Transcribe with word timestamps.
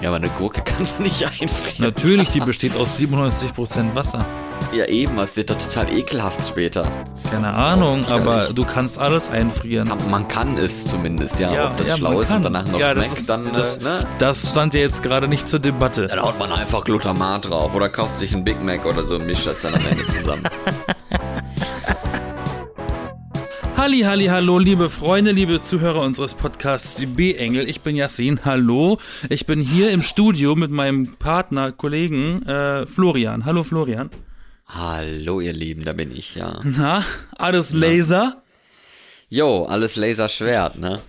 Ja, 0.00 0.08
aber 0.08 0.16
eine 0.16 0.28
Gurke 0.30 0.62
kannst 0.64 0.98
du 0.98 1.02
nicht 1.02 1.24
einfrieren. 1.24 1.76
Natürlich, 1.78 2.30
die 2.30 2.40
besteht 2.40 2.74
aus 2.76 2.98
97% 2.98 3.94
Wasser. 3.94 4.24
Ja, 4.74 4.84
eben, 4.86 5.18
es 5.18 5.36
wird 5.36 5.50
doch 5.50 5.58
total 5.58 5.90
ekelhaft 5.92 6.46
später. 6.46 6.90
Keine 7.30 7.52
Ahnung, 7.52 8.04
Oh, 8.08 8.12
aber 8.12 8.20
widerlich. 8.36 8.54
du 8.54 8.64
kannst 8.64 8.98
alles 8.98 9.28
einfrieren. 9.30 9.88
Kann, 9.88 10.10
man 10.10 10.28
kann 10.28 10.58
es 10.58 10.86
zumindest, 10.86 11.38
ja. 11.38 11.70
Ob 11.70 11.78
das 11.78 11.88
ja, 11.88 11.96
schlau 11.96 12.20
ist 12.20 12.28
kann. 12.28 12.36
und 12.38 12.42
danach 12.44 12.66
noch 12.66 12.78
ja, 12.78 12.92
schmeckt, 12.92 13.10
das 13.10 13.18
ist, 13.18 13.28
dann, 13.30 13.52
das, 13.52 13.76
äh, 13.78 13.82
ne? 13.82 14.06
das 14.18 14.50
stand 14.50 14.74
ja 14.74 14.80
jetzt 14.80 15.02
gerade 15.02 15.28
nicht 15.28 15.48
zur 15.48 15.60
Debatte. 15.60 16.06
Dann 16.08 16.20
haut 16.22 16.38
man 16.38 16.52
einfach 16.52 16.84
Glutamat 16.84 17.48
drauf 17.48 17.74
oder 17.74 17.88
kauft 17.88 18.18
sich 18.18 18.34
einen 18.34 18.44
Big 18.44 18.62
Mac 18.62 18.84
oder 18.84 19.02
so 19.06 19.16
und 19.16 19.26
mischt 19.26 19.46
das 19.46 19.62
dann 19.62 19.74
am 19.74 19.80
Ende 19.90 20.06
zusammen. 20.06 20.42
Halli, 23.80 24.00
halli, 24.00 24.26
hallo, 24.26 24.58
liebe 24.58 24.90
Freunde, 24.90 25.32
liebe 25.32 25.62
Zuhörer 25.62 26.02
unseres 26.02 26.34
Podcasts, 26.34 26.96
die 26.96 27.06
B-Engel. 27.06 27.66
Ich 27.66 27.80
bin 27.80 27.96
Yassin, 27.96 28.44
hallo. 28.44 28.98
Ich 29.30 29.46
bin 29.46 29.58
hier 29.58 29.90
im 29.90 30.02
Studio 30.02 30.54
mit 30.54 30.70
meinem 30.70 31.16
Partner, 31.16 31.72
Kollegen 31.72 32.42
äh, 32.42 32.86
Florian. 32.86 33.46
Hallo 33.46 33.64
Florian. 33.64 34.10
Hallo, 34.66 35.40
ihr 35.40 35.54
Lieben, 35.54 35.82
da 35.86 35.94
bin 35.94 36.14
ich, 36.14 36.34
ja. 36.34 36.60
Na, 36.62 37.02
alles 37.38 37.72
Laser? 37.72 38.42
Jo, 39.30 39.64
alles 39.64 39.96
Laserschwert, 39.96 40.78
ne? 40.78 41.00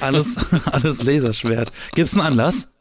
Alles, 0.00 0.36
alles 0.72 1.04
Laserschwert. 1.04 1.70
Gibt's 1.94 2.14
einen 2.14 2.26
Anlass? 2.26 2.72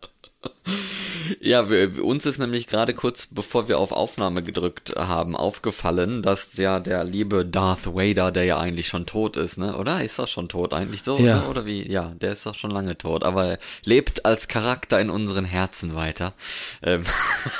Ja, 1.41 1.69
wir, 1.69 2.03
uns 2.03 2.25
ist 2.25 2.39
nämlich 2.39 2.67
gerade 2.67 2.93
kurz 2.93 3.27
bevor 3.31 3.67
wir 3.67 3.79
auf 3.79 3.91
Aufnahme 3.91 4.43
gedrückt 4.43 4.95
haben, 4.97 5.35
aufgefallen, 5.35 6.21
dass 6.21 6.57
ja 6.57 6.79
der 6.79 7.03
liebe 7.03 7.45
Darth 7.45 7.85
Vader, 7.85 8.31
der 8.31 8.45
ja 8.45 8.57
eigentlich 8.57 8.87
schon 8.87 9.05
tot 9.05 9.37
ist, 9.37 9.57
ne? 9.57 9.77
Oder? 9.77 10.03
Ist 10.03 10.19
er 10.19 10.27
schon 10.27 10.49
tot 10.49 10.73
eigentlich 10.73 11.03
so? 11.03 11.17
Ja. 11.17 11.39
Oder? 11.41 11.49
oder 11.49 11.65
wie? 11.65 11.89
Ja, 11.91 12.13
der 12.15 12.31
ist 12.31 12.45
doch 12.45 12.55
schon 12.55 12.71
lange 12.71 12.97
tot, 12.97 13.23
aber 13.23 13.45
er 13.45 13.59
lebt 13.83 14.25
als 14.25 14.47
Charakter 14.47 14.99
in 14.99 15.09
unseren 15.09 15.45
Herzen 15.45 15.95
weiter. 15.95 16.33
Ähm, 16.81 17.03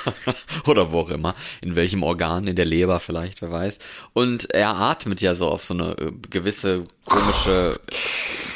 oder 0.65 0.91
wo 0.91 1.01
auch 1.01 1.09
immer. 1.09 1.35
In 1.63 1.75
welchem 1.75 2.03
Organ? 2.03 2.47
In 2.47 2.55
der 2.55 2.65
Leber 2.65 2.99
vielleicht, 2.99 3.41
wer 3.41 3.51
weiß. 3.51 3.79
Und 4.13 4.49
er 4.51 4.75
atmet 4.75 5.21
ja 5.21 5.35
so 5.35 5.47
auf 5.47 5.63
so 5.63 5.73
eine 5.73 5.97
äh, 5.97 6.11
gewisse 6.29 6.83
komische, 7.05 7.79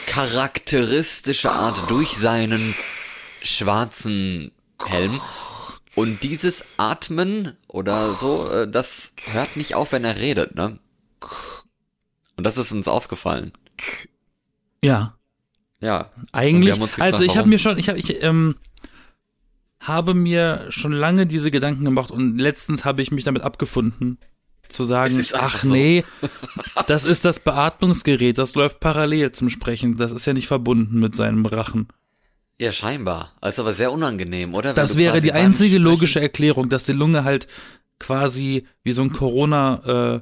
charakteristische 0.07 1.51
Art 1.51 1.89
durch 1.89 2.15
seinen 2.17 2.75
schwarzen 3.43 4.51
Helm. 4.85 5.21
Und 5.95 6.23
dieses 6.23 6.65
Atmen 6.77 7.55
oder 7.67 8.13
so, 8.13 8.49
äh, 8.49 8.67
das 8.67 9.13
hört 9.31 9.55
nicht 9.57 9.75
auf, 9.75 9.91
wenn 9.91 10.03
er 10.03 10.17
redet, 10.17 10.55
ne? 10.55 10.79
Und 12.35 12.43
das 12.43 12.57
ist 12.57 12.71
uns 12.71 12.87
aufgefallen. 12.87 13.51
Ja. 14.83 15.15
Ja. 15.79 16.09
Eigentlich, 16.31 16.79
gefragt, 16.79 17.13
also 17.13 17.23
ich 17.23 17.37
habe 17.37 17.49
mir 17.49 17.59
schon, 17.59 17.77
ich 17.77 17.89
habe, 17.89 17.99
ich 17.99 18.23
ähm, 18.23 18.55
habe 19.79 20.13
mir 20.13 20.67
schon 20.69 20.93
lange 20.93 21.27
diese 21.27 21.51
Gedanken 21.51 21.85
gemacht 21.85 22.09
und 22.09 22.37
letztens 22.37 22.85
habe 22.85 23.01
ich 23.01 23.11
mich 23.11 23.25
damit 23.25 23.43
abgefunden, 23.43 24.17
zu 24.69 24.85
sagen, 24.85 25.23
ach 25.33 25.63
so. 25.63 25.73
nee, 25.73 26.03
das 26.87 27.05
ist 27.05 27.25
das 27.25 27.39
Beatmungsgerät, 27.39 28.37
das 28.37 28.55
läuft 28.55 28.79
parallel 28.79 29.33
zum 29.33 29.49
Sprechen, 29.49 29.97
das 29.97 30.11
ist 30.11 30.25
ja 30.25 30.33
nicht 30.33 30.47
verbunden 30.47 30.99
mit 30.99 31.15
seinem 31.15 31.45
Rachen. 31.45 31.89
Ja, 32.63 32.71
scheinbar. 32.71 33.33
Das 33.41 33.55
ist 33.55 33.59
aber 33.59 33.73
sehr 33.73 33.91
unangenehm, 33.91 34.53
oder? 34.53 34.69
Wenn 34.69 34.75
Das 34.75 34.97
wäre 34.97 35.19
die 35.19 35.33
einzige 35.33 35.79
logische 35.79 36.21
Erklärung, 36.21 36.69
dass 36.69 36.85
die 36.85 36.93
Lunge 36.93 37.25
halt 37.25 37.47
quasi 37.99 38.65
wie 38.83 38.93
so 38.93 39.01
ein 39.01 39.11
Corona 39.11 40.21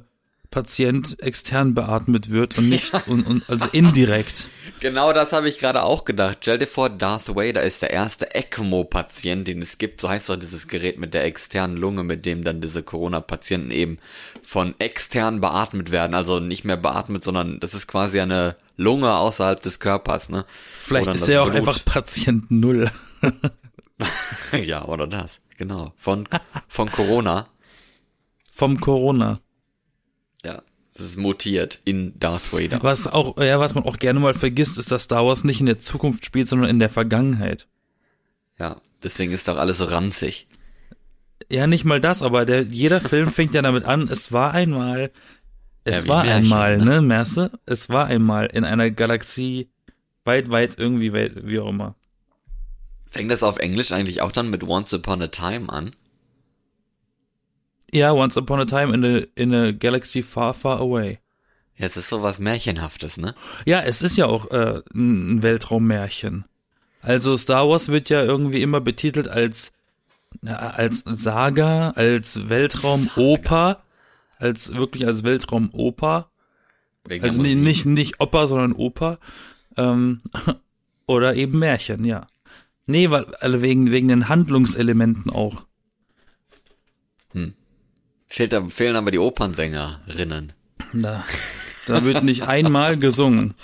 Patient 0.50 1.22
extern 1.22 1.74
beatmet 1.74 2.30
wird 2.30 2.58
und 2.58 2.68
nicht 2.68 2.92
und, 3.06 3.26
und 3.28 3.48
also 3.48 3.66
indirekt. 3.70 4.48
Genau 4.80 5.12
das 5.12 5.32
habe 5.32 5.48
ich 5.48 5.60
gerade 5.60 5.84
auch 5.84 6.04
gedacht. 6.04 6.38
Stell 6.40 6.58
dir 6.58 6.66
vor, 6.66 6.90
Darth 6.90 7.28
Vader 7.28 7.62
ist 7.62 7.82
der 7.82 7.92
erste 7.92 8.34
ECMO-Patient, 8.34 9.46
den 9.46 9.62
es 9.62 9.78
gibt. 9.78 10.00
So 10.00 10.08
heißt 10.08 10.28
doch 10.28 10.34
dieses 10.34 10.66
Gerät 10.66 10.98
mit 10.98 11.14
der 11.14 11.22
externen 11.22 11.76
Lunge, 11.76 12.02
mit 12.02 12.26
dem 12.26 12.42
dann 12.42 12.60
diese 12.60 12.82
Corona-Patienten 12.82 13.70
eben 13.70 13.98
von 14.42 14.74
extern 14.80 15.40
beatmet 15.40 15.92
werden. 15.92 16.14
Also 16.14 16.40
nicht 16.40 16.64
mehr 16.64 16.76
beatmet, 16.76 17.22
sondern 17.22 17.60
das 17.60 17.74
ist 17.74 17.86
quasi 17.86 18.18
eine 18.18 18.56
Lunge 18.82 19.14
außerhalb 19.14 19.62
des 19.62 19.80
Körpers, 19.80 20.28
ne? 20.28 20.44
Vielleicht 20.74 21.14
ist 21.14 21.28
er 21.28 21.42
auch 21.42 21.50
Blut. 21.50 21.58
einfach 21.58 21.84
Patient 21.84 22.50
Null. 22.50 22.90
ja, 24.64 24.84
oder 24.84 25.06
das. 25.06 25.40
Genau. 25.56 25.92
Von, 25.96 26.28
von 26.68 26.90
Corona. 26.90 27.48
Vom 28.50 28.80
Corona. 28.80 29.40
Ja. 30.44 30.62
Das 30.94 31.06
ist 31.06 31.16
mutiert 31.16 31.80
in 31.84 32.18
Darth 32.18 32.52
Vader. 32.52 32.82
Was 32.82 33.06
auch, 33.06 33.38
ja, 33.38 33.58
was 33.58 33.74
man 33.74 33.84
auch 33.84 33.98
gerne 33.98 34.20
mal 34.20 34.34
vergisst, 34.34 34.78
ist, 34.78 34.92
dass 34.92 35.04
Star 35.04 35.24
Wars 35.24 35.44
nicht 35.44 35.60
in 35.60 35.66
der 35.66 35.78
Zukunft 35.78 36.26
spielt, 36.26 36.48
sondern 36.48 36.68
in 36.68 36.78
der 36.78 36.90
Vergangenheit. 36.90 37.66
Ja. 38.58 38.80
Deswegen 39.02 39.32
ist 39.32 39.48
doch 39.48 39.56
alles 39.56 39.78
so 39.78 39.84
ranzig. 39.84 40.46
Ja, 41.50 41.66
nicht 41.66 41.84
mal 41.84 42.00
das, 42.00 42.22
aber 42.22 42.44
der, 42.44 42.62
jeder 42.62 43.00
Film 43.00 43.32
fängt 43.32 43.54
ja 43.54 43.62
damit 43.62 43.84
an, 43.84 44.08
es 44.08 44.32
war 44.32 44.52
einmal, 44.52 45.10
es 45.84 46.02
Ja, 46.02 46.08
war 46.08 46.24
Märchen, 46.24 46.44
einmal, 46.44 46.78
ne? 46.78 46.84
ne, 46.84 47.02
Merce? 47.02 47.50
Es 47.66 47.88
war 47.90 48.06
einmal 48.06 48.46
in 48.46 48.64
einer 48.64 48.90
Galaxie 48.90 49.68
weit, 50.24 50.50
weit 50.50 50.78
irgendwie, 50.78 51.12
weit, 51.12 51.46
wie 51.46 51.58
auch 51.58 51.68
immer. 51.68 51.94
Fängt 53.06 53.30
das 53.30 53.42
auf 53.42 53.58
Englisch 53.58 53.92
eigentlich 53.92 54.22
auch 54.22 54.32
dann 54.32 54.50
mit 54.50 54.62
Once 54.64 54.92
Upon 54.94 55.22
a 55.22 55.26
Time 55.26 55.68
an? 55.68 55.90
Ja, 57.92 58.12
Once 58.12 58.36
Upon 58.36 58.60
a 58.60 58.64
Time 58.64 58.94
in 58.94 59.04
a, 59.04 59.26
in 59.34 59.54
a 59.54 59.72
Galaxy 59.72 60.22
Far, 60.22 60.54
Far 60.54 60.80
Away. 60.80 61.18
Ja, 61.76 61.86
es 61.86 61.96
ist 61.96 62.08
so 62.08 62.22
was 62.22 62.38
Märchenhaftes, 62.38 63.16
ne? 63.18 63.34
Ja, 63.66 63.80
es 63.80 64.02
ist 64.02 64.16
ja 64.16 64.26
auch 64.26 64.50
äh, 64.50 64.80
ein 64.94 65.42
Weltraummärchen. 65.42 66.44
Also 67.00 67.36
Star 67.36 67.68
Wars 67.68 67.88
wird 67.88 68.08
ja 68.08 68.22
irgendwie 68.22 68.62
immer 68.62 68.80
betitelt 68.80 69.28
als 69.28 69.72
als 70.46 71.02
Saga, 71.04 71.90
als 71.90 72.48
Weltraumoper, 72.48 73.82
als 74.42 74.74
wirklich 74.74 75.06
als 75.06 75.22
Weltraumoper. 75.24 76.30
Also 77.20 77.38
Musik. 77.40 77.58
nicht 77.58 77.86
nicht 77.86 78.20
Oper, 78.20 78.46
sondern 78.46 78.72
Oper. 78.72 79.18
Ähm, 79.76 80.20
oder 81.06 81.34
eben 81.34 81.58
Märchen, 81.58 82.04
ja. 82.04 82.26
Nee, 82.86 83.10
weil 83.10 83.24
also 83.36 83.62
wegen 83.62 83.90
wegen 83.90 84.08
den 84.08 84.28
Handlungselementen 84.28 85.30
auch. 85.30 85.64
Fehlt, 88.28 88.52
da- 88.54 88.68
fehlen 88.70 88.96
aber 88.96 89.10
die 89.10 89.18
Opernsängerinnen. 89.18 90.52
Da, 90.94 91.22
da 91.86 92.04
wird 92.04 92.24
nicht 92.24 92.42
einmal 92.48 92.96
gesungen. 92.96 93.54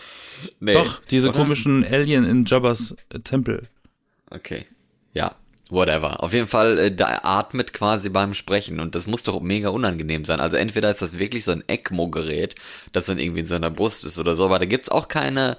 Nee, 0.60 0.74
Doch, 0.74 1.00
diese 1.06 1.30
oder? 1.30 1.38
komischen 1.38 1.84
Alien 1.84 2.24
in 2.24 2.44
Jabba's 2.44 2.94
Tempel. 3.24 3.62
Okay. 4.30 4.66
Ja, 5.14 5.34
whatever. 5.70 6.22
Auf 6.22 6.32
jeden 6.32 6.46
Fall, 6.46 6.78
äh, 6.78 6.94
da 6.94 7.20
atmet 7.22 7.72
quasi 7.72 8.08
beim 8.08 8.34
Sprechen 8.34 8.80
und 8.80 8.94
das 8.94 9.06
muss 9.06 9.22
doch 9.22 9.40
mega 9.40 9.68
unangenehm 9.70 10.24
sein. 10.24 10.40
Also 10.40 10.56
entweder 10.56 10.90
ist 10.90 11.02
das 11.02 11.18
wirklich 11.18 11.44
so 11.44 11.52
ein 11.52 11.64
ECMO-Gerät, 11.66 12.54
das 12.92 13.06
dann 13.06 13.18
irgendwie 13.18 13.40
in 13.40 13.46
seiner 13.46 13.70
Brust 13.70 14.04
ist 14.04 14.18
oder 14.18 14.36
so, 14.36 14.44
aber 14.44 14.58
da 14.58 14.64
gibt's 14.64 14.88
auch 14.88 15.08
keine 15.08 15.56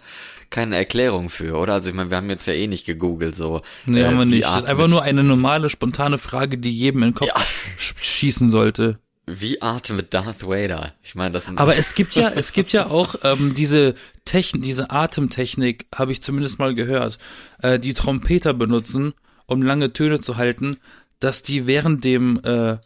keine 0.49 0.77
Erklärung 0.77 1.29
für, 1.29 1.57
oder? 1.57 1.73
Also 1.73 1.89
ich 1.89 1.95
meine, 1.95 2.09
wir 2.09 2.17
haben 2.17 2.29
jetzt 2.29 2.47
ja 2.47 2.53
eh 2.53 2.65
nicht 2.65 2.85
gegoogelt, 2.85 3.35
so. 3.35 3.61
Nee, 3.85 4.01
äh, 4.01 4.05
haben 4.05 4.17
wir 4.17 4.25
nicht. 4.25 4.43
Das 4.45 4.57
ist 4.57 4.67
einfach 4.67 4.87
nur 4.87 5.03
eine 5.03 5.23
normale, 5.23 5.69
spontane 5.69 6.17
Frage, 6.17 6.57
die 6.57 6.71
jedem 6.71 7.03
in 7.03 7.09
den 7.09 7.15
Kopf 7.15 7.27
Ja. 7.27 7.39
sch 7.77 7.93
schießen 8.01 8.49
sollte. 8.49 8.97
Wie 9.27 9.61
atmet 9.61 10.11
Darth 10.11 10.47
Vader? 10.47 10.93
Ich 11.03 11.13
meine, 11.13 11.33
das 11.33 11.45
sind 11.45 11.59
Aber 11.59 11.75
es 11.77 11.93
gibt 11.93 12.15
ja, 12.15 12.29
es 12.29 12.51
gibt 12.51 12.71
ja 12.73 12.87
auch 12.87 13.13
ähm, 13.23 13.53
diese 13.53 13.93
Technik, 14.25 14.63
diese 14.63 14.89
Atemtechnik, 14.89 15.85
habe 15.93 16.11
ich 16.13 16.23
zumindest 16.23 16.57
mal 16.57 16.73
gehört, 16.73 17.19
äh, 17.61 17.77
die 17.77 17.93
Trompeter 17.93 18.55
benutzen, 18.55 19.13
um 19.49 19.61
lange 19.61 19.93
Töne 19.93 20.21
zu 20.21 20.37
halten, 20.37 20.77
dass 21.19 21.41
die 21.41 21.67
während 21.67 22.03
dem, 22.03 22.39
äh, 22.43 22.77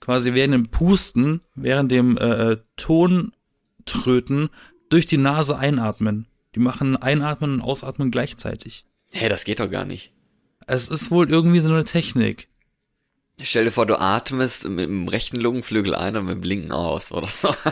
quasi 0.00 0.34
während 0.34 0.54
dem 0.54 0.68
Pusten, 0.68 1.40
während 1.54 1.90
dem 1.90 2.16
äh, 2.16 2.58
Tontröten 2.76 4.50
durch 4.88 5.06
die 5.06 5.18
Nase 5.18 5.58
einatmen. 5.58 6.26
Die 6.54 6.60
machen 6.60 6.96
Einatmen 6.96 7.54
und 7.54 7.60
Ausatmen 7.60 8.10
gleichzeitig. 8.10 8.84
Hey, 9.12 9.28
das 9.28 9.44
geht 9.44 9.60
doch 9.60 9.70
gar 9.70 9.84
nicht. 9.84 10.12
Es 10.66 10.88
ist 10.88 11.10
wohl 11.10 11.30
irgendwie 11.30 11.60
so 11.60 11.72
eine 11.72 11.84
Technik. 11.84 12.48
Stell 13.40 13.64
dir 13.64 13.72
vor, 13.72 13.86
du 13.86 13.98
atmest 13.98 14.68
mit 14.68 14.88
dem 14.88 15.08
rechten 15.08 15.40
Lungenflügel 15.40 15.94
ein 15.94 16.16
und 16.16 16.26
mit 16.26 16.34
dem 16.36 16.42
linken 16.42 16.72
aus 16.72 17.10
oder 17.10 17.26
so. 17.26 17.54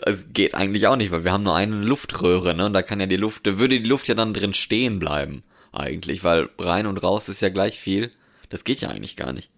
Es 0.00 0.32
geht 0.32 0.54
eigentlich 0.54 0.86
auch 0.86 0.96
nicht, 0.96 1.10
weil 1.10 1.24
wir 1.24 1.32
haben 1.32 1.42
nur 1.42 1.56
eine 1.56 1.76
Luftröhre, 1.76 2.54
ne? 2.54 2.66
Und 2.66 2.74
da 2.74 2.82
kann 2.82 3.00
ja 3.00 3.06
die 3.06 3.16
Luft, 3.16 3.46
da 3.46 3.58
würde 3.58 3.80
die 3.80 3.88
Luft 3.88 4.06
ja 4.08 4.14
dann 4.14 4.34
drin 4.34 4.54
stehen 4.54 4.98
bleiben, 4.98 5.42
eigentlich, 5.80 6.24
weil 6.24 6.48
rein 6.58 6.86
und 6.86 7.02
raus 7.02 7.28
ist 7.28 7.42
ja 7.42 7.48
gleich 7.48 7.78
viel. 7.78 8.10
Das 8.48 8.64
geht 8.64 8.80
ja 8.80 8.88
eigentlich 8.88 9.16
gar 9.16 9.32
nicht. 9.32 9.50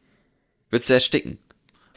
Würdest 0.70 0.90
du 0.90 0.94
ersticken? 0.94 1.38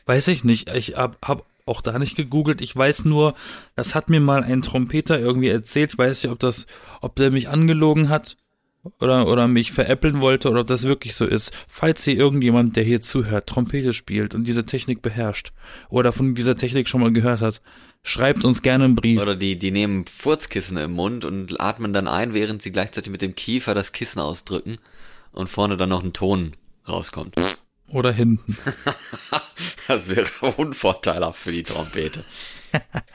Weiß 0.06 0.28
ich 0.28 0.44
nicht. 0.44 0.70
Ich 0.70 0.96
hab, 0.96 1.26
hab 1.26 1.46
auch 1.66 1.82
da 1.82 1.98
nicht 2.00 2.18
gegoogelt. 2.18 2.62
Ich 2.62 2.76
weiß 2.76 3.06
nur, 3.06 3.34
das 3.76 3.96
hat 3.96 4.10
mir 4.10 4.20
mal 4.20 4.44
ein 4.44 4.62
Trompeter 4.62 5.20
irgendwie 5.20 5.50
erzählt. 5.50 5.94
Ich 5.94 5.98
weiß 5.98 6.24
nicht, 6.24 6.32
ob 6.32 6.40
das, 6.40 6.66
ob 7.02 7.16
der 7.16 7.32
mich 7.32 7.50
angelogen 7.50 8.10
hat 8.10 8.38
oder, 9.00 9.28
oder 9.28 9.48
mich 9.48 9.72
veräppeln 9.72 10.22
wollte 10.22 10.50
oder 10.50 10.62
ob 10.62 10.68
das 10.68 10.84
wirklich 10.84 11.16
so 11.16 11.26
ist. 11.26 11.54
Falls 11.68 12.04
hier 12.04 12.16
irgendjemand, 12.16 12.76
der 12.76 12.84
hier 12.84 13.02
zuhört, 13.02 13.48
Trompete 13.48 13.94
spielt 13.94 14.34
und 14.34 14.46
diese 14.46 14.66
Technik 14.66 15.02
beherrscht 15.02 15.52
oder 15.90 16.12
von 16.12 16.36
dieser 16.36 16.56
Technik 16.56 16.88
schon 16.88 17.02
mal 17.02 17.14
gehört 17.14 17.42
hat, 17.42 17.62
schreibt 18.04 18.44
uns 18.44 18.62
gerne 18.62 18.86
einen 18.86 18.96
Brief. 18.96 19.22
Oder 19.22 19.36
die, 19.36 19.58
die 19.60 19.72
nehmen 19.72 20.06
Furzkissen 20.08 20.78
im 20.78 20.92
Mund 20.94 21.26
und 21.26 21.60
atmen 21.62 21.94
dann 21.94 22.08
ein, 22.08 22.34
während 22.34 22.62
sie 22.62 22.72
gleichzeitig 22.72 23.12
mit 23.12 23.22
dem 23.22 23.36
Kiefer 23.36 23.74
das 23.76 23.92
Kissen 23.92 24.20
ausdrücken. 24.20 24.78
und 25.32 25.48
vorne 25.50 25.78
dann 25.78 25.90
noch 25.90 26.04
ein 26.04 26.14
Ton 26.14 26.54
rauskommt. 26.88 27.36
Oder 27.88 28.12
hinten. 28.12 28.58
Das 29.88 30.08
wäre 30.08 30.26
unvorteilhaft 30.58 31.40
für 31.40 31.52
die 31.52 31.64
Trompete. 31.64 32.24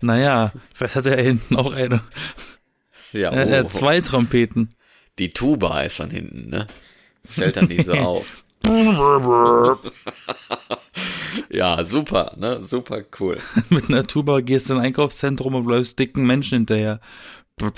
Naja, 0.00 0.52
vielleicht 0.72 0.94
hat 0.94 1.06
er 1.06 1.20
hinten 1.20 1.56
auch 1.56 1.72
eine. 1.72 2.00
Ja, 3.12 3.32
Äh, 3.32 3.58
äh, 3.58 3.64
oh, 3.64 3.68
zwei 3.68 4.00
Trompeten. 4.00 4.74
die 5.18 5.30
Tuba 5.30 5.80
ist 5.82 5.98
dann 5.98 6.10
hinten, 6.10 6.50
ne? 6.50 6.66
Das 7.22 7.34
fällt 7.34 7.56
dann 7.56 7.66
nicht 7.66 7.84
so 7.86 7.94
auf. 7.94 8.44
Ja, 11.50 11.84
super, 11.84 12.32
ne? 12.36 12.62
Super 12.62 13.02
cool. 13.20 13.38
Mit 13.70 13.88
einer 13.88 14.06
Tuba 14.06 14.40
gehst 14.40 14.68
du 14.68 14.74
in 14.74 14.80
ein 14.80 14.86
Einkaufszentrum 14.86 15.54
und 15.54 15.66
läufst 15.66 15.98
dicken 15.98 16.26
Menschen 16.26 16.58
hinterher. 16.58 17.00
Da 17.58 17.70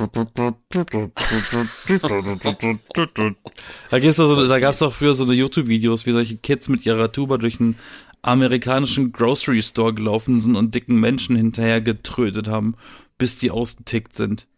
gibt's 4.01 4.17
so, 4.17 4.49
da 4.49 4.59
gab's 4.59 4.79
doch 4.81 4.93
früher 4.93 5.15
so 5.15 5.23
eine 5.23 5.35
YouTube-Videos, 5.35 6.05
wie 6.05 6.13
solche 6.13 6.37
Kids 6.37 6.69
mit 6.69 6.85
ihrer 6.85 7.13
Tuba 7.13 7.39
durch 7.39 7.61
einen 7.61 7.77
amerikanischen 8.23 9.13
Grocery 9.13 9.63
Store 9.63 9.95
gelaufen 9.95 10.41
sind 10.41 10.57
und 10.57 10.75
dicken 10.75 10.99
Menschen 10.99 11.37
hinterher 11.37 11.81
getrötet 11.81 12.49
haben, 12.49 12.75
bis 13.19 13.39
die 13.39 13.53
ausgetickt 13.53 14.17
sind. 14.17 14.49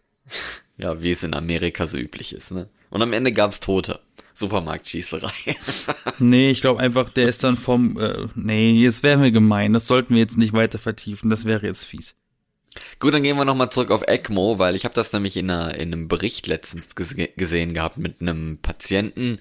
Ja, 0.79 1.03
wie 1.03 1.11
es 1.11 1.23
in 1.23 1.35
Amerika 1.35 1.87
so 1.87 1.99
üblich 1.99 2.33
ist, 2.33 2.53
ne? 2.53 2.71
Und 2.89 3.03
am 3.03 3.13
Ende 3.13 3.33
gab's 3.33 3.61
Tote. 3.61 4.01
Supermarktschießerei. 4.41 5.31
Nee, 6.19 6.51
ich 6.51 6.61
glaube 6.61 6.81
einfach, 6.81 7.09
der 7.09 7.29
ist 7.29 7.45
dann 7.45 7.57
vom, 7.57 7.99
äh, 7.99 8.27
nee, 8.35 8.73
jetzt 8.73 9.03
wäre 9.03 9.17
mir 9.17 9.33
gemein, 9.33 9.73
das 9.73 9.87
sollten 9.87 10.15
wir 10.15 10.21
jetzt 10.21 10.37
nicht 10.37 10.53
weiter 10.53 10.79
vertiefen, 10.79 11.31
das 11.31 11.47
wäre 11.47 11.67
jetzt 11.67 11.85
fies. 11.85 12.15
Gut, 12.99 13.15
dann 13.15 13.23
gehen 13.23 13.37
wir 13.37 13.45
nochmal 13.45 13.71
zurück 13.71 13.91
auf 13.91 14.03
ECMO, 14.07 14.59
weil 14.59 14.77
ich 14.77 14.85
habe 14.85 14.95
das 14.95 15.13
nämlich 15.13 15.37
in, 15.37 15.51
einer, 15.51 15.75
in 15.75 15.93
einem 15.93 16.09
Bericht 16.09 16.47
letztens 16.47 16.95
gese 16.95 17.29
gesehen 17.37 17.75
gehabt 17.75 17.97
mit 17.97 18.21
einem 18.21 18.59
Patienten, 18.59 19.41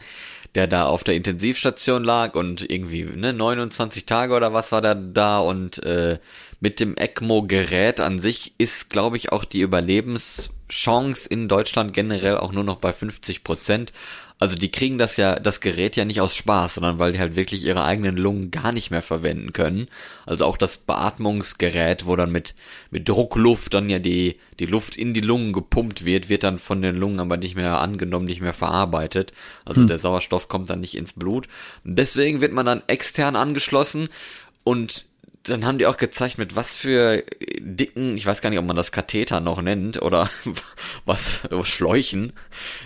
der 0.56 0.68
da 0.68 0.86
auf 0.86 1.04
der 1.04 1.16
Intensivstation 1.16 2.04
lag 2.04 2.36
und 2.36 2.70
irgendwie 2.70 3.04
ne 3.04 3.34
29 3.34 4.06
Tage 4.06 4.34
oder 4.34 4.54
was 4.54 4.72
war 4.72 4.82
der 4.82 4.96
da 4.96 5.40
und 5.40 5.84
äh, 5.84 6.18
mit 6.60 6.80
dem 6.80 6.98
ECMO-Gerät 6.98 8.00
an 8.00 8.20
sich 8.20 8.54
ist, 8.58 8.90
glaube 8.90 9.18
ich, 9.18 9.32
auch 9.32 9.46
die 9.46 9.62
Überlebenschance 9.62 11.30
in 11.30 11.48
Deutschland 11.48 11.94
generell 11.94 12.38
auch 12.38 12.52
nur 12.52 12.64
noch 12.64 12.78
bei 12.78 12.94
50 12.94 13.44
Prozent. 13.44 13.94
Also 14.42 14.56
die 14.56 14.72
kriegen 14.72 14.98
das 14.98 15.18
ja, 15.18 15.38
das 15.38 15.60
Gerät 15.60 15.98
ja 15.98 16.06
nicht 16.06 16.22
aus 16.22 16.34
Spaß, 16.34 16.76
sondern 16.76 16.98
weil 16.98 17.12
die 17.12 17.20
halt 17.20 17.36
wirklich 17.36 17.66
ihre 17.66 17.84
eigenen 17.84 18.16
Lungen 18.16 18.52
gar 18.52 18.72
nicht 18.72 18.90
mehr 18.90 19.02
verwenden 19.02 19.52
können. 19.52 19.90
Also 20.26 20.46
auch 20.46 20.56
das 20.56 20.78
Beatmungsgerät, 20.78 22.06
wo 22.06 22.16
dann 22.16 22.32
mit, 22.32 22.56
mit 22.90 23.10
Druckluft 23.10 23.74
dann 23.74 23.90
ja 23.90 24.00
die, 24.00 24.38
die 24.60 24.66
Luft 24.66 24.96
in 24.96 25.14
die 25.14 25.20
Lungen 25.20 25.52
gepumpt 25.52 26.06
wird, 26.06 26.30
wird 26.30 26.44
dann 26.44 26.58
von 26.58 26.82
den 26.82 26.96
Lungen 26.96 27.20
aber 27.20 27.36
nicht 27.36 27.56
mehr 27.56 27.82
angenommen, 27.82 28.26
nicht 28.26 28.40
mehr 28.40 28.54
verarbeitet. 28.54 29.34
Also 29.66 29.84
der 29.84 29.98
Sauerstoff 29.98 30.48
kommt 30.48 30.70
dann 30.70 30.80
nicht 30.80 30.96
ins 30.96 31.12
Blut. 31.12 31.50
Deswegen 31.84 32.40
wird 32.40 32.54
man 32.54 32.66
dann 32.66 32.82
extern 32.88 33.36
angeschlossen 33.36 34.08
und 34.64 35.06
dann 35.44 35.66
haben 35.66 35.78
die 35.78 35.86
auch 35.86 35.98
gezeigt, 35.98 36.38
mit 36.38 36.56
was 36.56 36.76
für 36.76 37.24
dicken, 37.60 38.18
ich 38.18 38.26
weiß 38.26 38.42
gar 38.42 38.50
nicht, 38.50 38.60
ob 38.60 38.66
man 38.66 38.76
das 38.76 38.92
Katheter 38.92 39.40
noch 39.40 39.62
nennt 39.62 40.02
oder 40.02 40.30
was, 41.06 41.42
Schläuchen, 41.64 42.34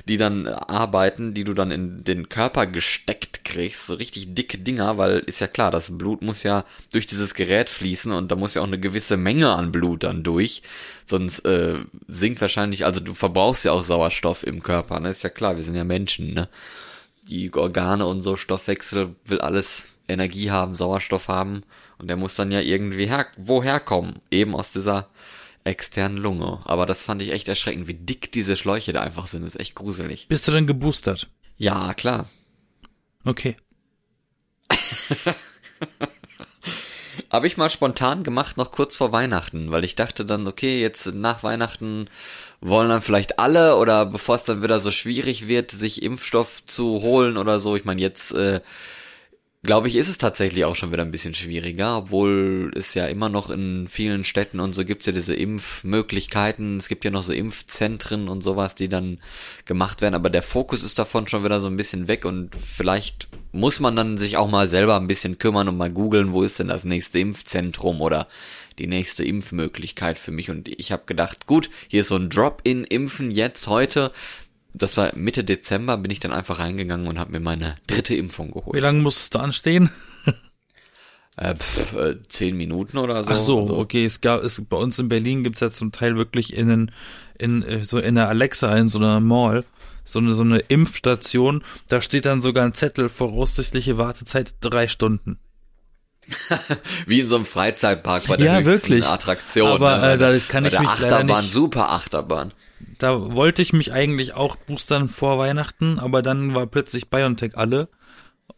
die 0.08 0.18
dann 0.18 0.48
arbeiten, 0.48 1.34
die 1.34 1.44
du 1.44 1.54
dann 1.54 1.72
in 1.72 2.04
den 2.04 2.30
Körper 2.30 2.68
gesteckt 2.68 3.44
kriegst, 3.44 3.88
so 3.88 3.96
richtig 3.96 4.36
dicke 4.36 4.60
Dinger, 4.60 4.98
weil 4.98 5.20
ist 5.20 5.42
ja 5.42 5.48
klar, 5.48 5.72
das 5.72 5.98
Blut 5.98 6.22
muss 6.22 6.44
ja 6.44 6.64
durch 6.92 7.08
dieses 7.08 7.34
Gerät 7.34 7.70
fließen 7.70 8.12
und 8.12 8.32
da 8.32 8.36
muss 8.36 8.54
ja 8.54 8.62
auch 8.62 8.68
eine 8.68 8.80
gewisse 8.80 9.18
Menge 9.18 9.54
an 9.54 9.72
Blut 9.72 10.04
dann 10.04 10.24
durch, 10.24 10.62
sonst 11.06 11.40
äh, 11.46 11.80
sinkt 12.08 12.40
wahrscheinlich, 12.40 12.86
also 12.86 13.00
du 13.00 13.14
verbrauchst 13.14 13.66
ja 13.66 13.72
auch 13.72 13.82
Sauerstoff 13.82 14.46
im 14.46 14.62
Körper, 14.62 15.00
ne, 15.00 15.10
ist 15.10 15.24
ja 15.24 15.30
klar, 15.30 15.56
wir 15.56 15.64
sind 15.64 15.76
ja 15.76 15.84
Menschen, 15.84 16.34
ne, 16.34 16.50
die 17.24 17.52
Organe 17.54 18.06
und 18.06 18.22
so, 18.22 18.36
Stoffwechsel 18.36 19.16
will 19.26 19.42
alles 19.42 19.86
Energie 20.08 20.52
haben, 20.52 20.76
Sauerstoff 20.76 21.28
haben 21.28 21.64
und 22.04 22.10
der 22.10 22.18
muss 22.18 22.36
dann 22.36 22.52
ja 22.52 22.60
irgendwie 22.60 23.08
her 23.08 23.28
woher 23.38 23.80
kommen, 23.80 24.20
eben 24.30 24.56
aus 24.56 24.72
dieser 24.74 25.08
externen 25.64 26.18
Lunge. 26.18 26.60
Aber 26.66 26.86
das 26.86 27.02
fand 27.02 27.22
ich 27.22 27.32
echt 27.32 27.48
erschreckend, 27.48 27.88
wie 27.88 27.94
dick 27.94 28.30
diese 28.34 28.58
Schläuche 28.58 28.92
da 28.92 29.00
einfach 29.00 29.28
sind, 29.28 29.46
das 29.46 29.56
ist 29.56 29.62
echt 29.62 29.76
gruselig. 29.76 30.28
Bist 30.28 30.46
du 30.46 30.52
denn 30.52 30.68
geboostert? 30.68 31.30
Ja, 31.56 31.94
klar. 31.94 32.30
Okay. 33.24 33.56
Habe 37.32 37.48
ich 37.48 37.56
mal 37.56 37.70
spontan 37.70 38.24
gemacht, 38.24 38.58
noch 38.58 38.72
kurz 38.72 38.98
vor 38.98 39.14
Weihnachten, 39.14 39.72
weil 39.72 39.86
ich 39.86 39.96
dachte 39.96 40.26
dann, 40.26 40.46
okay, 40.46 40.82
jetzt 40.82 41.06
nach 41.14 41.42
Weihnachten 41.42 42.10
wollen 42.60 42.90
dann 42.90 43.02
vielleicht 43.02 43.40
alle 43.40 43.78
oder 43.78 44.06
bevor 44.06 44.36
es 44.36 44.44
dann 44.44 44.62
wieder 44.62 44.80
so 44.80 44.92
schwierig 44.92 45.48
wird, 45.48 45.72
sich 45.72 46.04
Impfstoff 46.04 46.66
zu 46.66 47.02
holen 47.02 47.38
oder 47.38 47.62
so. 47.62 47.78
Ich 47.78 47.86
meine, 47.86 48.02
jetzt 48.02 48.34
äh, 48.34 48.60
glaube 49.64 49.88
ich, 49.88 49.96
ist 49.96 50.10
es 50.10 50.18
tatsächlich 50.18 50.66
auch 50.66 50.76
schon 50.76 50.92
wieder 50.92 51.04
ein 51.04 51.12
bisschen 51.12 51.34
schwieriger, 51.34 51.98
obwohl 51.98 52.72
es 52.76 52.94
ja 52.94 53.08
immer 53.08 53.30
noch 53.30 53.50
in 53.50 53.88
vielen 53.88 54.26
Städten 54.26 54.60
und 54.60 54.76
so 54.76 54.84
gibt's 54.84 55.06
ja 55.06 55.14
diese 55.14 55.34
Impfmöglichkeiten. 55.34 56.78
Es 56.78 56.90
gibt 56.90 57.06
ja 57.06 57.12
noch 57.12 57.24
so 57.24 57.32
Impfzentren 57.32 58.28
und 58.28 58.42
sowas, 58.42 58.76
die 58.76 58.90
dann 58.90 59.20
gemacht 59.66 60.02
werden, 60.02 60.16
aber 60.16 60.30
der 60.30 60.44
Fokus 60.44 60.84
ist 60.84 61.00
davon 61.00 61.28
schon 61.30 61.46
wieder 61.46 61.62
so 61.62 61.68
ein 61.68 61.78
bisschen 61.78 62.10
weg 62.10 62.26
und 62.26 62.52
vielleicht 62.56 63.30
muss 63.54 63.80
man 63.80 63.96
dann 63.96 64.18
sich 64.18 64.36
auch 64.36 64.50
mal 64.50 64.68
selber 64.68 64.98
ein 64.98 65.08
bisschen 65.08 65.38
kümmern 65.38 65.70
und 65.70 65.78
mal 65.78 65.92
googeln, 65.92 66.34
wo 66.34 66.44
ist 66.44 66.60
denn 66.60 66.68
das 66.68 66.84
nächste 66.84 67.20
Impfzentrum 67.20 68.02
oder 68.02 68.28
die 68.80 68.88
nächste 68.88 69.24
Impfmöglichkeit 69.24 70.20
für 70.20 70.32
mich. 70.32 70.50
Und 70.50 70.68
ich 70.68 70.92
habe 70.92 71.04
gedacht, 71.06 71.46
gut, 71.46 71.70
hier 71.88 72.02
ist 72.02 72.08
so 72.08 72.16
ein 72.16 72.30
Drop-in-Impfen 72.30 73.32
jetzt 73.32 73.68
heute 73.68 74.12
das 74.74 74.98
war 74.98 75.16
Mitte 75.16 75.44
Dezember, 75.44 75.98
bin 75.98 76.12
ich 76.12 76.20
dann 76.20 76.34
einfach 76.34 76.60
reingegangen 76.60 77.08
und 77.08 77.20
habe 77.20 77.32
mir 77.32 77.40
meine 77.40 77.76
dritte 77.88 78.16
Impfung 78.16 78.50
Wie 78.50 78.54
geholt. 78.54 78.82
lange 78.82 79.02
musst 79.02 79.34
du 79.36 79.40
anstehen? 79.40 79.90
Äh, 81.36 81.56
pf, 81.56 81.94
äh, 81.94 82.22
zehn 82.28 82.56
Minuten 82.56 82.98
oder 83.00 83.24
so. 83.24 83.32
Ach 83.32 83.40
so, 83.40 83.60
Also, 83.62 83.78
okay. 83.78 84.06
Es 84.06 84.22
gab, 84.22 84.44
es, 84.44 84.64
bei 84.66 84.78
uns 84.78 85.00
in 85.00 85.10
Berlin 85.10 85.44
gibt's 85.44 85.62
ja 85.62 85.72
zum 85.72 85.92
Teil 85.92 86.16
wirklich 86.16 86.54
in, 86.56 86.68
den- 86.68 86.92
in 87.40 87.64
äh, 87.64 87.84
so 87.84 87.98
in 87.98 88.14
der 88.16 88.30
Alexa, 88.30 88.76
in 88.78 88.88
so 88.88 89.00
einer 89.00 89.20
Mall, 89.20 89.64
so 90.06 90.20
eine, 90.20 90.36
so 90.36 90.44
eine 90.44 90.60
Impfstation. 90.60 91.64
Da 91.88 92.02
steht 92.04 92.26
dann 92.26 92.42
sogar 92.44 92.66
ein 92.66 92.76
Zettel, 92.76 93.10
voraussichtliche 93.10 93.98
Wartezeit 93.98 94.54
drei 94.60 94.88
Stunden. 94.88 95.40
Wie 97.08 97.22
in 97.22 97.28
so 97.28 97.36
einem 97.38 97.46
Freizeitpark 97.46 98.28
bei 98.28 98.38
der 98.38 98.60
Ja, 98.60 98.66
wirklich. 98.66 99.04
Attraktion. 99.06 99.68
Aber, 99.72 99.98
ne? 99.98 100.12
äh, 100.14 100.18
da 100.20 100.38
kann 100.40 100.64
bei 100.64 100.68
ich 100.68 100.72
der 100.74 100.82
mich 100.82 101.00
leider 101.00 101.16
Achterbahn, 101.18 101.44
nicht- 101.44 101.54
super 101.54 101.90
Achterbahn. 101.92 102.54
Da 102.98 103.34
wollte 103.36 103.62
ich 103.62 103.74
mich 103.74 103.92
eigentlich 103.92 104.34
auch 104.34 104.56
boostern 104.56 105.10
vor 105.10 105.38
Weihnachten, 105.38 106.00
aber 106.00 106.22
dann 106.22 106.54
war 106.56 106.68
plötzlich 106.68 107.10
BioNTech 107.10 107.58
alle. 107.58 107.88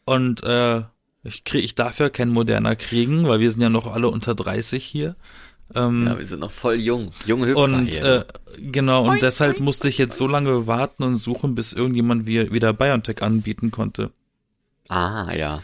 Und 0.05 0.43
äh, 0.43 0.83
ich 1.23 1.43
krieg, 1.43 1.63
ich 1.63 1.75
darf 1.75 1.99
ja 1.99 2.09
kein 2.09 2.29
Moderner 2.29 2.75
kriegen, 2.75 3.27
weil 3.27 3.39
wir 3.39 3.51
sind 3.51 3.61
ja 3.61 3.69
noch 3.69 3.87
alle 3.87 4.07
unter 4.09 4.35
30 4.35 4.83
hier. 4.83 5.15
Ähm, 5.73 6.05
Ja, 6.05 6.19
wir 6.19 6.25
sind 6.27 6.41
noch 6.41 6.51
voll 6.51 6.75
jung. 6.75 7.11
Junge 7.25 7.47
Hüpfer 7.47 7.63
Und 7.63 7.87
hier. 7.87 8.03
äh, 8.05 8.25
genau, 8.71 9.09
und 9.09 9.21
deshalb 9.23 9.59
musste 9.59 9.89
ich 9.89 9.97
jetzt 9.97 10.17
so 10.17 10.27
lange 10.27 10.67
warten 10.67 11.01
und 11.03 11.17
suchen, 11.17 11.55
bis 11.55 11.73
irgendjemand 11.73 12.27
wie- 12.27 12.51
wieder 12.51 12.71
BioNTech 12.73 13.23
anbieten 13.23 13.71
konnte. 13.71 14.11
ah, 14.89 15.33
ja. 15.33 15.63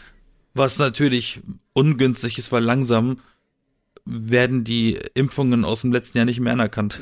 Was 0.54 0.78
natürlich 0.78 1.40
ungünstig 1.72 2.36
ist, 2.38 2.52
weil 2.52 2.62
langsam 2.64 3.20
werden 4.04 4.64
die 4.64 4.98
Impfungen 5.14 5.64
aus 5.64 5.80
dem 5.82 5.92
letzten 5.92 6.18
Jahr 6.18 6.24
nicht 6.26 6.40
mehr 6.40 6.52
anerkannt. 6.52 7.00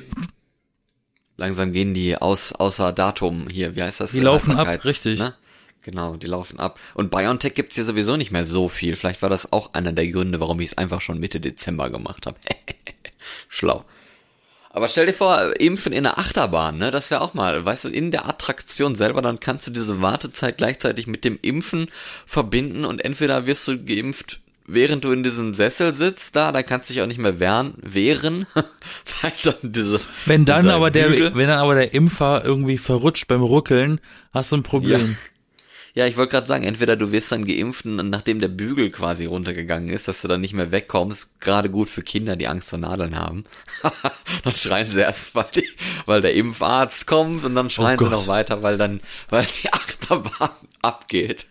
Langsam 1.41 1.73
gehen 1.73 1.95
die 1.95 2.19
aus, 2.19 2.53
außer 2.53 2.93
Datum 2.93 3.49
hier, 3.49 3.75
wie 3.75 3.83
heißt 3.83 4.01
das? 4.01 4.13
Die 4.13 4.21
laufen 4.21 4.55
ab, 4.57 4.85
richtig. 4.85 5.19
Ne? 5.19 5.35
Genau, 5.81 6.17
die 6.17 6.27
laufen 6.27 6.61
ab. 6.61 6.79
Und 6.93 7.11
BioNTech 7.11 7.55
gibt's 7.55 7.77
hier 7.77 7.87
sowieso 7.87 8.19
nicht 8.19 8.31
mehr 8.31 8.45
so 8.45 8.69
viel. 8.69 8.95
Vielleicht 8.95 9.23
war 9.23 9.31
das 9.31 9.51
auch 9.51 9.73
einer 9.73 9.95
der 9.95 10.07
Gründe, 10.09 10.39
warum 10.39 10.61
ich 10.61 10.73
es 10.73 10.79
einfach 10.79 11.01
schon 11.01 11.19
Mitte 11.19 11.41
Dezember 11.41 11.89
gemacht 11.89 12.27
habe. 12.27 12.37
Schlau. 13.49 13.87
Aber 14.69 14.87
stell 14.89 15.07
dir 15.07 15.15
vor, 15.15 15.59
Impfen 15.59 15.95
in 15.95 16.03
der 16.03 16.19
Achterbahn, 16.19 16.77
ne? 16.77 16.91
Das 16.91 17.11
wäre 17.11 17.23
auch 17.23 17.33
mal, 17.33 17.65
weißt 17.65 17.87
du, 17.87 17.89
in 17.89 18.11
der 18.11 18.29
Attraktion 18.29 18.95
selber, 18.95 19.23
dann 19.23 19.41
kannst 19.41 19.67
du 19.67 19.71
diese 19.71 20.03
Wartezeit 20.03 20.59
gleichzeitig 20.59 21.07
mit 21.07 21.25
dem 21.25 21.39
Impfen 21.41 21.89
verbinden 22.27 22.85
und 22.85 23.03
entweder 23.03 23.47
wirst 23.47 23.67
du 23.67 23.83
geimpft, 23.83 24.41
während 24.75 25.05
du 25.05 25.13
in 25.13 25.23
diesem 25.23 25.55
Sessel 25.55 25.93
sitzt, 25.95 26.37
da, 26.37 26.53
da 26.53 26.63
kannst 26.63 26.89
du 26.91 26.95
dich 26.95 27.03
auch 27.03 27.07
nicht 27.07 27.19
mehr 27.19 27.41
wehren, 27.41 27.75
wehren, 27.83 28.47
weil 28.55 29.33
dann 29.45 29.55
diese, 29.73 30.01
Wenn 30.27 30.45
dann 30.45 30.69
aber 30.69 30.91
der, 30.91 31.11
Bügel- 31.11 31.35
wenn 31.35 31.49
dann 31.49 31.59
aber 31.59 31.75
der 31.75 31.93
Impfer 31.95 32.43
irgendwie 32.45 32.79
verrutscht 32.79 33.29
beim 33.29 33.43
Ruckeln, 33.43 34.01
hast 34.33 34.53
du 34.53 34.57
ein 34.59 34.63
Problem. 34.63 35.17
Ja, 35.93 36.07
ich 36.07 36.17
wollte 36.17 36.31
gerade 36.31 36.47
sagen, 36.47 36.63
entweder 36.63 36.95
du 36.95 37.11
wirst 37.11 37.33
dann 37.33 37.45
geimpft 37.45 37.85
und 37.85 37.97
nachdem 38.11 38.39
der 38.39 38.47
Bügel 38.47 38.91
quasi 38.91 39.27
runtergegangen 39.27 39.91
ist, 39.91 40.07
dass 40.07 40.23
du 40.23 40.29
dann 40.29 40.41
nicht 40.41 40.55
mehr 40.55 40.71
wegkommst, 40.71 41.41
gerade 41.41 41.69
gut 41.69 41.91
für 41.91 42.03
Kinder, 42.03 42.37
die 42.37 42.47
Angst 42.47 42.71
vor 42.71 42.79
Nadeln 42.79 43.17
haben. 43.19 43.45
dann 44.45 44.53
schreien 44.55 44.89
sie 44.89 45.01
erst, 45.01 45.35
weil, 45.35 45.47
die, 45.53 45.67
weil 46.07 46.23
der 46.23 46.35
Impfarzt 46.35 47.09
kommt 47.09 47.45
und 47.45 47.57
dann 47.57 47.71
schreien 47.71 47.99
sie 47.99 48.05
Gott. 48.05 48.13
noch 48.13 48.29
weiter, 48.29 48.63
weil 48.63 48.79
dann, 48.79 49.01
weil 49.31 49.45
die 49.63 49.69
Achterbahn 49.73 50.51
abgeht. 50.83 51.47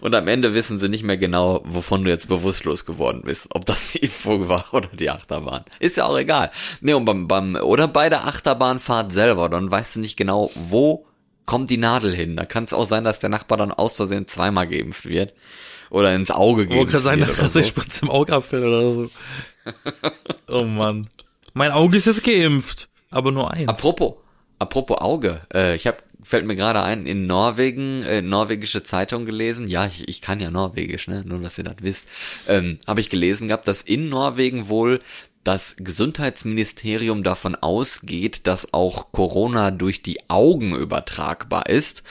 Und 0.00 0.14
am 0.14 0.28
Ende 0.28 0.54
wissen 0.54 0.78
sie 0.78 0.88
nicht 0.88 1.04
mehr 1.04 1.16
genau, 1.16 1.62
wovon 1.64 2.04
du 2.04 2.10
jetzt 2.10 2.28
bewusstlos 2.28 2.84
geworden 2.84 3.22
bist. 3.24 3.48
Ob 3.54 3.64
das 3.66 3.92
die 3.92 3.98
Impfung 3.98 4.48
war 4.48 4.64
oder 4.72 4.88
die 4.88 5.10
Achterbahn. 5.10 5.64
Ist 5.78 5.96
ja 5.96 6.06
auch 6.06 6.18
egal. 6.18 6.50
Nee, 6.80 6.94
und 6.94 7.04
beim, 7.04 7.28
beim, 7.28 7.54
oder 7.56 7.88
bei 7.88 8.08
der 8.08 8.26
Achterbahnfahrt 8.26 9.12
selber, 9.12 9.48
dann 9.48 9.70
weißt 9.70 9.96
du 9.96 10.00
nicht 10.00 10.16
genau, 10.16 10.50
wo 10.54 11.06
kommt 11.46 11.70
die 11.70 11.76
Nadel 11.76 12.14
hin. 12.14 12.36
Da 12.36 12.44
kann 12.44 12.64
es 12.64 12.72
auch 12.72 12.86
sein, 12.86 13.04
dass 13.04 13.20
der 13.20 13.30
Nachbar 13.30 13.58
dann 13.58 13.72
aus 13.72 13.96
Versehen 13.96 14.26
zweimal 14.26 14.66
geimpft 14.66 15.06
wird. 15.06 15.32
Oder 15.90 16.14
ins 16.14 16.30
Auge 16.30 16.66
geimpft 16.66 16.92
kann 16.92 17.02
sein, 17.02 17.18
wird 17.20 17.30
dass 17.30 17.38
oder 17.38 17.48
die 17.48 17.62
so. 17.62 17.68
Spritze 17.68 18.06
im 18.06 18.10
Augapfel 18.10 18.64
oder 18.64 18.92
so. 18.92 19.10
oh 20.48 20.64
Mann. 20.64 21.08
Mein 21.54 21.70
Auge 21.70 21.98
ist 21.98 22.06
jetzt 22.06 22.24
geimpft, 22.24 22.88
aber 23.10 23.30
nur 23.30 23.50
eins. 23.50 23.68
Apropos, 23.68 24.14
apropos 24.58 24.98
Auge, 24.98 25.42
äh, 25.52 25.76
ich 25.76 25.86
habe 25.86 25.98
fällt 26.22 26.46
mir 26.46 26.56
gerade 26.56 26.82
ein, 26.82 27.06
in 27.06 27.26
Norwegen, 27.26 28.02
äh, 28.02 28.22
norwegische 28.22 28.82
Zeitung 28.82 29.24
gelesen, 29.24 29.66
ja, 29.66 29.86
ich, 29.86 30.08
ich 30.08 30.20
kann 30.20 30.40
ja 30.40 30.50
Norwegisch, 30.50 31.08
ne, 31.08 31.24
nur 31.24 31.40
dass 31.40 31.58
ihr 31.58 31.64
das 31.64 31.76
wisst, 31.80 32.08
ähm, 32.48 32.78
habe 32.86 33.00
ich 33.00 33.08
gelesen 33.08 33.48
gehabt, 33.48 33.68
dass 33.68 33.82
in 33.82 34.08
Norwegen 34.08 34.68
wohl 34.68 35.00
das 35.44 35.76
Gesundheitsministerium 35.78 37.22
davon 37.22 37.56
ausgeht, 37.56 38.46
dass 38.46 38.72
auch 38.72 39.10
Corona 39.12 39.72
durch 39.72 40.02
die 40.02 40.20
Augen 40.28 40.74
übertragbar 40.74 41.68
ist. 41.68 42.04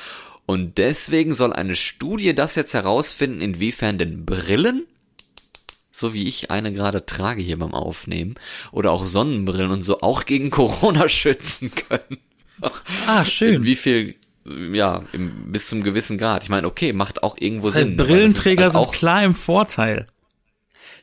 Und 0.45 0.77
deswegen 0.77 1.33
soll 1.33 1.53
eine 1.53 1.77
Studie 1.77 2.35
das 2.35 2.55
jetzt 2.55 2.73
herausfinden, 2.73 3.39
inwiefern 3.39 3.97
denn 3.97 4.25
Brillen 4.25 4.85
so 5.91 6.13
wie 6.13 6.27
ich 6.27 6.51
eine 6.51 6.73
gerade 6.73 7.05
trage 7.05 7.41
hier 7.41 7.59
beim 7.59 7.73
Aufnehmen, 7.73 8.35
oder 8.71 8.91
auch 8.91 9.05
Sonnenbrillen 9.05 9.71
und 9.71 9.83
so 9.83 10.01
auch 10.01 10.25
gegen 10.25 10.49
Corona 10.49 11.07
schützen 11.09 11.71
können. 11.75 12.17
Ah, 13.07 13.25
schön. 13.25 13.55
In 13.55 13.63
wie 13.65 13.75
viel, 13.75 14.15
ja, 14.45 15.03
im, 15.13 15.51
bis 15.51 15.67
zum 15.67 15.83
gewissen 15.83 16.17
Grad. 16.17 16.43
Ich 16.43 16.49
meine, 16.49 16.67
okay, 16.67 16.93
macht 16.93 17.23
auch 17.23 17.35
irgendwo 17.39 17.67
Das 17.67 17.77
heißt, 17.77 17.85
Sinn. 17.87 17.97
Brillenträger 17.97 18.67
ist 18.67 18.73
sind 18.73 18.79
halt 18.79 18.89
auch, 18.89 18.93
klar 18.93 19.23
im 19.23 19.35
Vorteil. 19.35 20.07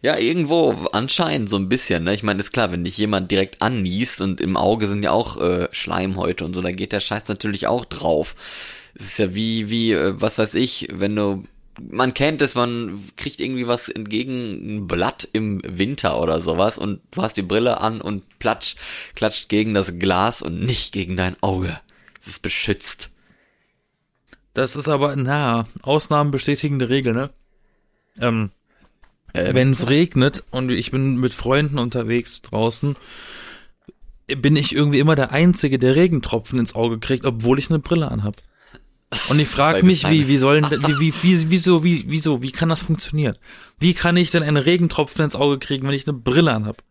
Ja, 0.00 0.16
irgendwo 0.16 0.70
anscheinend 0.92 1.48
so 1.48 1.56
ein 1.56 1.68
bisschen. 1.68 2.04
Ne? 2.04 2.14
Ich 2.14 2.22
meine, 2.22 2.38
ist 2.38 2.52
klar, 2.52 2.70
wenn 2.70 2.84
dich 2.84 2.96
jemand 2.98 3.30
direkt 3.30 3.60
anniest 3.62 4.20
und 4.20 4.40
im 4.40 4.56
Auge 4.56 4.86
sind 4.86 5.04
ja 5.04 5.10
auch 5.10 5.40
äh, 5.40 5.68
Schleimhäute 5.72 6.44
und 6.44 6.54
so, 6.54 6.62
da 6.62 6.70
geht 6.70 6.92
der 6.92 7.00
Scheiß 7.00 7.26
natürlich 7.28 7.66
auch 7.66 7.84
drauf. 7.84 8.36
Es 8.94 9.06
ist 9.06 9.18
ja 9.18 9.34
wie, 9.34 9.70
wie, 9.70 9.92
äh, 9.92 10.14
was 10.20 10.38
weiß 10.38 10.54
ich, 10.54 10.88
wenn 10.92 11.16
du 11.16 11.44
man 11.80 12.14
kennt 12.14 12.42
es, 12.42 12.54
man 12.54 13.02
kriegt 13.16 13.40
irgendwie 13.40 13.66
was 13.66 13.88
entgegen 13.88 14.76
ein 14.76 14.86
Blatt 14.86 15.28
im 15.32 15.60
Winter 15.64 16.20
oder 16.20 16.40
sowas 16.40 16.78
und 16.78 17.00
du 17.10 17.22
hast 17.22 17.36
die 17.36 17.42
Brille 17.42 17.80
an 17.80 18.00
und 18.00 18.38
platsch, 18.38 18.76
klatscht 19.14 19.48
gegen 19.48 19.74
das 19.74 19.98
Glas 19.98 20.42
und 20.42 20.60
nicht 20.60 20.92
gegen 20.92 21.16
dein 21.16 21.36
Auge. 21.42 21.80
Es 22.20 22.28
ist 22.28 22.42
beschützt. 22.42 23.10
Das 24.54 24.76
ist 24.76 24.88
aber, 24.88 25.14
na, 25.16 25.66
Ausnahmen 25.82 26.30
bestätigen 26.30 26.78
die 26.78 26.86
Regel, 26.86 27.12
ne? 27.12 27.30
Ähm, 28.20 28.50
Ähm, 29.34 29.54
wenn 29.54 29.70
es 29.70 29.88
regnet 29.88 30.42
und 30.50 30.70
ich 30.70 30.90
bin 30.90 31.16
mit 31.16 31.34
Freunden 31.34 31.78
unterwegs 31.78 32.42
draußen, 32.42 32.96
bin 34.26 34.56
ich 34.56 34.74
irgendwie 34.74 34.98
immer 34.98 35.14
der 35.14 35.32
Einzige, 35.32 35.78
der 35.78 35.96
Regentropfen 35.96 36.58
ins 36.58 36.74
Auge 36.74 36.98
kriegt, 36.98 37.24
obwohl 37.24 37.58
ich 37.58 37.70
eine 37.70 37.78
Brille 37.78 38.10
anhab. 38.10 38.36
Und 39.30 39.38
ich 39.38 39.48
frage 39.48 39.84
mich, 39.84 40.02
das 40.02 40.10
wie, 40.10 40.28
wie 40.28 40.36
sollen, 40.36 40.64
wie, 40.70 41.00
wie, 41.00 41.14
wie, 41.22 41.50
wieso, 41.50 41.82
wie, 41.84 42.04
wieso, 42.08 42.42
wie 42.42 42.52
kann 42.52 42.68
das 42.68 42.82
funktionieren? 42.82 43.36
Wie 43.78 43.94
kann 43.94 44.16
ich 44.16 44.30
denn 44.30 44.42
einen 44.42 44.56
Regentropfen 44.56 45.24
ins 45.24 45.34
Auge 45.34 45.58
kriegen, 45.58 45.86
wenn 45.86 45.94
ich 45.94 46.06
eine 46.06 46.18
Brille 46.18 46.52
anhab? 46.52 46.82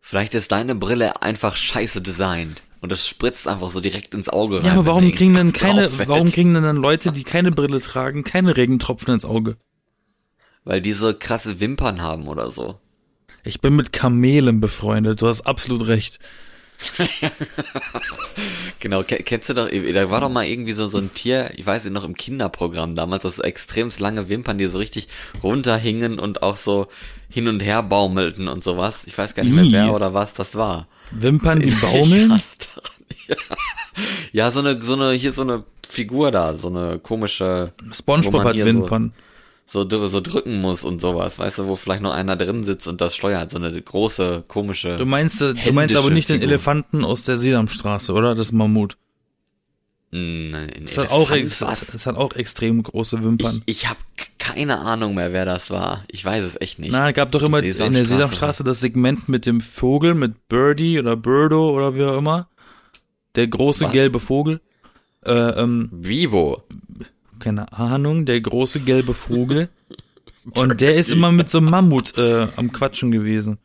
Vielleicht 0.00 0.34
ist 0.34 0.52
deine 0.52 0.74
Brille 0.74 1.22
einfach 1.22 1.56
scheiße 1.56 2.00
designt 2.02 2.62
und 2.80 2.92
es 2.92 3.06
spritzt 3.06 3.48
einfach 3.48 3.70
so 3.70 3.80
direkt 3.80 4.14
ins 4.14 4.28
Auge 4.28 4.58
rein. 4.58 4.64
Ja, 4.66 4.72
aber 4.72 4.86
warum 4.86 5.10
kriegen 5.10 5.34
denn 5.34 5.52
keine, 5.52 5.90
warum 6.06 6.30
kriegen 6.30 6.54
denn 6.54 6.62
dann 6.62 6.76
Leute, 6.76 7.12
die 7.12 7.24
keine 7.24 7.50
Brille 7.50 7.80
tragen, 7.80 8.24
keine 8.24 8.56
Regentropfen 8.56 9.12
ins 9.14 9.24
Auge? 9.24 9.56
Weil 10.64 10.80
die 10.80 10.92
so 10.92 11.12
krasse 11.18 11.60
Wimpern 11.60 12.02
haben 12.02 12.28
oder 12.28 12.50
so. 12.50 12.78
Ich 13.44 13.60
bin 13.60 13.74
mit 13.74 13.92
Kamelen 13.92 14.60
befreundet, 14.60 15.22
du 15.22 15.28
hast 15.28 15.42
absolut 15.42 15.86
recht. 15.86 16.18
Genau, 18.80 19.02
ke- 19.02 19.22
kennst 19.24 19.48
du 19.48 19.54
doch, 19.54 19.68
da 19.68 20.10
war 20.10 20.20
doch 20.20 20.28
mal 20.30 20.46
irgendwie 20.46 20.72
so, 20.72 20.88
so 20.88 20.98
ein 20.98 21.12
Tier, 21.12 21.50
ich 21.56 21.66
weiß 21.66 21.84
nicht, 21.84 21.92
noch 21.92 22.04
im 22.04 22.16
Kinderprogramm 22.16 22.94
damals, 22.94 23.24
das 23.24 23.38
extremst 23.40 23.98
lange 23.98 24.28
Wimpern, 24.28 24.58
die 24.58 24.66
so 24.66 24.78
richtig 24.78 25.08
runterhingen 25.42 26.18
und 26.20 26.42
auch 26.42 26.56
so 26.56 26.86
hin 27.28 27.48
und 27.48 27.60
her 27.60 27.82
baumelten 27.82 28.46
und 28.48 28.62
sowas. 28.62 29.04
Ich 29.06 29.18
weiß 29.18 29.34
gar 29.34 29.42
nicht 29.44 29.54
mehr, 29.54 29.64
wer 29.86 29.94
oder 29.94 30.14
was 30.14 30.32
das 30.34 30.54
war. 30.54 30.86
Wimpern, 31.10 31.60
die 31.60 31.70
baumeln? 31.72 32.40
Ja. 33.26 33.36
ja, 34.32 34.50
so 34.50 34.60
eine, 34.60 34.82
so 34.82 34.94
eine, 34.94 35.12
hier 35.12 35.32
so 35.32 35.42
eine 35.42 35.64
Figur 35.86 36.30
da, 36.30 36.56
so 36.56 36.68
eine 36.68 36.98
komische, 36.98 37.72
SpongeBob 37.92 38.44
hat 38.44 38.56
Wimpern. 38.64 39.12
so, 39.14 39.22
so, 39.70 39.86
so 40.08 40.20
drücken 40.20 40.60
muss 40.62 40.82
und 40.82 41.00
sowas, 41.00 41.38
weißt 41.38 41.58
du, 41.58 41.66
wo 41.66 41.76
vielleicht 41.76 42.00
noch 42.00 42.12
einer 42.12 42.36
drin 42.36 42.64
sitzt 42.64 42.88
und 42.88 43.02
das 43.02 43.14
steuert, 43.14 43.50
so 43.50 43.58
eine 43.58 43.70
große, 43.80 44.44
komische. 44.48 44.96
Du 44.96 45.04
meinst, 45.04 45.42
äh, 45.42 45.52
du 45.52 45.72
meinst 45.72 45.94
aber 45.94 46.08
nicht 46.10 46.30
den 46.30 46.40
Figur. 46.40 46.48
Elefanten 46.48 47.04
aus 47.04 47.24
der 47.24 47.36
Sesamstraße, 47.36 48.14
oder? 48.14 48.34
Das 48.34 48.50
Mammut. 48.50 48.96
Hm, 50.10 50.54
ein 50.54 50.84
Das 50.86 50.96
hat 50.96 51.10
auch, 51.10 51.30
was? 51.30 51.58
das 51.58 52.06
hat 52.06 52.16
auch 52.16 52.34
extrem 52.34 52.82
große 52.82 53.22
Wimpern. 53.22 53.62
Ich, 53.66 53.82
ich 53.82 53.88
habe 53.90 53.98
keine 54.38 54.78
Ahnung 54.78 55.14
mehr, 55.14 55.34
wer 55.34 55.44
das 55.44 55.68
war. 55.68 56.04
Ich 56.10 56.24
weiß 56.24 56.44
es 56.44 56.58
echt 56.58 56.78
nicht. 56.78 56.90
Na, 56.90 57.12
gab 57.12 57.30
doch 57.32 57.42
immer 57.42 57.62
in 57.62 57.92
der 57.92 58.04
Sesamstraße 58.06 58.64
das 58.64 58.80
Segment 58.80 59.28
mit 59.28 59.44
dem 59.44 59.60
Vogel, 59.60 60.14
mit 60.14 60.48
Birdie 60.48 60.98
oder 60.98 61.14
Birdo 61.14 61.68
oder 61.70 61.94
wie 61.94 62.04
auch 62.04 62.16
immer. 62.16 62.48
Der 63.34 63.46
große 63.46 63.84
Was? 63.84 63.92
gelbe 63.92 64.18
Vogel. 64.18 64.62
Äh, 65.26 65.32
ähm, 65.32 65.90
Vivo. 65.92 66.62
Keine 67.38 67.72
Ahnung, 67.72 68.24
der 68.26 68.40
große 68.40 68.80
gelbe 68.80 69.14
Vogel. 69.14 69.68
Und 70.54 70.80
der 70.80 70.94
ist 70.96 71.10
immer 71.10 71.30
mit 71.30 71.50
so 71.50 71.58
einem 71.58 71.70
Mammut 71.70 72.16
äh, 72.16 72.48
am 72.56 72.72
Quatschen 72.72 73.10
gewesen. 73.10 73.58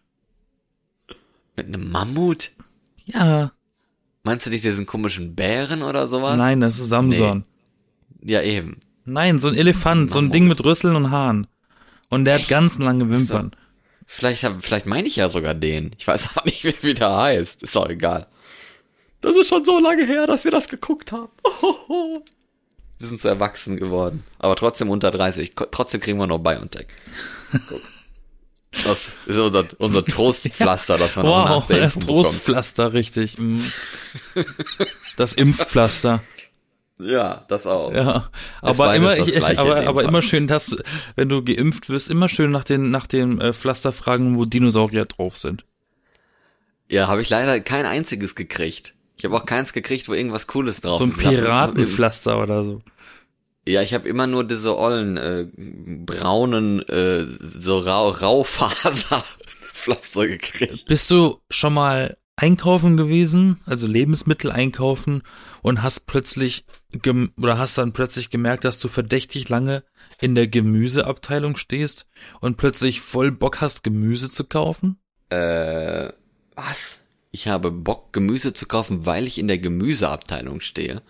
Mit 1.55 1.67
einem 1.67 1.89
Mammut? 1.91 2.51
Ja, 3.05 3.51
Meinst 4.23 4.45
du 4.45 4.49
nicht 4.49 4.63
diesen 4.63 4.85
komischen 4.85 5.35
Bären 5.35 5.83
oder 5.83 6.07
sowas? 6.07 6.37
nein, 6.37 6.61
das 6.61 6.79
ist 6.79 6.87
Samson. 6.89 7.43
Ja, 8.21 8.41
eben. 8.41 8.79
Nein, 9.03 9.37
so 9.37 9.49
ein 9.49 9.55
Elefant, 9.55 10.09
so 10.09 10.19
ein 10.19 10.25
Mammut. 10.25 10.35
Ding 10.35 10.47
mit 10.47 10.63
Rüsseln 10.63 10.95
und 10.95 11.11
Haaren. 11.11 11.47
Und 12.09 12.23
der 12.25 12.35
hat 12.35 12.41
Echt? 12.41 12.49
ganz 12.49 12.79
lange 12.79 13.09
Wimpern. 13.09 13.51
Vielleicht, 14.05 14.43
hab, 14.45 14.63
vielleicht 14.63 14.85
meine 14.85 15.07
ich 15.07 15.17
ja 15.17 15.27
sogar 15.29 15.53
den. 15.53 15.91
Ich 15.97 16.07
weiß 16.07 16.29
aber 16.35 16.45
nicht, 16.45 16.63
wie, 16.83 16.87
wie 16.87 16.93
der 16.93 17.15
heißt. 17.17 17.63
Ist 17.63 17.75
doch 17.75 17.89
egal. 17.89 18.27
Das 19.19 19.35
ist 19.35 19.47
schon 19.47 19.65
so 19.65 19.79
lange 19.79 20.05
her, 20.05 20.25
dass 20.25 20.45
wir 20.45 20.51
das 20.51 20.69
geguckt 20.69 21.11
haben. 21.11 21.31
Wir 23.03 23.09
sind 23.09 23.19
so 23.19 23.27
erwachsen 23.27 23.75
geworden. 23.75 24.23
Aber 24.39 24.55
trotzdem 24.55 24.89
unter 24.89 25.11
30. 25.11 25.55
Ko- 25.55 25.65
Trotzdem 25.69 25.99
kriegen 25.99 26.17
wir 26.19 26.25
noch 26.25 26.39
BioNTech. 26.39 26.87
Guck. 27.67 27.81
Das 28.85 29.09
ist 29.25 29.37
unser, 29.37 29.65
unser 29.77 30.05
Trostpflaster, 30.05 30.97
das 30.99 31.17
man 31.17 31.25
auch 31.25 31.43
nach 31.43 31.55
Wow, 31.57 31.67
der 31.67 31.81
das 31.81 31.95
Impfung 31.95 32.07
bekommt. 32.15 32.25
Trostpflaster, 32.27 32.93
richtig. 32.93 33.37
mm. 33.37 33.59
Das 35.17 35.33
Impfpflaster. 35.33 36.23
Ja, 36.97 37.43
das 37.49 37.67
auch. 37.67 37.91
Ja, 37.93 38.29
aber 38.61 38.95
immer, 38.95 39.17
ich, 39.17 39.43
aber, 39.59 39.85
aber 39.85 40.03
immer 40.05 40.21
schön, 40.21 40.47
dass, 40.47 40.67
du, 40.67 40.77
wenn 41.17 41.27
du 41.27 41.43
geimpft 41.43 41.89
wirst, 41.89 42.09
immer 42.09 42.29
schön 42.29 42.51
nach 42.51 42.63
den, 42.63 42.89
nach 42.89 43.05
den 43.05 43.41
äh, 43.41 43.51
Pflaster 43.51 43.91
fragen, 43.91 44.37
wo 44.37 44.45
Dinosaurier 44.45 45.03
drauf 45.03 45.35
sind. 45.35 45.65
Ja, 46.87 47.07
habe 47.07 47.21
ich 47.21 47.29
leider 47.29 47.59
kein 47.59 47.85
einziges 47.85 48.33
gekriegt. 48.35 48.93
Ich 49.17 49.25
habe 49.25 49.35
auch 49.35 49.45
keins 49.45 49.73
gekriegt, 49.73 50.07
wo 50.09 50.13
irgendwas 50.13 50.47
Cooles 50.47 50.81
drauf 50.81 50.97
so 50.97 51.03
ein 51.03 51.09
ist. 51.09 51.19
Ich 51.19 51.25
hab- 51.25 51.33
Piratenpflaster 51.33 52.41
oder 52.41 52.63
so. 52.63 52.81
Ja, 53.65 53.81
ich 53.81 53.93
habe 53.93 54.09
immer 54.09 54.27
nur 54.27 54.43
diese 54.43 54.77
ollen, 54.77 55.17
äh, 55.17 55.47
braunen, 56.05 56.81
äh, 56.89 57.25
so 57.25 57.79
rau 57.79 58.09
Raufaserpflaster 58.09 60.27
gekriegt. 60.27 60.85
Bist 60.85 61.09
du 61.09 61.39
schon 61.49 61.73
mal 61.73 62.17
einkaufen 62.35 62.97
gewesen, 62.97 63.61
also 63.65 63.87
Lebensmittel 63.87 64.51
einkaufen 64.51 65.23
und 65.61 65.81
hast 65.81 66.07
plötzlich 66.07 66.65
gem 66.91 67.31
oder 67.37 67.57
hast 67.57 67.77
dann 67.77 67.93
plötzlich 67.93 68.29
gemerkt, 68.29 68.65
dass 68.65 68.79
du 68.79 68.89
verdächtig 68.89 69.49
lange 69.49 69.83
in 70.19 70.35
der 70.35 70.47
Gemüseabteilung 70.47 71.55
stehst 71.55 72.05
und 72.41 72.57
plötzlich 72.57 73.01
voll 73.01 73.31
Bock 73.31 73.61
hast, 73.61 73.83
Gemüse 73.83 74.29
zu 74.29 74.43
kaufen? 74.43 74.97
Äh, 75.29 76.11
was? 76.55 77.01
Ich 77.31 77.47
habe 77.47 77.71
Bock, 77.71 78.13
Gemüse 78.13 78.53
zu 78.53 78.67
kaufen, 78.67 79.05
weil 79.05 79.25
ich 79.25 79.39
in 79.39 79.47
der 79.47 79.57
Gemüseabteilung 79.57 80.61
stehe. 80.61 81.01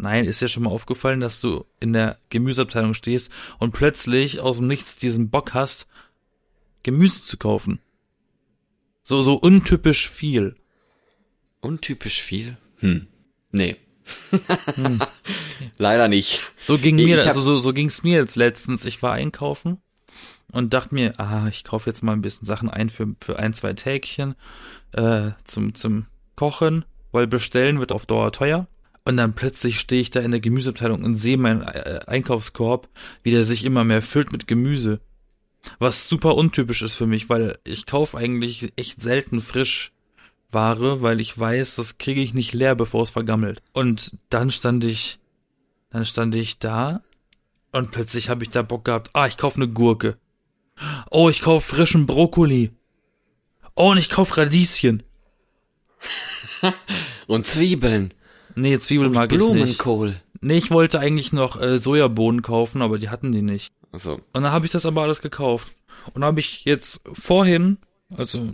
Nein, 0.00 0.26
ist 0.26 0.40
dir 0.40 0.48
schon 0.48 0.62
mal 0.62 0.70
aufgefallen, 0.70 1.18
dass 1.18 1.40
du 1.40 1.64
in 1.80 1.92
der 1.92 2.18
Gemüseabteilung 2.28 2.94
stehst 2.94 3.32
und 3.58 3.72
plötzlich 3.72 4.38
aus 4.38 4.58
dem 4.58 4.68
Nichts 4.68 4.96
diesen 4.96 5.28
Bock 5.28 5.54
hast, 5.54 5.88
Gemüse 6.84 7.20
zu 7.20 7.36
kaufen. 7.36 7.80
So, 9.02 9.22
so 9.22 9.34
untypisch 9.34 10.08
viel. 10.08 10.54
Untypisch 11.60 12.22
viel? 12.22 12.56
Hm. 12.78 13.08
Nee. 13.50 13.76
Leider 15.78 16.06
nicht. 16.06 16.42
So 16.60 16.78
ging 16.78 16.94
mir, 16.94 17.26
also 17.26 17.42
so, 17.42 17.58
so 17.58 17.72
ging's 17.72 18.04
mir 18.04 18.18
jetzt 18.18 18.36
letztens. 18.36 18.84
Ich 18.84 19.02
war 19.02 19.14
einkaufen 19.14 19.78
und 20.52 20.74
dachte 20.74 20.94
mir, 20.94 21.18
ah, 21.18 21.48
ich 21.48 21.64
kaufe 21.64 21.90
jetzt 21.90 22.02
mal 22.02 22.12
ein 22.12 22.22
bisschen 22.22 22.46
Sachen 22.46 22.70
ein 22.70 22.88
für, 22.88 23.16
für 23.20 23.38
ein, 23.38 23.52
zwei 23.52 23.72
Tägchen 23.72 24.36
äh, 24.92 25.30
zum, 25.44 25.74
zum 25.74 26.06
Kochen, 26.36 26.84
weil 27.10 27.26
bestellen 27.26 27.80
wird 27.80 27.90
auf 27.90 28.06
Dauer 28.06 28.30
teuer. 28.30 28.68
Und 29.04 29.16
dann 29.16 29.34
plötzlich 29.34 29.80
stehe 29.80 30.00
ich 30.00 30.10
da 30.10 30.20
in 30.20 30.30
der 30.30 30.40
Gemüseabteilung 30.40 31.02
und 31.02 31.16
sehe 31.16 31.38
meinen 31.38 31.62
äh, 31.62 32.00
Einkaufskorb, 32.06 32.88
wie 33.22 33.30
der 33.30 33.44
sich 33.44 33.64
immer 33.64 33.84
mehr 33.84 34.02
füllt 34.02 34.32
mit 34.32 34.46
Gemüse. 34.46 35.00
Was 35.78 36.08
super 36.08 36.34
untypisch 36.34 36.82
ist 36.82 36.94
für 36.94 37.06
mich, 37.06 37.28
weil 37.28 37.58
ich 37.64 37.86
kaufe 37.86 38.16
eigentlich 38.16 38.72
echt 38.76 39.02
selten 39.02 39.40
frisch 39.40 39.92
Ware, 40.50 41.02
weil 41.02 41.20
ich 41.20 41.38
weiß, 41.38 41.76
das 41.76 41.98
kriege 41.98 42.22
ich 42.22 42.32
nicht 42.32 42.54
leer, 42.54 42.74
bevor 42.74 43.02
es 43.02 43.10
vergammelt. 43.10 43.60
Und 43.72 44.16
dann 44.30 44.50
stand 44.50 44.84
ich, 44.84 45.18
dann 45.90 46.06
stand 46.06 46.34
ich 46.34 46.58
da 46.58 47.02
und 47.72 47.90
plötzlich 47.90 48.30
habe 48.30 48.44
ich 48.44 48.50
da 48.50 48.62
Bock 48.62 48.84
gehabt. 48.86 49.10
Ah, 49.12 49.26
ich 49.26 49.36
kaufe 49.36 49.56
eine 49.56 49.68
Gurke. 49.68 50.16
Oh, 51.10 51.28
ich 51.28 51.42
kaufe 51.42 51.76
frischen 51.76 52.06
Brokkoli. 52.06 52.70
Oh, 53.74 53.90
und 53.90 53.98
ich 53.98 54.10
kaufe 54.10 54.38
Radieschen. 54.38 55.02
Und 57.26 57.44
Zwiebeln. 57.46 58.14
Nee, 58.60 58.78
Zwiebeln 58.78 59.12
mag 59.12 59.32
ich 59.32 59.38
nicht. 59.38 59.48
Blumenkohl. 59.48 60.20
Nee, 60.40 60.58
ich 60.58 60.70
wollte 60.70 61.00
eigentlich 61.00 61.32
noch 61.32 61.60
äh, 61.60 61.78
Sojabohnen 61.78 62.42
kaufen, 62.42 62.82
aber 62.82 62.98
die 62.98 63.08
hatten 63.08 63.32
die 63.32 63.42
nicht. 63.42 63.72
Also, 63.92 64.14
Und 64.32 64.42
dann 64.42 64.52
habe 64.52 64.66
ich 64.66 64.72
das 64.72 64.86
aber 64.86 65.02
alles 65.02 65.20
gekauft. 65.20 65.72
Und 66.14 66.24
habe 66.24 66.40
ich 66.40 66.64
jetzt 66.64 67.02
vorhin, 67.12 67.78
also 68.16 68.52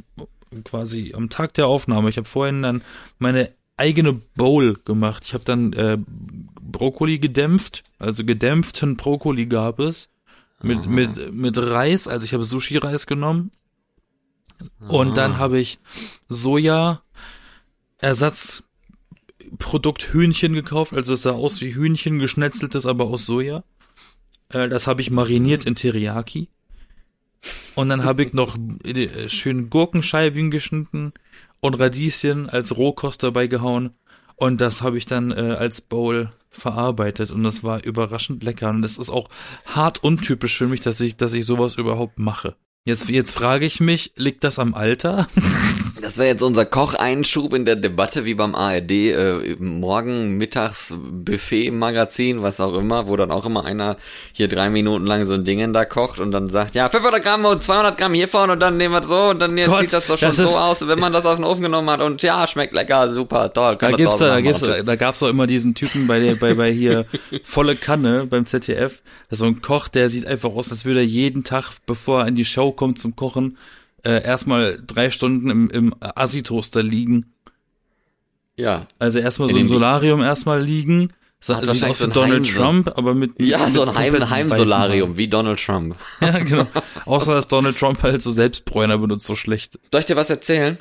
quasi 0.65 1.13
am 1.15 1.31
Tag 1.31 1.55
der 1.55 1.67
Aufnahme, 1.67 2.09
ich 2.09 2.17
habe 2.17 2.29
vorhin 2.29 2.63
dann 2.63 2.83
meine 3.19 3.51
eigene 3.77 4.15
Bowl 4.15 4.75
gemacht. 4.85 5.25
Ich 5.27 5.35
habe 5.35 5.45
dann 5.45 5.73
äh, 5.73 5.99
Brokkoli 6.61 7.19
gedämpft, 7.19 7.85
also 7.99 8.25
gedämpften 8.25 8.97
Brokkoli 8.97 9.47
gab 9.47 9.79
es 9.79 10.09
mit 10.63 10.87
mit 10.87 11.33
mit 11.33 11.59
Reis, 11.59 12.09
also 12.09 12.25
ich 12.25 12.33
habe 12.33 12.45
Sushi 12.45 12.79
Reis 12.79 13.07
genommen. 13.07 13.51
Und 14.89 15.17
dann 15.17 15.39
habe 15.39 15.59
ich 15.59 15.79
Soja 16.29 17.03
Ersatzprodukt 19.55 20.13
Hühnchen 20.13 20.53
gekauft, 20.53 20.93
also 20.93 21.15
es 21.15 21.23
sah 21.23 21.33
aus 21.33 21.61
wie 21.61 21.75
Hühnchen 21.75 22.19
geschnetzeltes, 22.19 22.87
aber 22.87 23.07
aus 23.07 23.27
Soja. 23.27 23.65
Äh, 24.49 24.69
das 24.69 24.87
habe 24.87 25.01
ich 25.01 25.11
mariniert 25.11 25.65
in 25.65 25.75
Teriyaki. 25.75 26.49
Und 27.75 27.89
dann 27.89 28.05
habe 28.05 28.23
ich 28.25 28.33
noch 28.33 28.57
äh, 28.85 29.29
schön 29.29 29.71
Gurkenscheiben 29.71 30.51
geschnitten 30.51 31.13
und 31.61 31.75
Radieschen 31.75 32.49
als 32.49 32.77
Rohkost 32.77 33.23
dabei 33.23 33.47
gehauen. 33.47 33.91
Und 34.37 34.61
das 34.61 34.83
habe 34.83 34.99
ich 34.99 35.07
dann 35.07 35.31
äh, 35.31 35.57
als 35.59 35.81
Bowl 35.81 36.33
verarbeitet 36.51 37.31
und 37.31 37.43
das 37.43 37.63
war 37.63 37.85
überraschend 37.85 38.43
lecker. 38.43 38.71
Und 38.71 38.85
es 38.85 38.99
ist 38.99 39.11
auch 39.11 39.29
hart 39.67 40.03
untypisch 40.03 40.57
für 40.57 40.67
mich, 40.67 40.81
dass 40.81 41.01
ich, 41.01 41.17
dass 41.17 41.35
ich 41.35 41.45
sowas 41.45 41.77
überhaupt 41.77 42.19
mache. 42.19 42.57
Jetzt, 42.85 43.09
jetzt 43.09 43.33
frage 43.33 43.67
ich 43.67 43.81
mich, 43.81 44.13
liegt 44.17 44.45
das 44.45 44.59
am 44.59 44.75
Alter? 44.75 45.29
das 46.05 46.19
wäre 46.19 46.29
jetzt 46.29 46.43
unser 46.43 46.67
Kocheinschub 46.67 47.55
in 47.55 47.65
der 47.65 47.77
Debatte 47.77 48.27
wie 48.27 48.35
beim 48.35 48.55
ARD, 48.55 48.91
äh, 48.91 49.57
morgen, 49.59 50.37
mittags, 50.37 50.95
Buffet, 50.95 51.71
Magazin, 51.71 52.43
was 52.43 52.61
auch 52.61 52.75
immer, 52.75 53.09
wo 53.09 53.17
dann 53.17 53.31
auch 53.31 53.47
immer 53.47 53.65
einer 53.65 53.97
hier 54.35 54.49
drei 54.49 54.69
Minuten 54.69 55.07
lang 55.07 55.27
so 55.27 55.33
ein 55.33 55.45
Ding 55.45 55.73
da 55.73 55.87
kocht 55.87 56.21
und 56.21 56.31
dann 56.31 56.51
sagt, 56.51 56.75
ja, 56.75 56.91
500 56.91 57.23
Gramm 57.23 57.47
und 57.47 57.65
200 57.65 57.97
Gramm 57.97 58.13
hiervon 58.13 58.51
und 58.51 58.61
dann 58.61 58.77
nehmen 58.77 58.93
wir 58.93 59.03
so 59.03 59.31
und 59.31 59.41
dann 59.41 59.57
jetzt 59.57 59.71
Gott, 59.71 59.81
sieht 59.81 59.93
das 59.95 60.07
doch 60.07 60.19
schon 60.19 60.37
das 60.37 60.37
so 60.37 60.59
aus, 60.59 60.87
wenn 60.87 60.99
man 60.99 61.13
das 61.13 61.25
aus 61.25 61.37
dem 61.37 61.47
Ofen 61.47 61.63
genommen 61.63 61.89
hat 61.89 62.03
und 62.03 62.23
ja, 62.23 62.47
schmeckt 62.47 62.75
lecker, 62.75 63.11
super, 63.15 63.51
toll. 63.51 63.73
Da 63.73 63.77
können 63.77 63.93
wir 63.93 64.05
gibt's 64.05 64.19
da, 64.19 64.27
da 64.27 64.41
gibt's, 64.43 64.61
nachmachen. 64.61 64.87
da 64.87 64.97
gab's 64.97 65.21
doch 65.21 65.29
immer 65.29 65.47
diesen 65.47 65.75
Typen 65.75 66.07
bei 66.07 66.21
der, 66.21 66.35
bei, 66.35 66.53
bei 66.53 66.71
hier 66.71 67.07
volle 67.45 67.77
Kanne 67.77 68.27
beim 68.27 68.45
ZDF. 68.45 69.03
Das 69.31 69.37
ist 69.37 69.39
so 69.39 69.47
ein 69.47 69.63
Koch, 69.63 69.89
der 69.89 70.11
sieht 70.11 70.27
einfach 70.27 70.51
aus, 70.51 70.71
als 70.71 70.85
würde 70.85 71.01
er 71.01 71.07
jeden 71.07 71.45
Tag, 71.45 71.71
bevor 71.87 72.21
er 72.21 72.29
in 72.29 72.35
die 72.35 72.45
Show 72.45 72.73
kommt 72.73 72.99
zum 72.99 73.17
Kochen, 73.17 73.57
äh, 74.05 74.23
erstmal 74.23 74.81
drei 74.87 75.11
Stunden 75.11 75.51
im, 75.51 75.71
im 75.71 75.95
Assi-Toaster 76.01 76.83
liegen. 76.83 77.27
Ja. 78.57 78.87
Also 78.99 79.19
erstmal 79.19 79.49
so 79.49 79.57
im 79.57 79.67
Solarium 79.67 80.23
erstmal 80.23 80.63
liegen. 80.63 81.13
Hat 81.47 81.67
Sieht 81.67 81.85
aus 81.85 81.99
so 81.99 82.07
Donald 82.07 82.47
Heim- 82.47 82.55
Trump, 82.55 82.93
aber 82.97 83.13
mit 83.13 83.33
Ja, 83.39 83.59
mit 83.67 83.75
so 83.77 83.83
ein 83.83 83.95
Heim, 83.95 84.31
Heimsolarium, 84.31 85.19
wie 85.19 85.29
Donald 85.29 85.63
Trump. 85.63 85.95
Ja, 86.23 86.39
genau. 86.39 86.67
Außer 87.05 87.35
dass 87.35 87.49
Donald 87.49 87.79
Trump 87.79 88.03
halt 88.03 88.23
so 88.23 88.31
Selbstbräuner 88.31 88.97
benutzt, 88.97 89.27
so 89.27 89.35
schlecht. 89.35 89.79
Soll 89.93 90.01
ich 90.01 90.07
dir 90.07 90.17
was 90.17 90.31
erzählen? 90.31 90.79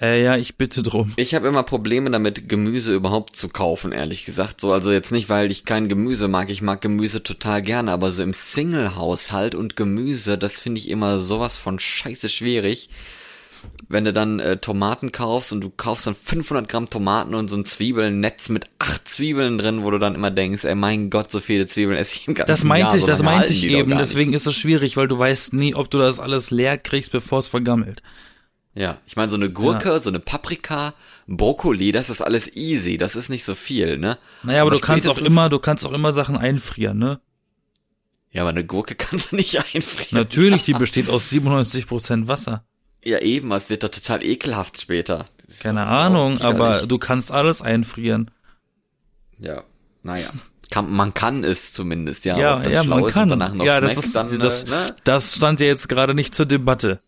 Äh, 0.00 0.24
ja, 0.24 0.36
ich 0.36 0.56
bitte 0.56 0.82
drum. 0.82 1.12
Ich 1.16 1.34
habe 1.34 1.46
immer 1.46 1.62
Probleme 1.62 2.10
damit, 2.10 2.48
Gemüse 2.48 2.94
überhaupt 2.94 3.36
zu 3.36 3.48
kaufen, 3.50 3.92
ehrlich 3.92 4.24
gesagt. 4.24 4.60
So, 4.60 4.72
also 4.72 4.90
jetzt 4.90 5.12
nicht, 5.12 5.28
weil 5.28 5.50
ich 5.50 5.66
kein 5.66 5.88
Gemüse 5.88 6.26
mag. 6.26 6.48
Ich 6.50 6.62
mag 6.62 6.80
Gemüse 6.80 7.22
total 7.22 7.60
gerne, 7.60 7.92
aber 7.92 8.10
so 8.10 8.22
im 8.22 8.32
Single-Haushalt 8.32 9.54
und 9.54 9.76
Gemüse, 9.76 10.38
das 10.38 10.58
finde 10.58 10.78
ich 10.80 10.88
immer 10.88 11.20
sowas 11.20 11.56
von 11.58 11.78
scheiße 11.78 12.30
schwierig. 12.30 12.88
Wenn 13.90 14.06
du 14.06 14.12
dann 14.14 14.38
äh, 14.38 14.56
Tomaten 14.56 15.12
kaufst 15.12 15.52
und 15.52 15.60
du 15.60 15.68
kaufst 15.68 16.06
dann 16.06 16.14
500 16.14 16.66
Gramm 16.66 16.88
Tomaten 16.88 17.34
und 17.34 17.48
so 17.48 17.56
ein 17.56 17.66
Zwiebelnetz 17.66 18.48
mit 18.48 18.64
acht 18.78 19.06
Zwiebeln 19.06 19.58
drin, 19.58 19.82
wo 19.84 19.90
du 19.90 19.98
dann 19.98 20.14
immer 20.14 20.30
denkst, 20.30 20.64
ey, 20.64 20.74
mein 20.74 21.10
Gott, 21.10 21.30
so 21.30 21.40
viele 21.40 21.66
Zwiebeln 21.66 21.98
esse 21.98 22.14
ich 22.16 22.26
im 22.26 22.32
ganzen 22.32 22.48
Das 22.48 22.64
meinte 22.64 22.86
Jahr. 22.86 22.94
ich, 22.96 23.00
so 23.02 23.06
das 23.06 23.22
meinte 23.22 23.52
ich 23.52 23.64
eben. 23.64 23.90
Deswegen 23.98 24.32
ist 24.32 24.46
es 24.46 24.54
schwierig, 24.54 24.96
weil 24.96 25.08
du 25.08 25.18
weißt 25.18 25.52
nie, 25.52 25.74
ob 25.74 25.90
du 25.90 25.98
das 25.98 26.20
alles 26.20 26.50
leer 26.50 26.78
kriegst, 26.78 27.12
bevor 27.12 27.40
es 27.40 27.48
vergammelt. 27.48 28.00
Ja, 28.74 28.98
ich 29.04 29.16
meine, 29.16 29.30
so 29.30 29.36
eine 29.36 29.50
Gurke, 29.50 29.98
so 29.98 30.10
eine 30.10 30.20
Paprika, 30.20 30.94
Brokkoli, 31.26 31.90
das 31.90 32.08
ist 32.08 32.20
alles 32.20 32.54
easy, 32.54 32.98
das 32.98 33.16
ist 33.16 33.28
nicht 33.28 33.44
so 33.44 33.56
viel, 33.56 33.98
ne? 33.98 34.18
Naja, 34.44 34.62
aber, 34.62 34.70
du 34.70 34.78
kannst 34.78 35.08
auch 35.08 35.18
immer, 35.18 35.48
du 35.48 35.58
kannst 35.58 35.84
auch 35.84 35.92
immer 35.92 36.12
Sachen 36.12 36.36
einfrieren, 36.36 36.98
ne? 36.98 37.20
Ja, 38.30 38.42
aber 38.42 38.50
eine 38.50 38.64
Gurke 38.64 38.94
kannst 38.96 39.32
du 39.32 39.36
nicht 39.36 39.58
einfrieren. 39.58 40.08
Natürlich, 40.12 40.62
die 40.62 40.72
besteht 40.78 41.10
aus 41.10 41.30
97% 41.30 42.28
Wasser. 42.28 42.64
Ja, 43.04 43.18
eben, 43.18 43.50
es 43.52 43.70
wird 43.70 43.82
doch 43.82 43.88
total 43.88 44.24
ekelhaft 44.24 44.80
später. 44.80 45.26
Keine 45.60 45.86
Ahnung, 45.86 46.40
aber 46.40 46.86
du 46.86 46.98
kannst 46.98 47.32
alles 47.32 47.62
einfrieren. 47.62 48.30
Ja, 49.38 49.64
naja. 50.02 50.30
Kann, 50.70 50.88
man 50.88 51.12
kann 51.14 51.42
es 51.42 51.72
zumindest, 51.72 52.24
ja. 52.24 52.38
Ja, 52.38 52.62
ja, 52.68 52.84
man 52.84 53.06
kann. 53.06 53.60
Ja, 53.64 53.80
das 53.80 53.96
ist, 53.96 54.14
dann, 54.14 54.38
das, 54.38 54.64
äh, 54.64 54.70
ne? 54.70 54.96
das 55.02 55.34
stand 55.34 55.58
ja 55.60 55.66
jetzt 55.66 55.88
gerade 55.88 56.14
nicht 56.14 56.32
zur 56.32 56.46
Debatte. 56.46 57.00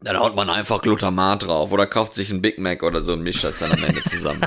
Dann 0.00 0.18
haut 0.18 0.36
man 0.36 0.50
einfach 0.50 0.82
Glutamat 0.82 1.44
drauf 1.44 1.72
oder 1.72 1.86
kauft 1.86 2.14
sich 2.14 2.30
einen 2.30 2.42
Big 2.42 2.58
Mac 2.58 2.82
oder 2.82 3.02
so 3.02 3.12
und 3.14 3.22
mischt 3.22 3.42
das 3.44 3.58
dann 3.60 3.72
am 3.72 3.82
Ende 3.84 4.02
zusammen. 4.04 4.42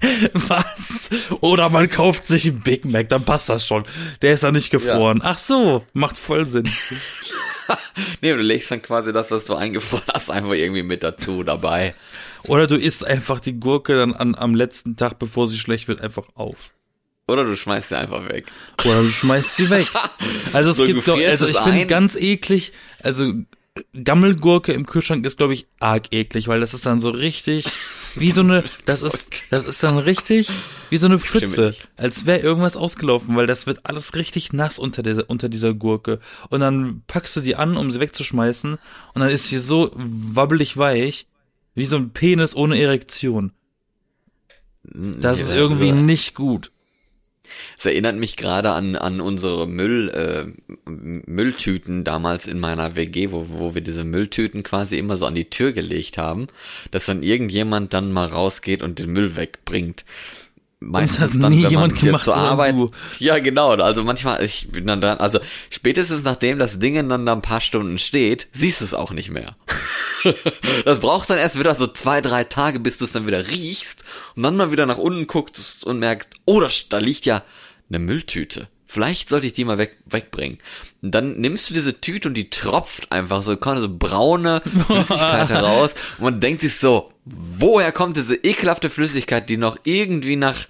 Was? 0.48 1.10
Oder 1.40 1.68
man 1.70 1.88
kauft 1.88 2.26
sich 2.26 2.46
einen 2.46 2.60
Big 2.60 2.84
Mac, 2.84 3.08
dann 3.08 3.24
passt 3.24 3.48
das 3.48 3.66
schon. 3.66 3.84
Der 4.22 4.32
ist 4.32 4.42
ja 4.42 4.50
nicht 4.50 4.70
gefroren. 4.70 5.20
Ach 5.22 5.38
so, 5.38 5.84
macht 5.92 6.16
voll 6.16 6.46
Sinn. 6.48 6.68
nee, 8.20 8.32
du 8.32 8.40
legst 8.40 8.70
dann 8.70 8.82
quasi 8.82 9.12
das, 9.12 9.30
was 9.30 9.44
du 9.44 9.54
eingefroren 9.54 10.04
hast, 10.12 10.30
einfach 10.30 10.52
irgendwie 10.52 10.82
mit 10.82 11.02
dazu 11.02 11.42
dabei. 11.42 11.94
Oder 12.44 12.66
du 12.66 12.76
isst 12.76 13.04
einfach 13.04 13.40
die 13.40 13.58
Gurke 13.60 13.96
dann 13.96 14.14
an, 14.14 14.34
am 14.34 14.54
letzten 14.54 14.96
Tag, 14.96 15.18
bevor 15.18 15.46
sie 15.46 15.58
schlecht 15.58 15.88
wird, 15.88 16.00
einfach 16.00 16.24
auf. 16.34 16.70
Oder 17.26 17.44
du 17.44 17.54
schmeißt 17.56 17.90
sie 17.90 17.98
einfach 17.98 18.26
weg. 18.28 18.46
Oder 18.84 19.02
du 19.02 19.08
schmeißt 19.10 19.56
sie 19.56 19.70
weg. 19.70 19.86
Also 20.52 20.70
es 20.70 20.78
So, 20.78 20.86
gibt 20.86 21.06
doch, 21.06 21.18
also 21.20 21.46
ich 21.46 21.58
finde 21.58 21.80
ein. 21.82 21.88
ganz 21.88 22.16
eklig, 22.16 22.72
also 23.02 23.32
Gammelgurke 24.04 24.72
im 24.72 24.86
Kühlschrank 24.86 25.24
ist, 25.26 25.36
glaube 25.38 25.54
ich, 25.54 25.66
arg 25.80 26.12
eklig, 26.12 26.48
weil 26.48 26.60
das 26.60 26.74
ist 26.74 26.86
dann 26.86 27.00
so 27.00 27.10
richtig, 27.10 27.66
wie 28.14 28.30
so 28.30 28.40
eine, 28.40 28.64
das 28.84 29.02
ist, 29.02 29.30
das 29.50 29.64
ist 29.64 29.82
dann 29.82 29.98
richtig, 29.98 30.50
wie 30.90 30.96
so 30.96 31.06
eine 31.06 31.18
Pfütze, 31.18 31.74
als 31.96 32.26
wäre 32.26 32.40
irgendwas 32.40 32.76
ausgelaufen, 32.76 33.36
weil 33.36 33.46
das 33.46 33.66
wird 33.66 33.80
alles 33.84 34.14
richtig 34.14 34.52
nass 34.52 34.78
unter 34.78 35.02
dieser, 35.02 35.28
unter 35.28 35.48
dieser 35.48 35.74
Gurke. 35.74 36.20
Und 36.50 36.60
dann 36.60 37.02
packst 37.06 37.36
du 37.36 37.40
die 37.40 37.56
an, 37.56 37.76
um 37.76 37.90
sie 37.90 38.00
wegzuschmeißen, 38.00 38.78
und 39.14 39.20
dann 39.20 39.30
ist 39.30 39.48
sie 39.48 39.58
so 39.58 39.90
wabbelig 39.94 40.76
weich, 40.76 41.26
wie 41.74 41.84
so 41.84 41.96
ein 41.96 42.10
Penis 42.10 42.56
ohne 42.56 42.78
Erektion. 42.80 43.52
Das 44.82 45.40
ist 45.40 45.50
irgendwie 45.50 45.88
ja. 45.88 45.94
nicht 45.94 46.34
gut. 46.34 46.70
Es 47.78 47.86
erinnert 47.86 48.16
mich 48.16 48.36
gerade 48.36 48.70
an, 48.70 48.96
an 48.96 49.20
unsere 49.20 49.66
Müll, 49.66 50.08
äh, 50.10 50.90
Mülltüten 50.90 52.04
damals 52.04 52.46
in 52.46 52.60
meiner 52.60 52.96
WG, 52.96 53.30
wo, 53.30 53.46
wo 53.48 53.74
wir 53.74 53.82
diese 53.82 54.04
Mülltüten 54.04 54.62
quasi 54.62 54.98
immer 54.98 55.16
so 55.16 55.26
an 55.26 55.34
die 55.34 55.50
Tür 55.50 55.72
gelegt 55.72 56.18
haben, 56.18 56.48
dass 56.90 57.06
dann 57.06 57.22
irgendjemand 57.22 57.92
dann 57.94 58.12
mal 58.12 58.28
rausgeht 58.28 58.82
und 58.82 58.98
den 58.98 59.12
Müll 59.12 59.36
wegbringt. 59.36 60.04
Meistens 60.80 61.34
hat 61.34 61.42
dann, 61.42 61.50
nie 61.50 61.66
jemand 61.66 61.98
gemacht, 61.98 62.24
zur 62.24 62.36
Arbeit. 62.36 62.76
du. 62.76 62.90
Ja, 63.18 63.38
genau. 63.40 63.70
Also 63.70 64.04
manchmal, 64.04 64.44
ich 64.44 64.68
bin 64.70 64.86
dann 64.86 65.00
dran, 65.00 65.18
also 65.18 65.40
spätestens 65.70 66.22
nachdem 66.22 66.58
das 66.58 66.78
Ding 66.78 67.08
dann 67.08 67.26
da 67.26 67.32
ein 67.32 67.42
paar 67.42 67.60
Stunden 67.60 67.98
steht, 67.98 68.46
siehst 68.52 68.80
du 68.80 68.84
es 68.84 68.94
auch 68.94 69.10
nicht 69.10 69.30
mehr. 69.30 69.56
das 70.84 71.00
braucht 71.00 71.30
dann 71.30 71.38
erst 71.38 71.58
wieder 71.58 71.74
so 71.74 71.88
zwei, 71.88 72.20
drei 72.20 72.44
Tage, 72.44 72.78
bis 72.78 72.98
du 72.98 73.04
es 73.04 73.12
dann 73.12 73.26
wieder 73.26 73.48
riechst 73.48 74.04
und 74.36 74.44
dann 74.44 74.56
mal 74.56 74.70
wieder 74.70 74.86
nach 74.86 74.98
unten 74.98 75.26
guckst 75.26 75.84
und 75.84 75.98
merkst, 75.98 76.28
oh, 76.44 76.60
da, 76.60 76.68
da 76.90 76.98
liegt 76.98 77.26
ja 77.26 77.42
eine 77.88 77.98
Mülltüte. 77.98 78.68
Vielleicht 78.90 79.28
sollte 79.28 79.46
ich 79.46 79.52
die 79.52 79.66
mal 79.66 79.76
weg, 79.76 79.98
wegbringen. 80.06 80.56
Und 81.02 81.14
dann 81.14 81.38
nimmst 81.38 81.68
du 81.68 81.74
diese 81.74 82.00
Tüte 82.00 82.28
und 82.28 82.34
die 82.34 82.48
tropft 82.48 83.12
einfach 83.12 83.42
so, 83.42 83.54
kommt 83.54 83.80
so 83.80 83.94
braune 83.94 84.62
Flüssigkeit 84.86 85.50
heraus 85.50 85.94
und 86.16 86.24
man 86.24 86.40
denkt 86.40 86.62
sich 86.62 86.76
so, 86.76 87.12
woher 87.26 87.92
kommt 87.92 88.16
diese 88.16 88.34
ekelhafte 88.34 88.88
Flüssigkeit, 88.88 89.50
die 89.50 89.58
noch 89.58 89.78
irgendwie 89.84 90.36
nach 90.36 90.66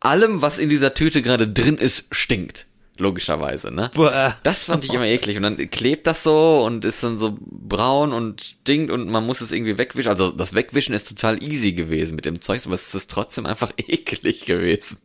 allem, 0.00 0.40
was 0.40 0.58
in 0.58 0.70
dieser 0.70 0.94
Tüte 0.94 1.20
gerade 1.20 1.46
drin 1.46 1.76
ist, 1.76 2.06
stinkt. 2.10 2.66
Logischerweise, 3.02 3.74
ne? 3.74 3.90
Boah. 3.94 4.36
Das 4.44 4.66
fand 4.66 4.84
ich 4.84 4.94
immer 4.94 5.06
eklig. 5.06 5.36
Und 5.36 5.42
dann 5.42 5.56
klebt 5.70 6.06
das 6.06 6.22
so 6.22 6.64
und 6.64 6.84
ist 6.84 7.02
dann 7.02 7.18
so 7.18 7.36
braun 7.40 8.12
und 8.12 8.40
stinkt 8.42 8.92
und 8.92 9.08
man 9.10 9.26
muss 9.26 9.40
es 9.40 9.50
irgendwie 9.50 9.76
wegwischen. 9.76 10.08
Also 10.10 10.30
das 10.30 10.54
Wegwischen 10.54 10.94
ist 10.94 11.08
total 11.08 11.42
easy 11.42 11.72
gewesen 11.72 12.14
mit 12.14 12.26
dem 12.26 12.40
Zeug, 12.40 12.62
aber 12.64 12.74
es 12.76 12.94
ist 12.94 13.10
trotzdem 13.10 13.44
einfach 13.46 13.72
eklig 13.76 14.44
gewesen. 14.44 14.98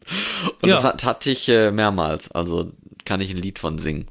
Und 0.62 0.70
Ja. 0.70 0.76
das 0.76 0.84
hat, 0.84 1.04
hatte 1.06 1.32
ich 1.32 1.50
äh, 1.50 1.72
mehrmals. 1.72 2.30
Also 2.32 2.72
kann 3.04 3.20
ich 3.20 3.32
ein 3.32 3.38
Lied 3.38 3.58
von 3.58 3.80
singen. 3.80 4.08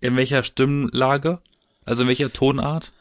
In 0.00 0.16
welcher 0.16 0.42
Stimmlage? 0.42 1.40
Also 1.86 2.02
in 2.02 2.08
welcher 2.08 2.32
Tonart? 2.32 2.92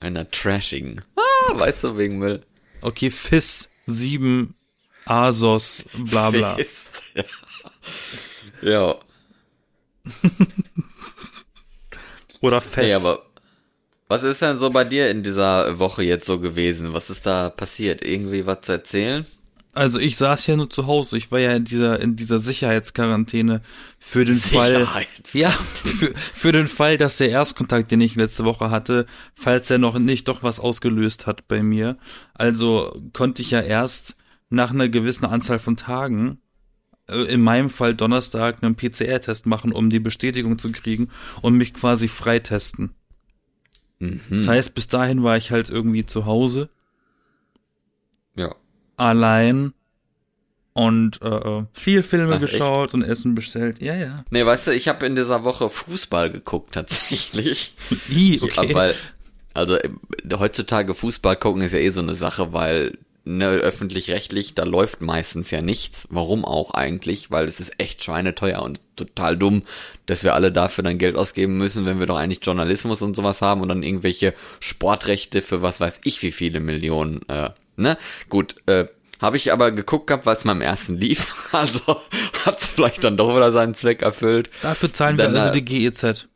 Einer 0.00 0.30
trashigen. 0.30 1.02
Ah, 1.16 1.58
weißt 1.58 1.84
du, 1.84 1.96
wegen 1.98 2.18
Müll. 2.18 2.42
Okay, 2.80 3.10
FIS 3.10 3.70
7, 3.86 4.54
Asos, 5.04 5.84
bla 5.94 6.30
bla. 6.30 6.56
Fist, 6.56 7.02
ja. 7.14 7.24
ja. 8.62 8.96
Oder 12.40 12.60
FES. 12.60 12.76
Nee, 12.76 12.94
aber 12.94 13.22
was 14.08 14.24
ist 14.24 14.42
denn 14.42 14.58
so 14.58 14.68
bei 14.68 14.84
dir 14.84 15.08
in 15.10 15.22
dieser 15.22 15.78
Woche 15.78 16.02
jetzt 16.02 16.26
so 16.26 16.38
gewesen? 16.38 16.92
Was 16.92 17.08
ist 17.08 17.24
da 17.24 17.48
passiert? 17.48 18.04
Irgendwie 18.04 18.44
was 18.44 18.60
zu 18.62 18.72
erzählen? 18.72 19.24
Also 19.74 20.00
ich 20.00 20.18
saß 20.18 20.46
ja 20.48 20.56
nur 20.56 20.68
zu 20.68 20.86
Hause. 20.86 21.16
Ich 21.16 21.32
war 21.32 21.38
ja 21.38 21.52
in 21.52 21.64
dieser 21.64 21.98
in 21.98 22.14
dieser 22.14 22.38
Sicherheitsquarantäne 22.38 23.62
für 23.98 24.26
den 24.26 24.36
Fall. 24.36 24.86
Ja, 25.32 25.50
für, 25.50 26.12
für 26.14 26.52
den 26.52 26.68
Fall, 26.68 26.98
dass 26.98 27.16
der 27.16 27.30
Erstkontakt, 27.30 27.90
den 27.90 28.02
ich 28.02 28.14
letzte 28.14 28.44
Woche 28.44 28.70
hatte, 28.70 29.06
falls 29.34 29.70
er 29.70 29.78
noch 29.78 29.98
nicht 29.98 30.28
doch 30.28 30.42
was 30.42 30.60
ausgelöst 30.60 31.26
hat 31.26 31.48
bei 31.48 31.62
mir. 31.62 31.96
Also 32.34 32.92
konnte 33.14 33.40
ich 33.40 33.52
ja 33.52 33.60
erst 33.60 34.16
nach 34.50 34.72
einer 34.72 34.90
gewissen 34.90 35.24
Anzahl 35.24 35.58
von 35.58 35.78
Tagen 35.78 36.42
in 37.08 37.42
meinem 37.42 37.68
Fall 37.70 37.94
Donnerstag 37.94 38.62
einen 38.62 38.76
PCR-Test 38.76 39.46
machen, 39.46 39.72
um 39.72 39.90
die 39.90 39.98
Bestätigung 40.00 40.58
zu 40.58 40.70
kriegen 40.72 41.08
und 41.42 41.54
mich 41.56 41.74
quasi 41.74 42.08
freitesten. 42.08 42.94
Mhm. 43.98 44.20
Das 44.30 44.48
heißt, 44.48 44.74
bis 44.74 44.88
dahin 44.88 45.22
war 45.22 45.36
ich 45.36 45.50
halt 45.50 45.68
irgendwie 45.70 46.04
zu 46.06 46.26
Hause 46.26 46.68
Ja. 48.36 48.54
allein 48.96 49.72
und 50.74 51.20
äh, 51.20 51.64
viel 51.74 52.02
Filme 52.02 52.36
Ach, 52.36 52.40
geschaut 52.40 52.94
und 52.94 53.02
Essen 53.02 53.34
bestellt. 53.34 53.82
Ja, 53.82 53.94
ja. 53.94 54.24
Nee, 54.30 54.46
weißt 54.46 54.68
du, 54.68 54.70
ich 54.74 54.88
habe 54.88 55.04
in 55.04 55.14
dieser 55.16 55.44
Woche 55.44 55.68
Fußball 55.68 56.30
geguckt 56.30 56.74
tatsächlich. 56.74 57.74
I, 58.08 58.36
Ja, 58.38 58.42
okay. 58.42 58.74
weil, 58.74 58.94
also 59.52 59.76
äh, 59.76 59.90
heutzutage 60.38 60.94
Fußball 60.94 61.36
gucken 61.36 61.60
ist 61.62 61.72
ja 61.72 61.78
eh 61.80 61.90
so 61.90 62.00
eine 62.00 62.14
Sache, 62.14 62.52
weil 62.54 62.96
ne, 63.24 63.48
öffentlich-rechtlich, 63.48 64.54
da 64.54 64.64
läuft 64.64 65.00
meistens 65.00 65.50
ja 65.50 65.62
nichts. 65.62 66.06
Warum 66.10 66.44
auch 66.44 66.74
eigentlich? 66.74 67.30
Weil 67.30 67.46
es 67.46 67.60
ist 67.60 67.78
echt 67.78 68.02
schweineteuer 68.02 68.62
und 68.62 68.80
total 68.96 69.36
dumm, 69.36 69.62
dass 70.06 70.24
wir 70.24 70.34
alle 70.34 70.52
dafür 70.52 70.84
dann 70.84 70.98
Geld 70.98 71.16
ausgeben 71.16 71.56
müssen, 71.56 71.86
wenn 71.86 71.98
wir 71.98 72.06
doch 72.06 72.18
eigentlich 72.18 72.44
Journalismus 72.44 73.02
und 73.02 73.14
sowas 73.16 73.42
haben 73.42 73.60
und 73.60 73.68
dann 73.68 73.82
irgendwelche 73.82 74.34
Sportrechte 74.60 75.42
für 75.42 75.62
was 75.62 75.80
weiß 75.80 76.00
ich 76.04 76.22
wie 76.22 76.32
viele 76.32 76.60
Millionen, 76.60 77.20
äh, 77.28 77.50
ne? 77.76 77.96
Gut, 78.28 78.56
äh, 78.66 78.86
habe 79.20 79.36
ich 79.36 79.52
aber 79.52 79.70
geguckt 79.70 80.08
gehabt, 80.08 80.26
weil 80.26 80.36
es 80.36 80.44
meinem 80.44 80.60
ersten 80.60 80.96
lief. 80.96 81.34
Also 81.52 82.00
hat's 82.46 82.70
vielleicht 82.70 83.04
dann 83.04 83.18
doch 83.18 83.36
wieder 83.36 83.52
seinen 83.52 83.74
Zweck 83.74 84.00
erfüllt. 84.00 84.50
Dafür 84.62 84.90
zahlen 84.90 85.18
wir 85.18 85.26
Dann, 85.26 85.36
also 85.36 85.50
äh, 85.50 85.52
die 85.52 85.64
GEZ. 85.64 86.28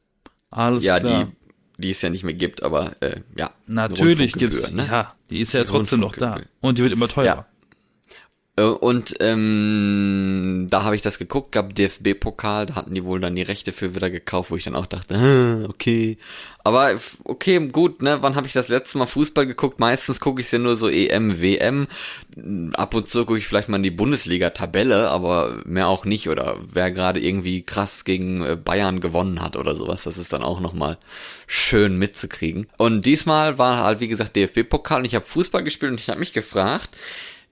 Alles 0.51 0.85
ja, 0.85 1.01
klar. 1.01 1.25
die, 1.25 1.46
die 1.79 1.91
es 1.91 2.03
ja 2.03 2.11
nicht 2.11 2.25
mehr 2.25 2.35
gibt, 2.35 2.63
aber 2.63 2.93
äh, 3.01 3.21
ja. 3.37 3.51
Natürlich 3.67 4.33
gibt's, 4.33 4.71
ne? 4.71 4.87
ja, 4.91 5.15
die 5.31 5.41
ist 5.41 5.53
ja 5.53 5.63
Die 5.63 5.67
trotzdem 5.67 6.01
noch 6.01 6.17
da. 6.17 6.41
Und 6.61 6.79
die 6.79 6.83
wird 6.83 6.93
immer 6.93 7.09
teurer. 7.09 7.27
Ja. 7.27 7.47
Äh, 8.57 8.63
Und 8.63 9.17
ähm, 9.21 10.67
da 10.71 10.83
habe 10.83 10.97
ich 10.97 11.03
das 11.03 11.19
geguckt, 11.19 11.53
gab 11.53 11.75
DFB-Pokal, 11.75 12.67
da 12.67 12.75
hatten 12.75 12.95
die 12.95 13.05
wohl 13.05 13.21
dann 13.21 13.37
die 13.37 13.43
Rechte 13.43 13.73
für 13.73 13.95
wieder 13.95 14.11
gekauft, 14.11 14.51
wo 14.51 14.57
ich 14.57 14.65
dann 14.65 14.75
auch 14.77 14.87
dachte, 14.87 15.67
okay. 15.69 16.17
Aber 16.65 16.97
okay, 17.23 17.65
gut, 17.69 18.03
ne? 18.03 18.23
Wann 18.23 18.35
habe 18.35 18.49
ich 18.49 18.53
das 18.53 18.67
letzte 18.67 18.99
Mal 18.99 19.07
Fußball 19.07 19.47
geguckt? 19.47 19.79
Meistens 19.79 20.19
gucke 20.19 20.41
ich 20.41 20.51
ja 20.51 20.59
nur 20.59 20.75
so 20.75 20.89
EM, 20.89 21.41
WM. 21.41 21.87
Ab 22.75 22.95
und 22.95 23.09
zu 23.09 23.25
gucke 23.25 23.39
ich 23.39 23.47
vielleicht 23.47 23.69
mal 23.69 23.77
in 23.77 23.85
die 23.85 23.93
Bundesliga-Tabelle, 23.93 25.09
aber 25.11 25.61
mehr 25.65 25.87
auch 25.87 26.05
nicht. 26.05 26.29
Oder 26.29 26.59
wer 26.73 26.91
gerade 26.91 27.21
irgendwie 27.21 27.63
krass 27.63 28.05
gegen 28.05 28.43
äh, 28.43 28.57
Bayern 28.57 29.01
gewonnen 29.01 29.43
hat 29.43 29.55
oder 29.57 29.77
sowas. 29.77 30.03
Das 30.03 30.19
ist 30.19 30.33
dann 30.33 30.43
auch 30.43 30.59
nochmal 30.59 30.99
schön 31.47 31.99
mitzukriegen. 31.99 32.67
Und 32.79 33.07
diesmal 33.07 33.59
war 33.59 33.85
halt, 33.85 34.01
wie 34.01 34.09
gesagt, 34.09 34.35
DFB-Pokal 34.35 35.01
und 35.01 35.05
ich 35.05 35.15
habe 35.15 35.25
Fußball 35.27 35.63
gespielt 35.63 35.93
und 35.93 36.01
ich 36.01 36.09
habe 36.09 36.19
mich 36.19 36.33
gefragt, 36.33 36.91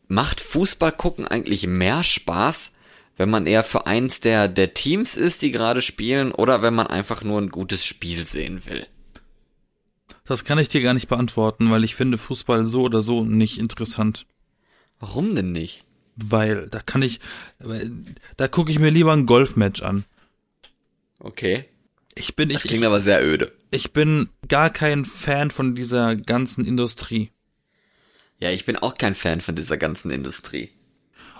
macht 0.09 0.41
Fußball 0.41 0.93
gucken 0.93 1.27
eigentlich 1.27 1.67
mehr 1.67 2.05
Spaß, 2.05 2.73
wenn 3.17 3.31
man 3.31 3.47
eher 3.47 3.65
für 3.65 3.87
eins 3.87 4.21
der, 4.21 4.49
der 4.49 4.75
Teams 4.75 5.17
ist, 5.17 5.43
die 5.43 5.51
gerade 5.51 5.83
spielen, 5.83 6.33
oder 6.33 6.63
wenn 6.63 6.75
man 6.75 6.87
einfach 6.89 7.23
nur 7.23 7.41
ein 7.41 7.49
gutes 7.51 7.85
Spiel 7.85 8.27
sehen 8.27 8.67
will? 8.67 8.87
Das 10.25 10.45
kann 10.45 10.59
ich 10.59 10.69
dir 10.69 10.81
gar 10.83 10.95
nicht 10.95 11.09
beantworten, 11.09 11.71
weil 11.71 11.85
ich 11.85 11.95
finde 11.95 12.19
Fußball 12.19 12.65
so 12.65 12.83
oder 12.83 13.03
so 13.03 13.25
nicht 13.25 13.59
interessant. 13.59 14.27
Warum 14.99 15.35
denn 15.35 15.53
nicht? 15.53 15.85
Weil 16.17 16.69
da 16.69 16.81
kann 16.81 17.03
ich, 17.03 17.21
da 18.37 18.49
gucke 18.49 18.71
ich 18.71 18.79
mir 18.79 18.91
lieber 18.91 19.13
ein 19.13 19.27
Golfmatch 19.27 19.83
an. 19.83 20.05
Okay. 21.19 21.65
Ich 22.15 22.37
bin, 22.37 22.49
Das 22.49 22.65
ich, 22.65 22.69
klingt 22.69 22.83
ich, 22.83 22.87
aber 22.87 23.01
sehr 23.01 23.25
öde. 23.25 23.53
ich 23.71 23.93
bin 23.93 24.29
gar 24.49 24.71
kein 24.71 25.05
Fan 25.05 25.51
von 25.51 25.75
dieser 25.75 26.15
ganzen 26.17 26.65
Industrie. 26.65 27.31
Ja, 28.39 28.51
ich 28.51 28.65
bin 28.65 28.77
auch 28.77 28.95
kein 28.95 29.15
Fan 29.15 29.41
von 29.41 29.55
dieser 29.55 29.77
ganzen 29.77 30.11
Industrie. 30.11 30.71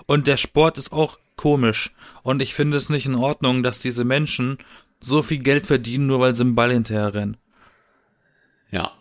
Und 0.05 0.27
der 0.27 0.37
Sport 0.37 0.77
ist 0.77 0.91
auch 0.91 1.19
komisch. 1.35 1.93
Und 2.23 2.41
ich 2.41 2.53
finde 2.53 2.77
es 2.77 2.89
nicht 2.89 3.05
in 3.05 3.15
Ordnung, 3.15 3.63
dass 3.63 3.79
diese 3.79 4.03
Menschen 4.03 4.57
so 4.99 5.21
viel 5.21 5.39
Geld 5.39 5.67
verdienen, 5.67 6.07
nur 6.07 6.19
weil 6.19 6.35
sie 6.35 6.43
einen 6.43 6.55
Ball 6.55 6.71
hinterher 6.71 7.13
rennen. 7.13 7.37
Ja. 8.71 8.91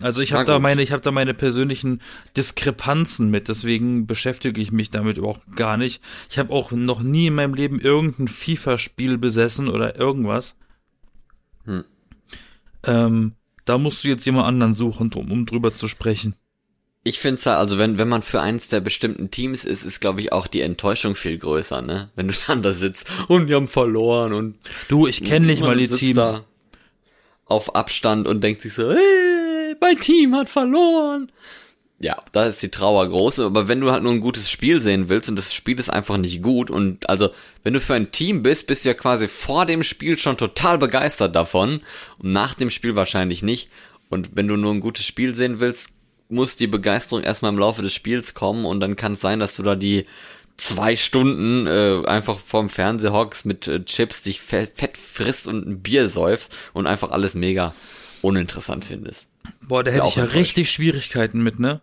Also 0.00 0.20
ich 0.20 0.32
habe 0.32 0.44
da 0.44 0.58
meine, 0.58 0.82
ich 0.82 0.90
habe 0.90 1.02
da 1.02 1.12
meine 1.12 1.32
persönlichen 1.32 2.02
Diskrepanzen 2.36 3.30
mit, 3.30 3.48
deswegen 3.48 4.06
beschäftige 4.06 4.60
ich 4.60 4.72
mich 4.72 4.90
damit 4.90 5.20
auch 5.20 5.38
gar 5.54 5.76
nicht. 5.76 6.02
Ich 6.28 6.38
habe 6.38 6.52
auch 6.52 6.72
noch 6.72 7.02
nie 7.02 7.28
in 7.28 7.36
meinem 7.36 7.54
Leben 7.54 7.78
irgendein 7.78 8.26
FIFA-Spiel 8.26 9.16
besessen 9.18 9.68
oder 9.68 9.96
irgendwas. 9.96 10.56
Hm. 11.64 11.84
Ähm, 12.84 13.36
da 13.64 13.78
musst 13.78 14.04
du 14.04 14.08
jetzt 14.08 14.24
jemand 14.26 14.46
anderen 14.46 14.74
suchen, 14.74 15.10
um, 15.14 15.30
um 15.30 15.46
drüber 15.46 15.74
zu 15.74 15.88
sprechen. 15.88 16.34
Ich 17.04 17.18
finde 17.18 17.42
halt, 17.46 17.58
also 17.58 17.78
wenn, 17.78 17.98
wenn 17.98 18.08
man 18.08 18.22
für 18.22 18.40
eins 18.40 18.68
der 18.68 18.80
bestimmten 18.80 19.30
Teams 19.30 19.64
ist, 19.64 19.84
ist 19.84 20.00
glaube 20.00 20.20
ich 20.20 20.32
auch 20.32 20.46
die 20.46 20.60
Enttäuschung 20.60 21.16
viel 21.16 21.36
größer, 21.36 21.82
ne? 21.82 22.10
Wenn 22.14 22.28
du 22.28 22.34
dann 22.46 22.62
da 22.62 22.72
sitzt 22.72 23.06
und 23.28 23.48
die 23.48 23.54
haben 23.54 23.68
verloren 23.68 24.32
und 24.32 24.56
Du, 24.88 25.06
ich 25.06 25.24
kenne 25.24 25.46
nicht 25.46 25.62
mal 25.62 25.76
die 25.76 25.88
Teams. 25.88 26.42
auf 27.46 27.74
Abstand 27.74 28.28
und 28.28 28.40
denkt 28.42 28.60
sich 28.60 28.74
so, 28.74 28.92
hey, 28.92 29.74
mein 29.80 29.98
Team 29.98 30.34
hat 30.36 30.48
verloren. 30.48 31.30
Ja, 32.02 32.20
da 32.32 32.46
ist 32.46 32.60
die 32.62 32.70
Trauer 32.70 33.08
groß, 33.08 33.38
aber 33.40 33.68
wenn 33.68 33.80
du 33.80 33.92
halt 33.92 34.02
nur 34.02 34.12
ein 34.12 34.20
gutes 34.20 34.50
Spiel 34.50 34.82
sehen 34.82 35.08
willst 35.08 35.28
und 35.28 35.36
das 35.36 35.54
Spiel 35.54 35.78
ist 35.78 35.88
einfach 35.88 36.16
nicht 36.16 36.42
gut 36.42 36.68
und 36.68 37.08
also, 37.08 37.30
wenn 37.62 37.74
du 37.74 37.80
für 37.80 37.94
ein 37.94 38.10
Team 38.10 38.42
bist, 38.42 38.66
bist 38.66 38.84
du 38.84 38.88
ja 38.88 38.94
quasi 38.94 39.28
vor 39.28 39.66
dem 39.66 39.84
Spiel 39.84 40.18
schon 40.18 40.36
total 40.36 40.78
begeistert 40.78 41.36
davon 41.36 41.80
und 42.18 42.32
nach 42.32 42.54
dem 42.54 42.70
Spiel 42.70 42.96
wahrscheinlich 42.96 43.42
nicht 43.42 43.70
und 44.08 44.30
wenn 44.34 44.48
du 44.48 44.56
nur 44.56 44.72
ein 44.74 44.80
gutes 44.80 45.06
Spiel 45.06 45.36
sehen 45.36 45.60
willst, 45.60 45.90
muss 46.28 46.56
die 46.56 46.66
Begeisterung 46.66 47.22
erstmal 47.22 47.52
im 47.52 47.58
Laufe 47.58 47.82
des 47.82 47.94
Spiels 47.94 48.34
kommen 48.34 48.64
und 48.64 48.80
dann 48.80 48.96
kann 48.96 49.12
es 49.12 49.20
sein, 49.20 49.38
dass 49.38 49.54
du 49.54 49.62
da 49.62 49.76
die 49.76 50.06
zwei 50.56 50.96
Stunden 50.96 51.66
äh, 51.66 52.06
einfach 52.06 52.40
vorm 52.40 52.68
Fernseher 52.68 53.12
hockst 53.12 53.46
mit 53.46 53.68
äh, 53.68 53.84
Chips, 53.84 54.22
dich 54.22 54.40
fett, 54.40 54.72
fett 54.74 54.96
frisst 54.96 55.46
und 55.46 55.66
ein 55.66 55.82
Bier 55.82 56.08
säufst 56.08 56.56
und 56.72 56.86
einfach 56.86 57.10
alles 57.10 57.34
mega 57.34 57.74
uninteressant 58.22 58.84
findest. 58.84 59.28
Boah, 59.60 59.84
da 59.84 59.90
hätte 59.90 60.06
ich 60.08 60.16
ja 60.16 60.24
richtig 60.24 60.70
Schwierigkeiten 60.70 61.42
mit, 61.42 61.60
ne? 61.60 61.80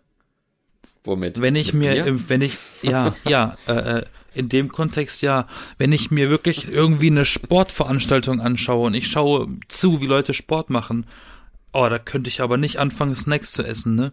Womit? 1.04 1.40
Wenn 1.40 1.56
ich 1.56 1.72
Mit 1.72 1.82
mir, 1.82 2.04
Bier? 2.04 2.28
wenn 2.28 2.42
ich, 2.42 2.58
ja, 2.82 3.14
ja, 3.24 3.56
äh, 3.66 3.98
äh, 3.98 4.04
in 4.34 4.48
dem 4.48 4.70
Kontext 4.70 5.22
ja, 5.22 5.46
wenn 5.78 5.92
ich 5.92 6.10
mir 6.10 6.30
wirklich 6.30 6.68
irgendwie 6.68 7.08
eine 7.08 7.24
Sportveranstaltung 7.24 8.40
anschaue 8.40 8.86
und 8.86 8.94
ich 8.94 9.08
schaue 9.08 9.48
zu, 9.68 10.00
wie 10.00 10.06
Leute 10.06 10.34
Sport 10.34 10.70
machen, 10.70 11.06
oh, 11.72 11.88
da 11.88 11.98
könnte 11.98 12.28
ich 12.28 12.40
aber 12.40 12.56
nicht 12.56 12.78
anfangen, 12.78 13.16
Snacks 13.16 13.52
zu 13.52 13.62
essen, 13.62 13.94
ne? 13.94 14.12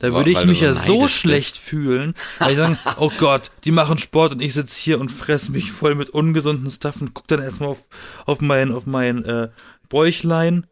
Da 0.00 0.12
würde 0.12 0.30
ich 0.30 0.44
mich 0.44 0.58
so 0.58 0.64
ja 0.66 0.72
so 0.72 1.08
schlecht 1.08 1.56
fühlen, 1.56 2.14
weil 2.40 2.52
ich 2.52 2.58
sagen, 2.58 2.78
oh 2.98 3.12
Gott, 3.18 3.50
die 3.64 3.70
machen 3.70 3.98
Sport 3.98 4.34
und 4.34 4.42
ich 4.42 4.52
sitze 4.52 4.80
hier 4.80 5.00
und 5.00 5.10
fress 5.10 5.48
mich 5.48 5.72
voll 5.72 5.94
mit 5.94 6.10
ungesunden 6.10 6.70
Stuff 6.70 7.00
und 7.00 7.14
guck 7.14 7.26
dann 7.28 7.40
erstmal 7.40 7.70
auf, 7.70 7.88
auf 8.26 8.40
mein, 8.40 8.72
auf 8.72 8.86
mein 8.86 9.24
äh, 9.24 9.48
Bäuchlein 9.88 10.66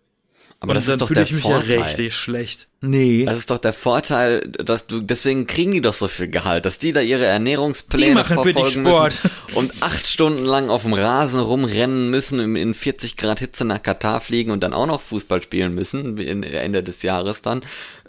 Aber 0.59 0.71
und 0.71 0.77
das 0.77 0.87
dann 0.87 0.95
ist 0.95 1.01
doch 1.03 1.09
fühle 1.09 1.16
der 1.21 1.25
ich 1.27 1.33
mich 1.33 1.42
Vorteil. 1.42 1.71
ja 1.71 1.85
richtig 1.85 2.14
schlecht. 2.14 2.69
Nee. 2.81 3.27
Das 3.27 3.38
ist 3.38 3.51
doch 3.51 3.59
der 3.59 3.75
Vorteil, 3.75 4.40
dass 4.49 4.87
du, 4.87 5.01
deswegen 5.01 5.47
kriegen 5.47 5.73
die 5.73 5.83
doch 5.83 5.92
so 5.92 6.09
viel 6.09 6.29
Gehalt, 6.29 6.64
dass 6.64 6.79
die 6.79 6.92
da 6.92 7.01
ihre 7.01 7.27
Ernährungspläne 7.27 8.07
Die 8.07 8.14
machen 8.14 8.38
für 8.42 8.55
dich 8.55 8.73
verfolgen 8.73 8.87
Sport. 8.88 9.21
müssen 9.25 9.57
und 9.57 9.83
acht 9.83 10.07
Stunden 10.07 10.45
lang 10.45 10.71
auf 10.71 10.83
dem 10.83 10.95
Rasen 10.95 11.40
rumrennen 11.40 12.09
müssen, 12.11 12.57
in 12.57 12.73
40 12.73 13.19
Grad 13.19 13.40
Hitze 13.40 13.66
nach 13.66 13.83
Katar 13.83 14.21
fliegen 14.21 14.51
und 14.51 14.61
dann 14.61 14.73
auch 14.73 14.87
noch 14.87 15.03
Fußball 15.03 15.42
spielen 15.42 15.75
müssen, 15.75 16.16
Ende 16.19 16.83
des 16.83 17.03
Jahres 17.03 17.42
dann. 17.42 17.61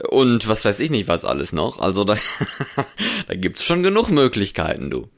Und 0.10 0.48
was 0.48 0.64
weiß 0.64 0.80
ich 0.80 0.90
nicht, 0.90 1.10
was 1.10 1.26
alles 1.26 1.52
noch. 1.52 1.80
Also 1.80 2.06
da, 2.06 2.16
da 3.28 3.36
gibt's 3.36 3.66
schon 3.66 3.84
genug 3.84 4.10
Möglichkeiten, 4.10 4.90
du. 4.90 5.10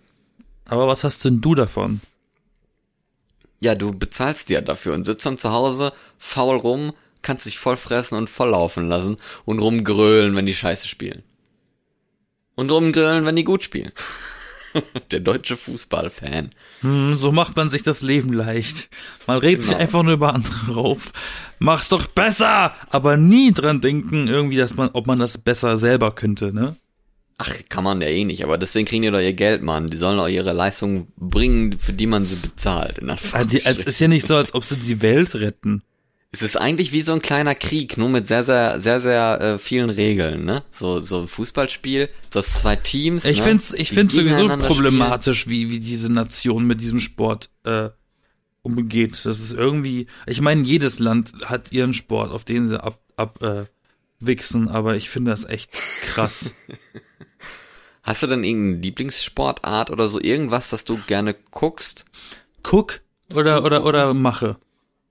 Aber 0.65 0.87
was 0.87 1.03
hast 1.03 1.25
denn 1.25 1.41
du 1.41 1.53
davon? 1.53 2.01
Ja, 3.59 3.75
du 3.75 3.91
bezahlst 3.91 4.49
dir 4.49 4.61
dafür 4.61 4.93
und 4.93 5.05
sitzt 5.05 5.25
dann 5.25 5.37
zu 5.37 5.51
Hause 5.51 5.93
faul 6.17 6.55
rum, 6.57 6.93
kannst 7.21 7.45
dich 7.45 7.58
voll 7.60 7.77
fressen 7.77 8.17
und 8.17 8.29
voll 8.29 8.49
laufen 8.49 8.88
lassen 8.88 9.17
und 9.45 9.60
rumgrölen, 9.60 10.36
wenn 10.36 10.45
die 10.45 10.55
Scheiße 10.55 10.88
spielen. 10.88 11.23
Und 12.55 12.71
rumgrölen, 12.71 13.25
wenn 13.25 13.36
die 13.36 13.43
gut 13.43 13.63
spielen. 13.63 13.91
Der 15.12 15.19
deutsche 15.19 15.58
Fußballfan. 15.58 16.51
Hm, 16.82 17.15
so 17.17 17.32
macht 17.32 17.55
man 17.55 17.69
sich 17.69 17.82
das 17.84 18.01
Leben 18.01 18.34
leicht. 18.34 18.89
Man 19.25 19.41
sich 19.41 19.58
Genau. 19.65 19.77
einfach 19.77 20.03
nur 20.03 20.13
über 20.13 20.34
andere 20.34 20.75
auf. 20.75 21.12
Mach's 21.58 21.89
doch 21.89 22.05
besser! 22.08 22.73
Aber 22.89 23.17
nie 23.17 23.51
dran 23.51 23.82
denken, 23.82 24.27
irgendwie, 24.27 24.58
dass 24.58 24.75
man, 24.75 24.89
ob 24.93 25.08
man 25.08 25.19
das 25.19 25.38
besser 25.38 25.77
selber 25.77 26.12
könnte, 26.12 26.53
ne? 26.53 26.75
Ach, 27.38 27.53
kann 27.69 27.86
man 27.86 28.01
ja 28.01 28.10
eh 28.10 28.25
nicht, 28.25 28.43
aber 28.43 28.58
deswegen 28.58 28.86
kriegen 28.86 29.03
die 29.03 29.12
doch 29.12 29.19
ihr 29.19 29.34
Geld, 29.34 29.63
Mann. 29.63 29.89
Die 29.89 29.95
sollen 29.97 30.19
auch 30.19 30.27
ihre 30.27 30.51
Leistung 30.51 31.08
bringen, 31.15 31.79
für 31.79 31.93
die 31.93 32.05
man 32.05 32.25
sie 32.25 32.36
bezahlt. 32.36 32.99
Also, 33.32 33.58
es 33.58 33.86
ist 33.86 33.99
ja 33.99 34.10
nicht 34.10 34.27
so, 34.27 34.36
als 34.36 34.53
ob 34.53 34.65
sie 34.65 34.77
die 34.77 35.01
Welt 35.01 35.34
retten. 35.36 35.82
Es 36.31 36.43
ist 36.43 36.57
eigentlich 36.57 36.91
wie 36.91 37.01
so 37.01 37.13
ein 37.13 37.23
kleiner 37.23 37.55
Krieg, 37.55 37.97
nur 37.97 38.09
mit 38.09 38.27
sehr, 38.27 38.43
sehr, 38.43 38.79
sehr, 38.79 39.01
sehr 39.01 39.41
äh, 39.41 39.59
vielen 39.59 39.89
Regeln, 39.89 40.45
ne? 40.45 40.63
So, 40.69 40.99
so 40.99 41.21
ein 41.21 41.27
Fußballspiel, 41.27 42.09
so 42.31 42.41
zwei 42.41 42.75
Teams. 42.75 43.25
Ich 43.25 43.39
ne? 43.39 43.43
find's, 43.43 43.73
ich 43.73 43.89
find's 43.89 44.13
sowieso 44.13 44.47
problematisch, 44.47 45.47
wie, 45.47 45.71
wie 45.71 45.79
diese 45.79 46.11
Nation 46.11 46.67
mit 46.67 46.81
diesem 46.81 46.99
Sport 46.99 47.49
äh, 47.63 47.89
umgeht. 48.61 49.25
Das 49.25 49.39
ist 49.39 49.53
irgendwie, 49.53 50.05
ich 50.27 50.39
meine, 50.39 50.61
jedes 50.61 50.99
Land 50.99 51.33
hat 51.45 51.71
ihren 51.71 51.93
Sport, 51.93 52.31
auf 52.31 52.45
den 52.45 52.67
sie 52.67 52.81
ab, 52.81 52.99
ab 53.15 53.41
äh, 53.41 53.65
wichsen, 54.19 54.67
aber 54.67 54.95
ich 54.95 55.09
finde 55.09 55.31
das 55.31 55.45
echt 55.45 55.71
krass. 56.03 56.53
Hast 58.03 58.21
du 58.21 58.27
denn 58.27 58.43
irgendeine 58.43 58.81
Lieblingssportart 58.83 59.89
oder 59.89 60.07
so 60.07 60.19
irgendwas, 60.19 60.69
das 60.69 60.83
du 60.83 60.99
gerne 61.07 61.33
guckst? 61.33 62.05
Guck 62.61 63.01
oder, 63.33 63.63
oder, 63.63 63.83
oder 63.83 64.13
mache. 64.13 64.57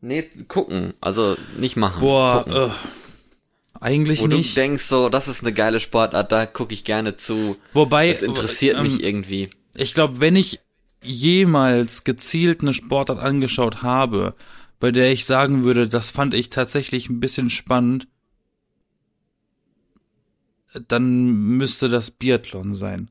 Nee, 0.01 0.23
gucken, 0.47 0.95
also 1.01 1.37
nicht 1.59 1.77
machen. 1.77 2.01
Boah, 2.01 2.45
gucken. 2.45 2.71
äh, 2.71 2.71
eigentlich 3.81 4.21
Wo 4.23 4.27
nicht. 4.27 4.57
du 4.57 4.61
denkst 4.61 4.85
so, 4.85 5.09
das 5.09 5.29
ist 5.29 5.43
eine 5.43 5.53
geile 5.53 5.81
Sportart, 5.81 6.31
da 6.33 6.47
gucke 6.47 6.73
ich 6.75 6.85
gerne 6.85 7.17
zu. 7.17 7.57
Wobei, 7.73 8.11
Das 8.11 8.23
interessiert 8.23 8.77
ähm, 8.77 8.85
mich 8.85 9.03
irgendwie. 9.03 9.51
Ich 9.75 9.95
glaube, 9.95 10.21
wenn 10.21 10.37
ich 10.37 10.61
jemals 11.03 12.05
gezielt 12.05 12.61
eine 12.63 12.75
Sportart 12.75 13.19
angeschaut 13.19 13.83
habe, 13.83 14.35
bei 14.81 14.91
der 14.93 15.13
ich 15.13 15.25
sagen 15.25 15.65
würde, 15.65 15.89
das 15.89 16.11
fand 16.11 16.35
ich 16.35 16.51
tatsächlich 16.51 17.09
ein 17.09 17.21
bisschen 17.21 17.51
spannend, 17.51 18.07
dann 20.87 21.27
müsste 21.57 21.89
das 21.89 22.11
Biathlon 22.11 22.75
sein. 22.75 23.11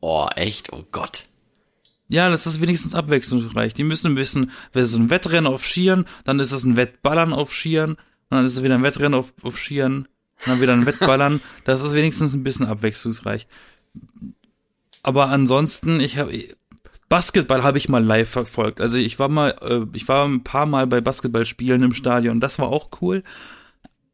Oh, 0.00 0.28
echt? 0.34 0.72
Oh 0.72 0.84
Gott. 0.90 1.26
Ja, 2.08 2.30
das 2.30 2.46
ist 2.46 2.60
wenigstens 2.60 2.94
abwechslungsreich. 2.94 3.74
Die 3.74 3.84
müssen 3.84 4.16
wissen, 4.16 4.50
wenn 4.72 4.82
es 4.82 4.94
ein 4.94 5.10
Wettrennen 5.10 5.46
auf 5.46 5.64
Skiern, 5.64 6.06
dann 6.24 6.40
ist 6.40 6.52
es 6.52 6.64
ein 6.64 6.76
Wettballern 6.76 7.34
auf 7.34 7.54
Skiern, 7.54 7.96
dann 8.30 8.46
ist 8.46 8.56
es 8.56 8.62
wieder 8.62 8.74
ein 8.74 8.82
Wettrennen 8.82 9.14
auf, 9.14 9.34
auf 9.42 9.58
Skiern, 9.58 10.08
dann 10.46 10.60
wieder 10.60 10.72
ein 10.72 10.86
Wettballern. 10.86 11.40
Das 11.64 11.82
ist 11.82 11.92
wenigstens 11.92 12.32
ein 12.32 12.44
bisschen 12.44 12.66
abwechslungsreich. 12.66 13.46
Aber 15.02 15.28
ansonsten, 15.28 16.00
ich 16.00 16.16
habe 16.16 16.32
Basketball 17.08 17.62
habe 17.62 17.78
ich 17.78 17.88
mal 17.88 18.04
live 18.04 18.28
verfolgt. 18.28 18.80
Also 18.80 18.98
ich 18.98 19.18
war 19.18 19.28
mal, 19.28 19.54
äh, 19.62 19.86
ich 19.96 20.08
war 20.08 20.26
ein 20.26 20.44
paar 20.44 20.66
Mal 20.66 20.86
bei 20.86 21.00
Basketballspielen 21.00 21.82
im 21.82 21.92
Stadion. 21.92 22.40
Das 22.40 22.58
war 22.58 22.68
auch 22.68 22.88
cool. 23.00 23.22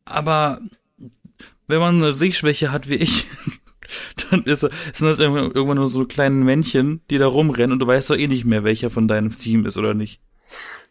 Aber 0.04 0.60
wenn 1.66 1.80
man 1.80 1.96
eine 1.96 2.12
Sehschwäche 2.12 2.72
hat 2.72 2.88
wie 2.88 2.94
ich, 2.94 3.26
dann 4.30 4.42
ist, 4.44 4.60
sind 4.60 4.72
das 5.00 5.18
irgendwann 5.18 5.52
irgendwann 5.52 5.76
nur 5.76 5.86
so 5.86 6.04
kleine 6.04 6.36
Männchen, 6.36 7.02
die 7.10 7.18
da 7.18 7.26
rumrennen 7.26 7.72
und 7.72 7.78
du 7.78 7.86
weißt 7.86 8.10
doch 8.10 8.16
eh 8.16 8.28
nicht 8.28 8.44
mehr, 8.44 8.64
welcher 8.64 8.90
von 8.90 9.08
deinem 9.08 9.36
Team 9.36 9.66
ist 9.66 9.78
oder 9.78 9.94
nicht. 9.94 10.20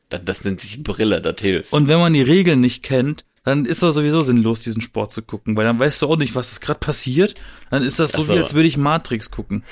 Das, 0.10 0.22
das 0.24 0.44
nennt 0.44 0.62
sich 0.62 0.84
Brille, 0.84 1.22
das 1.22 1.36
hilft. 1.40 1.74
Und 1.74 1.88
wenn 1.88 2.00
man 2.00 2.14
die 2.14 2.22
Regeln 2.22 2.60
nicht 2.60 2.84
kennt, 2.84 3.26
dann 3.44 3.66
ist 3.66 3.84
doch 3.84 3.92
sowieso 3.92 4.22
sinnlos, 4.22 4.62
diesen 4.62 4.82
Sport 4.82 5.12
zu 5.12 5.22
gucken, 5.22 5.58
weil 5.58 5.66
dann 5.66 5.80
weißt 5.80 6.02
du 6.02 6.08
auch 6.08 6.18
nicht, 6.18 6.36
was 6.36 6.54
ist 6.54 6.62
gerade 6.62 6.80
passiert. 6.80 7.36
Dann 7.70 7.84
ist 7.84 8.00
das 8.00 8.14
so 8.14 8.22
Ach 8.22 8.28
so. 8.28 8.34
wie, 8.34 8.40
als 8.40 8.54
würde 8.54 8.68
ich 8.68 8.78
Matrix 8.78 9.32
gucken. 9.32 9.64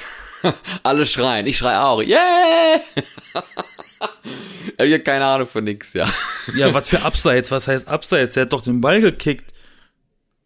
Alle 0.84 1.06
schreien, 1.06 1.48
ich 1.48 1.58
schrei 1.58 1.78
auch. 1.80 2.02
Yeah! 2.02 2.82
ich 4.84 4.94
hab 4.94 5.06
keine 5.06 5.26
Ahnung 5.26 5.48
von 5.48 5.64
nix, 5.64 5.94
ja. 5.94 6.06
Ja, 6.56 6.74
was 6.74 6.90
für 6.90 7.02
Abseits? 7.04 7.52
Was 7.52 7.68
heißt 7.68 7.88
Abseits? 7.88 8.36
Er 8.36 8.44
hat 8.44 8.54
doch 8.54 8.62
den 8.62 8.82
Ball 8.82 9.00
gekickt. 9.00 9.51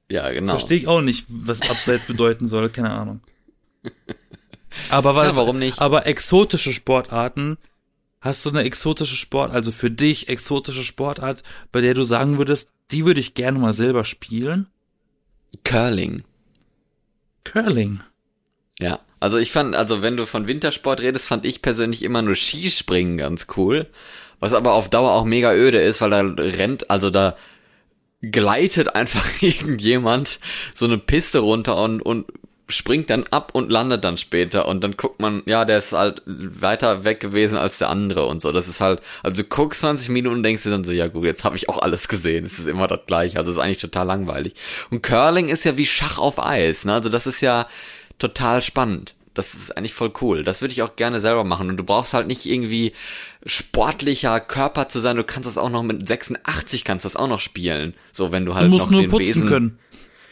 Ja, 0.09 0.29
genau. 0.31 0.53
Verstehe 0.53 0.77
ich 0.77 0.87
auch 0.87 1.01
nicht, 1.01 1.25
was 1.29 1.61
Abseits 1.61 2.05
bedeuten 2.05 2.45
soll, 2.45 2.69
keine 2.69 2.91
Ahnung. 2.91 3.21
Aber 4.89 5.15
was, 5.15 5.27
Ja, 5.27 5.35
warum 5.35 5.57
nicht? 5.57 5.79
Aber 5.79 6.05
exotische 6.05 6.73
Sportarten, 6.73 7.57
hast 8.21 8.45
du 8.45 8.49
eine 8.49 8.63
exotische 8.63 9.15
Sport, 9.15 9.51
also 9.51 9.71
für 9.71 9.89
dich 9.89 10.27
exotische 10.27 10.83
Sportart, 10.83 11.43
bei 11.71 11.81
der 11.81 11.93
du 11.93 12.03
sagen 12.03 12.37
würdest, 12.37 12.71
die 12.91 13.05
würde 13.05 13.19
ich 13.19 13.33
gerne 13.33 13.57
mal 13.57 13.73
selber 13.73 14.05
spielen? 14.05 14.67
Curling. 15.63 16.23
Curling. 17.43 18.01
Ja, 18.79 18.99
also 19.19 19.37
ich 19.37 19.51
fand, 19.51 19.75
also 19.75 20.01
wenn 20.01 20.17
du 20.17 20.25
von 20.25 20.47
Wintersport 20.47 20.99
redest, 20.99 21.27
fand 21.27 21.45
ich 21.45 21.61
persönlich 21.61 22.03
immer 22.03 22.21
nur 22.21 22.35
Skispringen 22.35 23.17
ganz 23.17 23.47
cool. 23.55 23.87
Was 24.39 24.53
aber 24.53 24.73
auf 24.73 24.89
Dauer 24.89 25.13
auch 25.13 25.23
mega 25.23 25.53
öde 25.53 25.79
ist, 25.79 26.01
weil 26.01 26.09
da 26.09 26.21
rennt, 26.21 26.89
also 26.89 27.09
da 27.09 27.37
gleitet 28.31 28.95
einfach 28.95 29.25
irgendjemand 29.41 30.39
so 30.73 30.85
eine 30.85 30.97
Piste 30.97 31.39
runter 31.39 31.77
und, 31.77 32.01
und 32.01 32.25
springt 32.67 33.09
dann 33.09 33.25
ab 33.29 33.51
und 33.53 33.71
landet 33.71 34.03
dann 34.03 34.17
später 34.17 34.67
und 34.67 34.83
dann 34.83 34.97
guckt 34.97 35.19
man, 35.19 35.43
ja, 35.45 35.65
der 35.65 35.77
ist 35.77 35.93
halt 35.93 36.23
weiter 36.25 37.03
weg 37.03 37.19
gewesen 37.19 37.57
als 37.57 37.77
der 37.77 37.89
andere 37.89 38.25
und 38.25 38.41
so. 38.41 38.51
Das 38.51 38.67
ist 38.67 38.81
halt, 38.81 39.01
also 39.21 39.43
du 39.43 39.47
guckst 39.47 39.81
20 39.81 40.09
Minuten 40.09 40.38
und 40.38 40.43
denkst 40.43 40.63
dir 40.63 40.71
dann 40.71 40.83
so, 40.83 40.91
ja 40.91 41.07
gut, 41.07 41.25
jetzt 41.25 41.43
habe 41.43 41.55
ich 41.55 41.69
auch 41.69 41.81
alles 41.81 42.07
gesehen. 42.07 42.45
Es 42.45 42.57
ist 42.57 42.67
immer 42.67 42.88
das 42.88 43.01
gleiche, 43.05 43.38
also 43.38 43.51
ist 43.51 43.59
eigentlich 43.59 43.77
total 43.77 44.07
langweilig. 44.07 44.55
Und 44.89 45.03
Curling 45.03 45.49
ist 45.49 45.63
ja 45.63 45.77
wie 45.77 45.85
Schach 45.85 46.17
auf 46.17 46.43
Eis, 46.43 46.85
ne? 46.85 46.93
Also 46.93 47.09
das 47.09 47.27
ist 47.27 47.41
ja 47.41 47.67
total 48.17 48.61
spannend. 48.61 49.13
Das 49.36 49.54
ist 49.54 49.78
eigentlich 49.78 49.93
voll 49.93 50.12
cool. 50.21 50.43
Das 50.43 50.62
würde 50.62 50.71
ich 50.71 50.82
auch 50.82 50.95
gerne 50.95 51.21
selber 51.21 51.43
machen. 51.43 51.69
Und 51.69 51.78
du 51.78 51.84
brauchst 51.84 52.13
halt 52.13 52.28
nicht 52.28 52.45
irgendwie 52.45 52.93
sportlicher 53.45 54.39
Körper 54.39 54.89
zu 54.89 55.00
sein. 55.00 55.17
Du 55.17 55.24
kannst 55.24 55.48
das 55.48 55.58
auch 55.58 55.69
noch 55.69 55.84
mit 55.84 56.08
86 56.08 56.84
kannst 56.84 57.06
das 57.06 57.15
auch 57.15 57.28
noch 57.28 57.41
spielen. 57.41 57.93
So, 58.12 58.32
wenn 58.32 58.45
du 58.45 58.56
halt 58.56 58.65
Du 58.65 58.69
musst 58.69 58.86
noch 58.86 58.91
nur 58.93 59.02
den 59.02 59.12
putzen 59.12 59.26
Besen 59.26 59.48
können. 59.48 59.80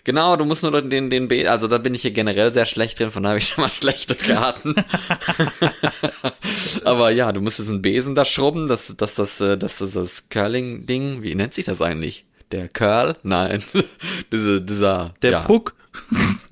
Genau, 0.06 0.36
du 0.36 0.44
musst 0.44 0.64
nur 0.64 0.82
den, 0.82 1.10
den 1.10 1.30
B, 1.30 1.48
also 1.48 1.70
da 1.70 1.78
bin 1.78 1.96
ich 1.96 2.02
hier 2.02 2.12
generell 2.12 2.52
sehr 2.52 2.66
schlecht 2.66 3.00
drin, 3.00 3.10
von 3.10 3.24
daher 3.24 3.36
habe 3.36 3.40
ich 3.40 3.48
schon 3.54 3.64
mal 3.64 3.72
schlechte 3.72 4.16
Karten. 4.16 4.76
Aber 6.84 7.10
ja, 7.12 7.32
du 7.32 7.40
musst 7.40 7.60
diesen 7.60 7.82
Besen 7.82 8.14
da 8.14 8.26
schrubben, 8.26 8.68
das, 8.68 8.94
das, 8.98 9.16
das, 9.16 9.40
äh, 9.40 9.58
das, 9.58 9.78
das, 9.78 9.94
das 9.94 10.28
Curling-Ding, 10.28 11.22
wie 11.22 11.36
nennt 11.36 11.54
sich 11.54 11.64
das 11.66 11.82
eigentlich? 11.82 12.26
Der 12.52 12.68
Curl? 12.68 13.16
Nein. 13.24 13.64
Diese, 14.32 14.62
dieser, 14.62 15.16
Der 15.22 15.32
ja, 15.32 15.40
Puck. 15.42 15.74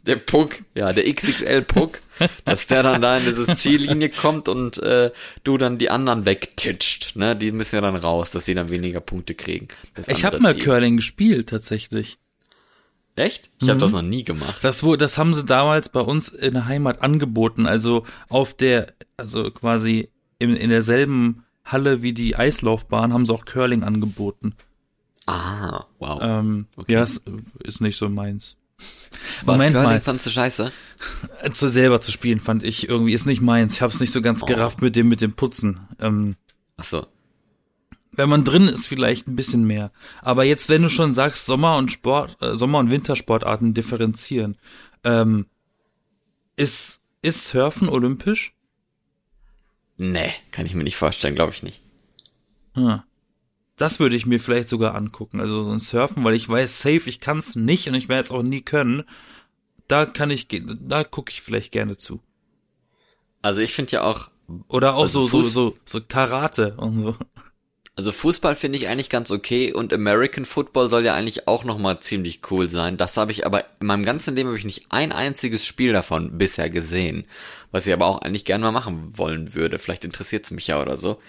Der 0.07 0.15
Puck, 0.15 0.63
ja, 0.73 0.93
der 0.93 1.11
XXL-Puck, 1.13 2.01
dass 2.45 2.65
der 2.65 2.81
dann 2.81 3.01
da 3.01 3.17
in 3.17 3.25
diese 3.25 3.55
Ziellinie 3.55 4.09
kommt 4.09 4.47
und 4.49 4.79
äh, 4.79 5.11
du 5.43 5.57
dann 5.57 5.77
die 5.77 5.91
anderen 5.91 6.25
wegtitscht, 6.25 7.15
ne? 7.15 7.35
Die 7.35 7.51
müssen 7.51 7.75
ja 7.75 7.81
dann 7.81 7.95
raus, 7.95 8.31
dass 8.31 8.45
die 8.45 8.55
dann 8.55 8.69
weniger 8.69 8.99
Punkte 8.99 9.35
kriegen. 9.35 9.67
Ich 10.07 10.25
habe 10.25 10.39
mal 10.39 10.55
Team. 10.55 10.63
Curling 10.63 10.95
gespielt, 10.97 11.49
tatsächlich. 11.49 12.17
Echt? 13.15 13.51
Ich 13.61 13.69
habe 13.69 13.79
das 13.79 13.91
noch 13.91 14.01
nie 14.01 14.23
gemacht. 14.23 14.63
Das, 14.63 14.83
wo, 14.83 14.95
das 14.95 15.17
haben 15.17 15.33
sie 15.33 15.45
damals 15.45 15.89
bei 15.89 15.99
uns 15.99 16.29
in 16.29 16.53
der 16.53 16.65
Heimat 16.65 17.01
angeboten, 17.01 17.67
also 17.67 18.05
auf 18.29 18.55
der, 18.55 18.93
also 19.17 19.51
quasi 19.51 20.09
in, 20.39 20.55
in 20.55 20.69
derselben 20.69 21.45
Halle 21.63 22.01
wie 22.01 22.13
die 22.13 22.35
Eislaufbahn 22.35 23.13
haben 23.13 23.25
sie 23.25 23.33
auch 23.33 23.45
Curling 23.45 23.83
angeboten. 23.83 24.55
Ah, 25.27 25.85
wow. 25.99 26.19
Ähm, 26.21 26.67
Okay. 26.75 26.93
Ja, 26.93 27.03
ist, 27.03 27.23
ist 27.63 27.81
nicht 27.81 27.97
so 27.97 28.09
meins. 28.09 28.57
Was, 29.45 29.55
Moment 29.57 29.73
Curling 29.75 29.89
mal, 29.91 30.01
fandst 30.01 30.25
du 30.25 30.29
scheiße? 30.29 30.71
zu 31.53 31.69
selber 31.69 31.99
zu 32.01 32.11
spielen 32.11 32.39
fand 32.39 32.63
ich 32.63 32.87
irgendwie 32.87 33.13
ist 33.13 33.25
nicht 33.25 33.41
meins. 33.41 33.75
Ich 33.75 33.81
habe 33.81 33.93
es 33.93 33.99
nicht 33.99 34.11
so 34.13 34.21
ganz 34.21 34.43
Oh. 34.43 34.45
gerafft 34.45 34.81
mit 34.81 34.95
dem 34.95 35.07
mit 35.07 35.21
dem 35.21 35.33
Putzen. 35.33 35.79
Ähm, 35.99 36.35
Ach 36.77 36.83
so. 36.83 37.07
wenn 38.13 38.29
man 38.29 38.43
drin 38.43 38.67
ist, 38.67 38.87
vielleicht 38.87 39.27
ein 39.27 39.35
bisschen 39.35 39.63
mehr. 39.65 39.91
Aber 40.21 40.43
jetzt, 40.43 40.69
wenn 40.69 40.81
du 40.83 40.89
schon 40.89 41.13
sagst, 41.13 41.45
Sommer 41.45 41.77
und 41.77 41.91
Sport, 41.91 42.37
äh, 42.41 42.55
Sommer- 42.55 42.79
und 42.79 42.91
Wintersportarten 42.91 43.73
differenzieren, 43.73 44.57
ähm, 45.03 45.45
ist, 46.55 47.01
ist 47.21 47.47
Surfen 47.47 47.89
olympisch? 47.89 48.53
Nee, 49.97 50.31
kann 50.51 50.65
ich 50.65 50.73
mir 50.73 50.83
nicht 50.83 50.97
vorstellen, 50.97 51.35
glaube 51.35 51.53
ich 51.53 51.63
nicht. 51.63 51.81
Hm. 52.75 53.01
Das 53.81 53.99
würde 53.99 54.15
ich 54.15 54.27
mir 54.27 54.39
vielleicht 54.39 54.69
sogar 54.69 54.93
angucken. 54.93 55.39
Also 55.39 55.63
so 55.63 55.71
ein 55.71 55.79
Surfen, 55.79 56.23
weil 56.23 56.35
ich 56.35 56.47
weiß, 56.47 56.81
safe, 56.81 57.09
ich 57.09 57.19
kann 57.19 57.39
es 57.39 57.55
nicht 57.55 57.87
und 57.87 57.95
ich 57.95 58.09
werde 58.09 58.25
es 58.25 58.31
auch 58.31 58.43
nie 58.43 58.61
können. 58.61 59.03
Da 59.87 60.05
kann 60.05 60.29
ich, 60.31 60.47
da 60.49 61.03
gucke 61.03 61.31
ich 61.31 61.41
vielleicht 61.41 61.71
gerne 61.71 61.97
zu. 61.97 62.21
Also 63.41 63.61
ich 63.61 63.73
finde 63.73 63.91
ja 63.93 64.03
auch, 64.03 64.29
Oder 64.67 64.95
auch 64.95 65.03
Also 65.03 65.27
so, 65.27 65.41
so, 65.41 65.49
so, 65.49 65.77
so 65.85 66.01
Karate 66.01 66.75
und 66.77 66.99
so. 66.99 67.15
also 67.95 68.11
Fußball 68.11 68.55
finde 68.55 68.77
ich 68.77 68.87
eigentlich 68.87 69.09
ganz 69.09 69.31
okay 69.31 69.73
und 69.73 69.93
American 69.93 70.45
Football 70.45 70.89
soll 70.89 71.03
ja 71.03 71.13
eigentlich 71.13 71.47
auch 71.47 71.63
nochmal 71.63 71.99
ziemlich 71.99 72.41
cool 72.51 72.69
sein. 72.69 72.97
Das 72.97 73.17
habe 73.17 73.31
ich 73.31 73.45
aber, 73.45 73.65
in 73.79 73.87
meinem 73.87 74.03
ganzen 74.03 74.35
Leben 74.35 74.49
habe 74.49 74.57
ich 74.57 74.65
nicht 74.65 74.85
ein 74.91 75.11
einziges 75.11 75.65
Spiel 75.65 75.91
davon 75.93 76.37
bisher 76.37 76.69
gesehen. 76.69 77.25
Was 77.71 77.87
ich 77.87 77.93
aber 77.93 78.07
auch 78.07 78.21
eigentlich 78.21 78.45
gerne 78.45 78.63
mal 78.63 78.71
machen 78.71 79.17
wollen 79.17 79.53
würde. 79.55 79.79
Vielleicht 79.79 80.05
interessiert 80.05 80.45
es 80.45 80.51
mich 80.51 80.67
ja 80.67 80.81
oder 80.81 80.97
so. 80.97 81.19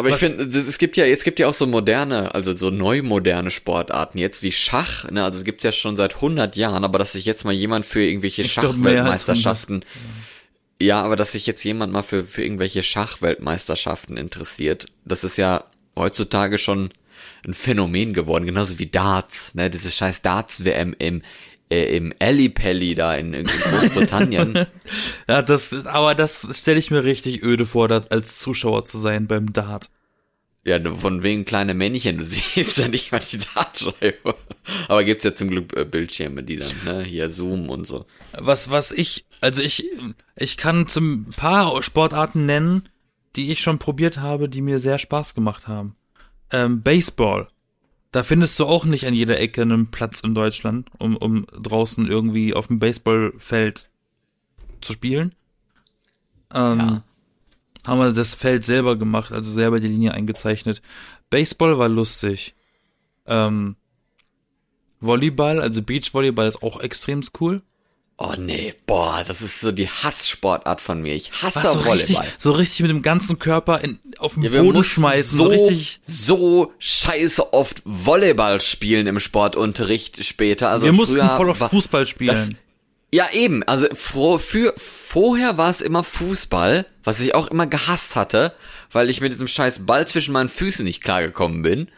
Aber 0.00 0.08
ich 0.08 0.14
Was- 0.14 0.20
finde, 0.20 0.48
das- 0.48 0.66
es 0.66 0.78
gibt 0.78 0.96
ja, 0.96 1.04
es 1.04 1.22
gibt 1.24 1.38
ja 1.38 1.46
auch 1.46 1.54
so 1.54 1.66
moderne, 1.66 2.34
also 2.34 2.56
so 2.56 2.70
neu 2.70 3.02
moderne 3.02 3.50
Sportarten. 3.50 4.18
Jetzt 4.18 4.42
wie 4.42 4.50
Schach, 4.50 5.10
ne, 5.10 5.22
also 5.22 5.38
es 5.38 5.44
gibt 5.44 5.62
ja 5.62 5.72
schon 5.72 5.96
seit 5.96 6.16
100 6.16 6.56
Jahren, 6.56 6.84
aber 6.84 6.98
dass 6.98 7.12
sich 7.12 7.26
jetzt 7.26 7.44
mal 7.44 7.52
jemand 7.52 7.84
für 7.86 8.02
irgendwelche 8.02 8.42
Ich 8.42 8.52
Schachweltmeisterschaften 8.52 9.84
Ja, 10.80 11.02
aber 11.02 11.16
dass 11.16 11.32
sich 11.32 11.46
jetzt 11.46 11.62
jemand 11.64 11.92
mal 11.92 12.02
für, 12.02 12.24
für 12.24 12.42
irgendwelche 12.42 12.82
Schachweltmeisterschaften 12.82 14.16
interessiert, 14.16 14.86
das 15.04 15.24
ist 15.24 15.36
ja 15.36 15.64
heutzutage 15.94 16.56
schon 16.56 16.90
ein 17.46 17.52
Phänomen 17.54 18.14
geworden, 18.14 18.46
genauso 18.46 18.78
wie 18.78 18.86
Darts, 18.86 19.54
ne, 19.54 19.68
diese 19.70 19.90
scheiß 19.90 20.22
Darts-WM 20.22 20.94
im, 20.98 21.22
äh, 21.70 21.96
im 21.96 22.12
Ellipelli 22.18 22.94
da 22.94 23.14
in, 23.14 23.32
in 23.32 23.46
Großbritannien. 23.46 24.66
ja, 25.28 25.42
das, 25.42 25.74
aber 25.86 26.14
das 26.14 26.48
stelle 26.58 26.78
ich 26.78 26.90
mir 26.90 27.04
richtig 27.04 27.42
öde 27.42 27.64
vor, 27.64 27.88
da 27.88 28.02
als 28.10 28.38
Zuschauer 28.38 28.84
zu 28.84 28.98
sein 28.98 29.26
beim 29.26 29.52
Dart. 29.52 29.90
Ja, 30.62 30.78
von 30.94 31.22
wegen 31.22 31.46
kleine 31.46 31.72
Männchen, 31.72 32.18
du 32.18 32.24
siehst 32.26 32.76
ja 32.76 32.88
nicht 32.88 33.12
mal 33.12 33.20
die 33.20 33.38
Dartscheibe. 33.38 34.34
Aber 34.88 35.04
gibt's 35.04 35.24
ja 35.24 35.34
zum 35.34 35.48
Glück 35.48 35.74
äh, 35.76 35.84
Bildschirme, 35.84 36.42
die 36.42 36.56
dann, 36.56 36.72
ne, 36.84 37.02
hier 37.02 37.30
Zoom 37.30 37.70
und 37.70 37.86
so. 37.86 38.04
Was, 38.32 38.70
was 38.70 38.92
ich, 38.92 39.24
also 39.40 39.62
ich, 39.62 39.90
ich 40.36 40.56
kann 40.56 40.86
zum 40.86 41.26
paar 41.30 41.82
Sportarten 41.82 42.44
nennen, 42.44 42.88
die 43.36 43.50
ich 43.50 43.60
schon 43.60 43.78
probiert 43.78 44.18
habe, 44.18 44.48
die 44.48 44.60
mir 44.60 44.78
sehr 44.78 44.98
Spaß 44.98 45.34
gemacht 45.34 45.66
haben. 45.66 45.96
Ähm, 46.50 46.82
Baseball. 46.82 47.48
Da 48.12 48.22
findest 48.22 48.58
du 48.58 48.66
auch 48.66 48.84
nicht 48.84 49.06
an 49.06 49.14
jeder 49.14 49.38
Ecke 49.38 49.62
einen 49.62 49.90
Platz 49.90 50.20
in 50.20 50.34
Deutschland, 50.34 50.88
um, 50.98 51.16
um 51.16 51.46
draußen 51.46 52.08
irgendwie 52.08 52.54
auf 52.54 52.66
dem 52.66 52.78
Baseballfeld 52.78 53.88
zu 54.80 54.92
spielen. 54.92 55.34
Ähm, 56.52 56.78
ja 56.78 57.04
haben 57.86 57.98
wir 57.98 58.12
das 58.12 58.34
Feld 58.34 58.64
selber 58.64 58.96
gemacht, 58.96 59.32
also 59.32 59.50
selber 59.50 59.80
die 59.80 59.88
Linie 59.88 60.12
eingezeichnet. 60.12 60.82
Baseball 61.30 61.78
war 61.78 61.88
lustig. 61.88 62.54
Ähm, 63.26 63.76
Volleyball, 65.00 65.60
also 65.60 65.82
Beachvolleyball 65.82 66.46
ist 66.46 66.62
auch 66.62 66.80
extrem 66.80 67.22
cool. 67.40 67.62
Oh 68.22 68.34
nee, 68.36 68.74
boah, 68.84 69.24
das 69.26 69.40
ist 69.40 69.60
so 69.60 69.72
die 69.72 69.88
Hasssportart 69.88 70.82
von 70.82 71.00
mir. 71.00 71.14
Ich 71.14 71.32
hasse 71.32 71.64
Was, 71.64 71.72
so 71.72 71.86
Volleyball. 71.86 71.96
Richtig, 71.96 72.18
so 72.36 72.52
richtig 72.52 72.80
mit 72.80 72.90
dem 72.90 73.00
ganzen 73.00 73.38
Körper 73.38 73.80
in, 73.80 73.98
auf 74.18 74.34
den 74.34 74.42
ja, 74.42 74.60
Boden 74.60 74.84
schmeißen. 74.84 75.38
So, 75.38 75.44
so 75.44 75.48
richtig. 75.48 76.00
So 76.06 76.74
scheiße 76.78 77.54
oft 77.54 77.80
Volleyball 77.86 78.60
spielen 78.60 79.06
im 79.06 79.20
Sportunterricht 79.20 80.22
später. 80.22 80.68
Also 80.68 80.84
wir 80.84 80.92
mussten 80.92 81.26
voll 81.30 81.48
auf 81.48 81.56
Fußball 81.56 82.04
spielen. 82.04 82.34
Das, 82.34 82.50
ja, 83.10 83.32
eben. 83.32 83.62
Also 83.62 83.86
für, 83.94 84.38
für, 84.38 84.74
vorher 84.76 85.56
war 85.56 85.70
es 85.70 85.80
immer 85.80 86.04
Fußball, 86.04 86.84
was 87.02 87.20
ich 87.20 87.34
auch 87.34 87.50
immer 87.50 87.66
gehasst 87.66 88.16
hatte, 88.16 88.52
weil 88.92 89.08
ich 89.08 89.22
mit 89.22 89.32
diesem 89.32 89.48
scheiß 89.48 89.86
Ball 89.86 90.06
zwischen 90.06 90.32
meinen 90.32 90.50
Füßen 90.50 90.84
nicht 90.84 91.02
klargekommen 91.02 91.62
bin. 91.62 91.88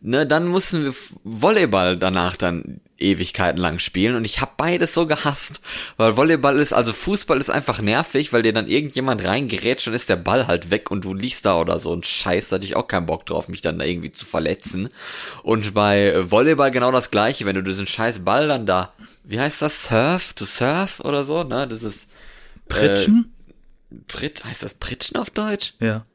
Ne, 0.00 0.28
dann 0.28 0.46
mussten 0.46 0.84
wir 0.84 0.94
Volleyball 1.24 1.96
danach 1.96 2.36
dann 2.36 2.80
Ewigkeiten 2.98 3.60
lang 3.60 3.78
spielen 3.78 4.14
und 4.14 4.24
ich 4.24 4.40
habe 4.40 4.52
beides 4.56 4.94
so 4.94 5.06
gehasst, 5.06 5.60
weil 5.96 6.16
Volleyball 6.16 6.58
ist, 6.58 6.72
also 6.72 6.92
Fußball 6.92 7.40
ist 7.40 7.50
einfach 7.50 7.80
nervig, 7.80 8.32
weil 8.32 8.42
dir 8.42 8.52
dann 8.52 8.68
irgendjemand 8.68 9.24
reingerät, 9.24 9.80
schon 9.80 9.94
ist 9.94 10.08
der 10.08 10.16
Ball 10.16 10.46
halt 10.46 10.70
weg 10.70 10.90
und 10.90 11.04
du 11.04 11.14
liegst 11.14 11.46
da 11.46 11.58
oder 11.58 11.80
so 11.80 11.92
und 11.92 12.06
Scheiß, 12.06 12.48
da 12.48 12.56
hatte 12.56 12.66
ich 12.66 12.76
auch 12.76 12.86
keinen 12.86 13.06
Bock 13.06 13.26
drauf, 13.26 13.48
mich 13.48 13.60
dann 13.60 13.78
da 13.78 13.84
irgendwie 13.84 14.12
zu 14.12 14.24
verletzen. 14.24 14.88
Und 15.42 15.74
bei 15.74 16.30
Volleyball 16.30 16.70
genau 16.70 16.92
das 16.92 17.10
gleiche, 17.10 17.44
wenn 17.46 17.56
du 17.56 17.62
diesen 17.62 17.86
scheiß 17.86 18.24
Ball 18.24 18.48
dann 18.48 18.66
da 18.66 18.92
wie 19.24 19.40
heißt 19.40 19.62
das? 19.62 19.84
Surf? 19.84 20.32
To 20.34 20.44
surf 20.44 21.00
oder 21.00 21.24
so, 21.24 21.44
ne? 21.44 21.66
Das 21.68 21.82
ist. 21.82 22.08
Pritschen? 22.68 23.32
Äh, 23.90 23.96
Prit, 24.06 24.44
heißt 24.44 24.62
das 24.62 24.74
Pritschen 24.74 25.16
auf 25.16 25.30
Deutsch? 25.30 25.74
Ja. 25.78 26.06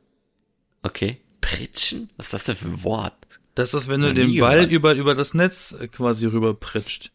Okay. 0.82 1.22
Pritschen? 1.42 2.10
Was 2.18 2.28
ist 2.28 2.34
das 2.34 2.44
denn 2.46 2.56
für 2.56 2.68
ein 2.68 2.84
Wort? 2.84 3.37
Das 3.58 3.74
ist, 3.74 3.88
wenn 3.88 4.02
du 4.02 4.14
den 4.14 4.40
Ball 4.40 4.72
über, 4.72 4.94
über 4.94 5.16
das 5.16 5.34
Netz 5.34 5.76
äh, 5.80 5.88
quasi 5.88 6.28
rüber 6.28 6.54
pritscht. 6.54 7.12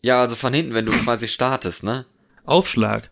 Ja, 0.00 0.20
also 0.20 0.36
von 0.36 0.54
hinten, 0.54 0.72
wenn 0.72 0.86
du 0.86 0.92
quasi 0.92 1.26
startest, 1.26 1.82
ne? 1.82 2.06
Aufschlag. 2.44 3.10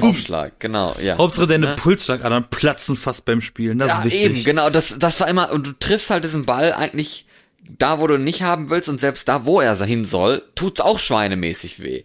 Aufschlag, 0.00 0.60
genau, 0.60 0.94
ja. 1.02 1.18
Hauptsache 1.18 1.48
deine 1.48 1.66
ne? 1.66 1.76
Pulsschlagadern 1.76 2.48
platzen 2.48 2.96
fast 2.96 3.24
beim 3.24 3.40
Spielen, 3.40 3.78
das 3.78 3.88
ja, 3.88 3.98
ist 3.98 4.04
wichtig. 4.04 4.24
eben, 4.24 4.44
genau, 4.44 4.70
das, 4.70 4.98
das 5.00 5.18
war 5.18 5.26
immer, 5.26 5.50
und 5.50 5.66
du 5.66 5.72
triffst 5.72 6.10
halt 6.10 6.22
diesen 6.22 6.46
Ball 6.46 6.72
eigentlich 6.72 7.26
da, 7.68 7.98
wo 7.98 8.06
du 8.06 8.14
ihn 8.14 8.24
nicht 8.24 8.42
haben 8.42 8.70
willst 8.70 8.88
und 8.88 9.00
selbst 9.00 9.28
da, 9.28 9.44
wo 9.44 9.60
er 9.60 9.76
hin 9.84 10.04
soll, 10.04 10.42
tut's 10.54 10.80
auch 10.80 11.00
schweinemäßig 11.00 11.80
weh. 11.80 12.04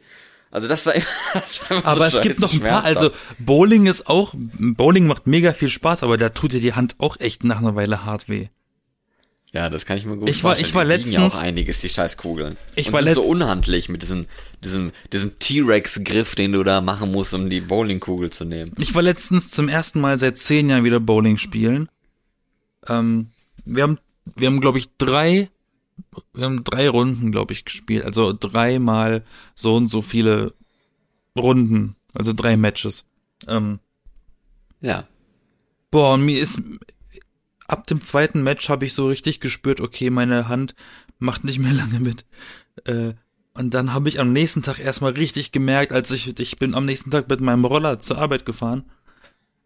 Also 0.49 0.67
das 0.67 0.87
war 0.87 0.95
immer, 0.95 1.05
das 1.33 1.61
war 1.61 1.77
immer 1.77 1.85
Aber 1.85 2.09
so 2.09 2.17
es 2.17 2.23
gibt 2.23 2.39
noch 2.39 2.53
ein 2.53 2.59
paar, 2.59 2.83
also 2.83 3.11
Bowling 3.37 3.85
ist 3.85 4.07
auch, 4.07 4.33
Bowling 4.35 5.05
macht 5.05 5.27
mega 5.27 5.53
viel 5.53 5.69
Spaß, 5.69 6.01
aber 6.01 6.17
da 6.17 6.29
tut 6.29 6.53
dir 6.53 6.61
die 6.61 6.73
Hand 6.73 6.95
auch 6.97 7.19
echt 7.19 7.43
nach 7.43 7.59
einer 7.59 7.75
Weile 7.75 8.03
hart 8.03 8.29
weh. 8.29 8.47
Ja, 9.53 9.69
das 9.69 9.85
kann 9.85 9.97
ich 9.97 10.05
mir 10.05 10.17
gut 10.17 10.27
ich 10.27 10.43
war, 10.43 10.59
Ich 10.59 10.73
war 10.73 10.83
letztens, 10.83 11.13
ja 11.13 11.27
auch 11.27 11.41
einiges, 11.41 11.79
die 11.81 11.89
Scheißkugeln. 11.89 12.57
Ich 12.75 12.87
und 12.87 12.93
war 12.93 13.03
sind 13.03 13.13
so 13.13 13.21
unhandlich 13.21 13.87
mit 13.87 14.01
diesem, 14.01 14.25
diesem, 14.63 14.91
diesem 15.11 15.37
T-Rex-Griff, 15.37 16.33
den 16.33 16.53
du 16.53 16.63
da 16.63 16.81
machen 16.81 17.11
musst, 17.11 17.35
um 17.35 17.49
die 17.51 17.61
Bowlingkugel 17.61 18.31
zu 18.31 18.45
nehmen. 18.45 18.73
Ich 18.79 18.95
war 18.95 19.03
letztens 19.03 19.51
zum 19.51 19.69
ersten 19.69 20.01
Mal 20.01 20.17
seit 20.17 20.39
zehn 20.39 20.69
Jahren 20.69 20.83
wieder 20.83 20.99
Bowling 20.99 21.37
spielen. 21.37 21.87
Ähm, 22.87 23.29
wir 23.63 23.83
haben, 23.83 23.99
wir 24.35 24.47
haben, 24.47 24.59
glaube 24.59 24.79
ich, 24.79 24.89
drei 24.97 25.49
wir 26.33 26.45
haben 26.45 26.63
drei 26.63 26.89
Runden, 26.89 27.31
glaube 27.31 27.53
ich, 27.53 27.65
gespielt. 27.65 28.05
Also 28.05 28.33
dreimal 28.37 29.23
so 29.55 29.75
und 29.75 29.87
so 29.87 30.01
viele 30.01 30.53
Runden. 31.37 31.95
Also 32.13 32.33
drei 32.33 32.57
Matches. 32.57 33.05
Ähm, 33.47 33.79
ja. 34.81 35.07
Boah, 35.91 36.13
und 36.13 36.25
mir 36.25 36.39
ist 36.39 36.59
ab 37.67 37.87
dem 37.87 38.01
zweiten 38.01 38.43
Match 38.43 38.69
habe 38.69 38.85
ich 38.85 38.93
so 38.93 39.07
richtig 39.07 39.39
gespürt, 39.39 39.81
okay, 39.81 40.09
meine 40.09 40.47
Hand 40.47 40.75
macht 41.19 41.43
nicht 41.43 41.59
mehr 41.59 41.73
lange 41.73 41.99
mit. 41.99 42.25
Äh, 42.85 43.13
und 43.55 43.73
dann 43.73 43.93
habe 43.93 44.09
ich 44.09 44.19
am 44.19 44.33
nächsten 44.33 44.63
Tag 44.63 44.79
erstmal 44.79 45.11
richtig 45.11 45.51
gemerkt, 45.51 45.91
als 45.91 46.09
ich, 46.11 46.39
ich 46.39 46.57
bin 46.57 46.73
am 46.73 46.85
nächsten 46.85 47.11
Tag 47.11 47.29
mit 47.29 47.39
meinem 47.39 47.65
Roller 47.65 47.99
zur 47.99 48.17
Arbeit 48.17 48.45
gefahren. 48.45 48.85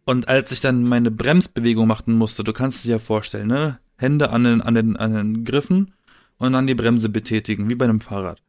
Und 0.06 0.28
als 0.28 0.52
ich 0.52 0.62
dann 0.62 0.84
meine 0.84 1.12
Bremsbewegung 1.12 1.88
machen 1.88 2.14
musste, 2.14 2.44
du 2.44 2.54
kannst 2.54 2.86
dir 2.86 2.92
ja 2.92 3.00
vorstellen, 3.00 3.48
ne? 3.48 3.80
Hände 3.98 4.30
an 4.30 4.44
den, 4.44 4.62
an 4.62 4.76
den, 4.76 4.96
an 4.96 5.14
den 5.14 5.44
Griffen 5.44 5.94
und 6.38 6.54
dann 6.54 6.68
die 6.68 6.76
Bremse 6.76 7.10
betätigen, 7.10 7.70
wie 7.70 7.76
bei 7.76 7.86
einem 7.86 8.00
Fahrrad. 8.00 8.42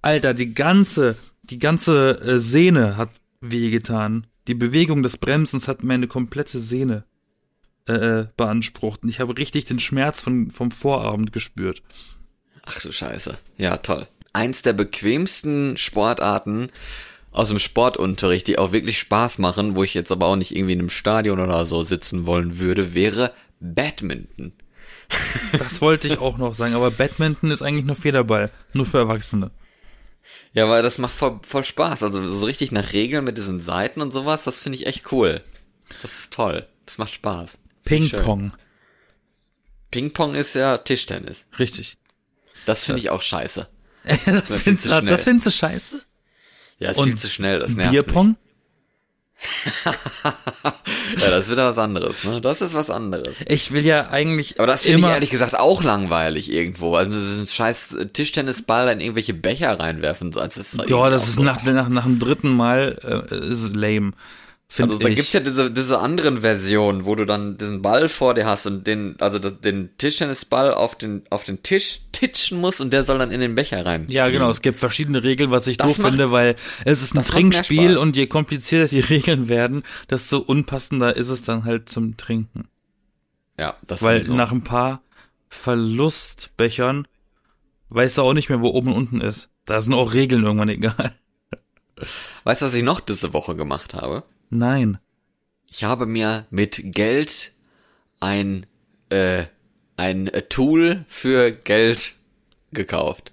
Alter, 0.00 0.32
die 0.32 0.54
ganze, 0.54 1.16
die 1.42 1.58
ganze 1.58 2.20
äh, 2.20 2.38
Sehne 2.38 2.96
hat 2.96 3.10
wehgetan. 3.40 4.26
Die 4.48 4.54
Bewegung 4.54 5.02
des 5.02 5.18
Bremsens 5.18 5.68
hat 5.68 5.82
meine 5.82 6.06
komplette 6.06 6.58
Sehne 6.58 7.04
äh, 7.88 7.92
äh, 7.92 8.26
beansprucht. 8.36 9.02
Und 9.02 9.08
ich 9.08 9.20
habe 9.20 9.36
richtig 9.36 9.64
den 9.64 9.78
Schmerz 9.78 10.20
von, 10.20 10.50
vom 10.50 10.70
Vorabend 10.70 11.32
gespürt. 11.32 11.82
Ach 12.64 12.80
du 12.80 12.90
Scheiße. 12.90 13.38
Ja, 13.58 13.76
toll. 13.76 14.06
Eins 14.32 14.62
der 14.62 14.72
bequemsten 14.72 15.76
Sportarten 15.76 16.68
aus 17.30 17.48
dem 17.48 17.58
Sportunterricht, 17.58 18.46
die 18.48 18.58
auch 18.58 18.72
wirklich 18.72 18.98
Spaß 18.98 19.38
machen, 19.38 19.76
wo 19.76 19.84
ich 19.84 19.94
jetzt 19.94 20.10
aber 20.10 20.26
auch 20.26 20.36
nicht 20.36 20.54
irgendwie 20.54 20.72
in 20.72 20.80
einem 20.80 20.88
Stadion 20.88 21.38
oder 21.38 21.64
so 21.66 21.82
sitzen 21.82 22.26
wollen 22.26 22.58
würde, 22.58 22.94
wäre 22.94 23.32
Badminton. 23.60 24.52
Das 25.58 25.80
wollte 25.80 26.08
ich 26.08 26.18
auch 26.18 26.38
noch 26.38 26.54
sagen, 26.54 26.74
aber 26.74 26.90
Badminton 26.90 27.52
ist 27.52 27.62
eigentlich 27.62 27.84
nur 27.84 27.94
Federball, 27.94 28.50
nur 28.72 28.86
für 28.86 28.98
Erwachsene. 28.98 29.52
Ja, 30.52 30.68
weil 30.68 30.82
das 30.82 30.98
macht 30.98 31.12
voll, 31.12 31.38
voll 31.42 31.64
Spaß. 31.64 32.02
Also 32.02 32.26
so 32.26 32.46
richtig 32.46 32.72
nach 32.72 32.92
Regeln 32.92 33.24
mit 33.24 33.36
diesen 33.36 33.60
Seiten 33.60 34.00
und 34.00 34.12
sowas, 34.12 34.42
das 34.42 34.58
finde 34.58 34.78
ich 34.78 34.86
echt 34.86 35.12
cool. 35.12 35.42
Das 36.02 36.18
ist 36.18 36.32
toll. 36.32 36.66
Das 36.84 36.98
macht 36.98 37.14
Spaß. 37.14 37.58
Ping-Pong. 37.86 38.52
Ping-Pong 39.90 40.34
ist 40.34 40.54
ja 40.54 40.76
Tischtennis. 40.78 41.46
Richtig. 41.58 41.96
Das 42.66 42.84
finde 42.84 43.00
ich 43.00 43.10
auch 43.10 43.22
scheiße. 43.22 43.68
das, 44.04 44.24
das 44.24 44.62
findest 44.62 44.86
du, 44.86 45.00
das 45.00 45.24
findest 45.24 45.46
du 45.46 45.50
scheiße? 45.50 46.02
Ja, 46.78 46.90
ist 46.90 46.98
und 46.98 47.06
viel 47.06 47.16
zu 47.16 47.28
schnell, 47.28 47.60
das 47.60 47.74
nervt 47.74 47.92
Bierpong? 47.92 48.28
Mich. 48.28 48.36
ja, 49.84 51.30
das 51.30 51.44
ist 51.44 51.50
wieder 51.50 51.66
was 51.66 51.78
anderes, 51.78 52.24
ne? 52.24 52.40
Das 52.40 52.62
ist 52.62 52.74
was 52.74 52.88
anderes. 52.88 53.36
Ich 53.46 53.70
will 53.70 53.84
ja 53.84 54.08
eigentlich. 54.08 54.58
Aber 54.58 54.66
das 54.66 54.82
finde 54.82 55.00
ich 55.00 55.14
ehrlich 55.14 55.30
gesagt 55.30 55.58
auch 55.58 55.82
langweilig 55.82 56.50
irgendwo. 56.50 56.94
Also 56.94 57.18
so 57.18 57.40
ein 57.42 57.46
scheiß 57.46 57.96
Tischtennisball 58.14 58.88
in 58.88 59.00
irgendwelche 59.00 59.34
Becher 59.34 59.78
reinwerfen. 59.78 60.30
Das 60.30 60.56
ist 60.56 60.78
ja, 60.88 61.10
das 61.10 61.28
ist 61.28 61.34
so. 61.34 61.42
nach, 61.42 61.62
nach, 61.64 61.88
nach 61.88 62.04
dem 62.04 62.18
dritten 62.18 62.48
Mal 62.48 63.26
äh, 63.30 63.50
ist 63.50 63.76
lame. 63.76 64.12
Also 64.78 64.98
da 64.98 65.08
ich. 65.08 65.16
gibt's 65.16 65.32
ja 65.32 65.40
diese, 65.40 65.70
diese 65.70 66.00
anderen 66.00 66.40
Versionen, 66.40 67.06
wo 67.06 67.14
du 67.14 67.24
dann 67.24 67.56
diesen 67.56 67.82
Ball 67.82 68.08
vor 68.08 68.34
dir 68.34 68.46
hast 68.46 68.66
und 68.66 68.86
den, 68.86 69.16
also 69.20 69.38
den 69.38 69.96
Tischtennisball 69.96 70.74
auf 70.74 70.96
den, 70.96 71.22
auf 71.30 71.44
den 71.44 71.62
Tisch 71.62 72.00
titschen 72.12 72.60
musst 72.60 72.80
und 72.80 72.92
der 72.92 73.04
soll 73.04 73.18
dann 73.18 73.30
in 73.30 73.40
den 73.40 73.54
Becher 73.54 73.86
rein. 73.86 74.06
Ja, 74.08 74.28
genau, 74.28 74.50
es 74.50 74.62
gibt 74.62 74.78
verschiedene 74.78 75.22
Regeln, 75.22 75.50
was 75.50 75.66
ich 75.66 75.76
das 75.76 75.88
doof 75.88 75.98
macht, 75.98 76.08
finde, 76.12 76.32
weil 76.32 76.56
es 76.84 77.02
ist 77.02 77.16
ein 77.16 77.24
Trinkspiel 77.24 77.96
und 77.96 78.16
je 78.16 78.26
komplizierter 78.26 78.88
die 78.88 79.00
Regeln 79.14 79.48
werden, 79.48 79.82
desto 80.10 80.38
unpassender 80.38 81.16
ist 81.16 81.28
es 81.28 81.42
dann 81.42 81.64
halt 81.64 81.88
zum 81.88 82.16
Trinken. 82.16 82.68
Ja, 83.58 83.76
das 83.86 84.02
Weil 84.02 84.22
so. 84.22 84.34
nach 84.34 84.52
ein 84.52 84.64
paar 84.64 85.02
Verlustbechern 85.48 87.06
weißt 87.88 88.18
du 88.18 88.22
auch 88.22 88.34
nicht 88.34 88.48
mehr, 88.48 88.60
wo 88.60 88.68
oben 88.68 88.88
und 88.88 88.94
unten 88.94 89.20
ist. 89.20 89.50
Da 89.64 89.80
sind 89.80 89.94
auch 89.94 90.12
Regeln 90.12 90.44
irgendwann 90.44 90.68
egal. 90.68 91.14
Weißt 92.44 92.60
du, 92.60 92.66
was 92.66 92.74
ich 92.74 92.82
noch 92.82 93.00
diese 93.00 93.32
Woche 93.32 93.56
gemacht 93.56 93.94
habe? 93.94 94.22
Nein. 94.50 94.98
Ich 95.70 95.84
habe 95.84 96.06
mir 96.06 96.46
mit 96.50 96.80
Geld 96.84 97.52
ein, 98.20 98.66
äh, 99.10 99.44
ein 99.96 100.30
Tool 100.48 101.04
für 101.08 101.52
Geld 101.52 102.14
gekauft. 102.72 103.32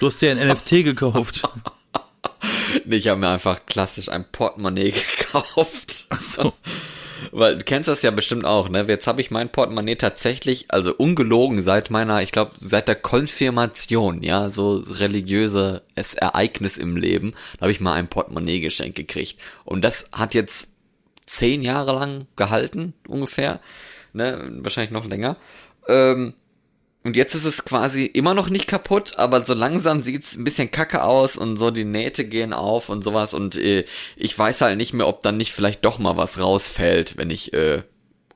Du 0.00 0.06
hast 0.06 0.20
dir 0.22 0.30
ein 0.30 0.48
NFT 0.48 0.70
gekauft. 0.84 1.48
ich 2.84 3.08
habe 3.08 3.20
mir 3.20 3.30
einfach 3.30 3.66
klassisch 3.66 4.08
ein 4.08 4.30
Portemonnaie 4.30 4.92
gekauft. 5.18 6.06
Ach 6.10 6.22
so. 6.22 6.54
Weil 7.30 7.58
du 7.58 7.64
kennst 7.64 7.88
das 7.88 8.02
ja 8.02 8.10
bestimmt 8.10 8.44
auch, 8.44 8.68
ne? 8.68 8.84
Jetzt 8.88 9.06
habe 9.06 9.20
ich 9.20 9.30
mein 9.30 9.50
Portemonnaie 9.50 9.96
tatsächlich, 9.96 10.66
also 10.68 10.94
ungelogen, 10.94 11.62
seit 11.62 11.90
meiner, 11.90 12.22
ich 12.22 12.32
glaube, 12.32 12.52
seit 12.58 12.88
der 12.88 12.96
Konfirmation, 12.96 14.22
ja, 14.22 14.50
so 14.50 14.82
religiöses 14.88 15.80
Ereignis 16.14 16.76
im 16.76 16.96
Leben, 16.96 17.34
da 17.58 17.62
habe 17.62 17.72
ich 17.72 17.80
mal 17.80 17.94
ein 17.94 18.08
Portemonnaie 18.08 18.60
geschenkt 18.60 18.96
gekriegt. 18.96 19.38
Und 19.64 19.84
das 19.84 20.06
hat 20.12 20.34
jetzt 20.34 20.68
zehn 21.26 21.62
Jahre 21.62 21.92
lang 21.92 22.26
gehalten, 22.36 22.94
ungefähr, 23.06 23.60
ne? 24.12 24.50
Wahrscheinlich 24.62 24.92
noch 24.92 25.06
länger. 25.06 25.36
Ähm, 25.88 26.34
und 27.04 27.16
jetzt 27.16 27.34
ist 27.34 27.44
es 27.44 27.64
quasi 27.64 28.04
immer 28.04 28.34
noch 28.34 28.48
nicht 28.48 28.68
kaputt, 28.68 29.18
aber 29.18 29.44
so 29.44 29.54
langsam 29.54 30.02
sieht's 30.02 30.36
ein 30.36 30.44
bisschen 30.44 30.70
kacke 30.70 31.02
aus 31.02 31.36
und 31.36 31.56
so 31.56 31.70
die 31.70 31.84
Nähte 31.84 32.24
gehen 32.24 32.52
auf 32.52 32.88
und 32.88 33.02
sowas 33.02 33.34
und 33.34 33.56
äh, 33.56 33.84
ich 34.16 34.38
weiß 34.38 34.60
halt 34.60 34.76
nicht 34.76 34.92
mehr, 34.92 35.08
ob 35.08 35.22
dann 35.22 35.36
nicht 35.36 35.52
vielleicht 35.52 35.84
doch 35.84 35.98
mal 35.98 36.16
was 36.16 36.38
rausfällt, 36.38 37.16
wenn 37.16 37.30
ich 37.30 37.52
äh, 37.52 37.82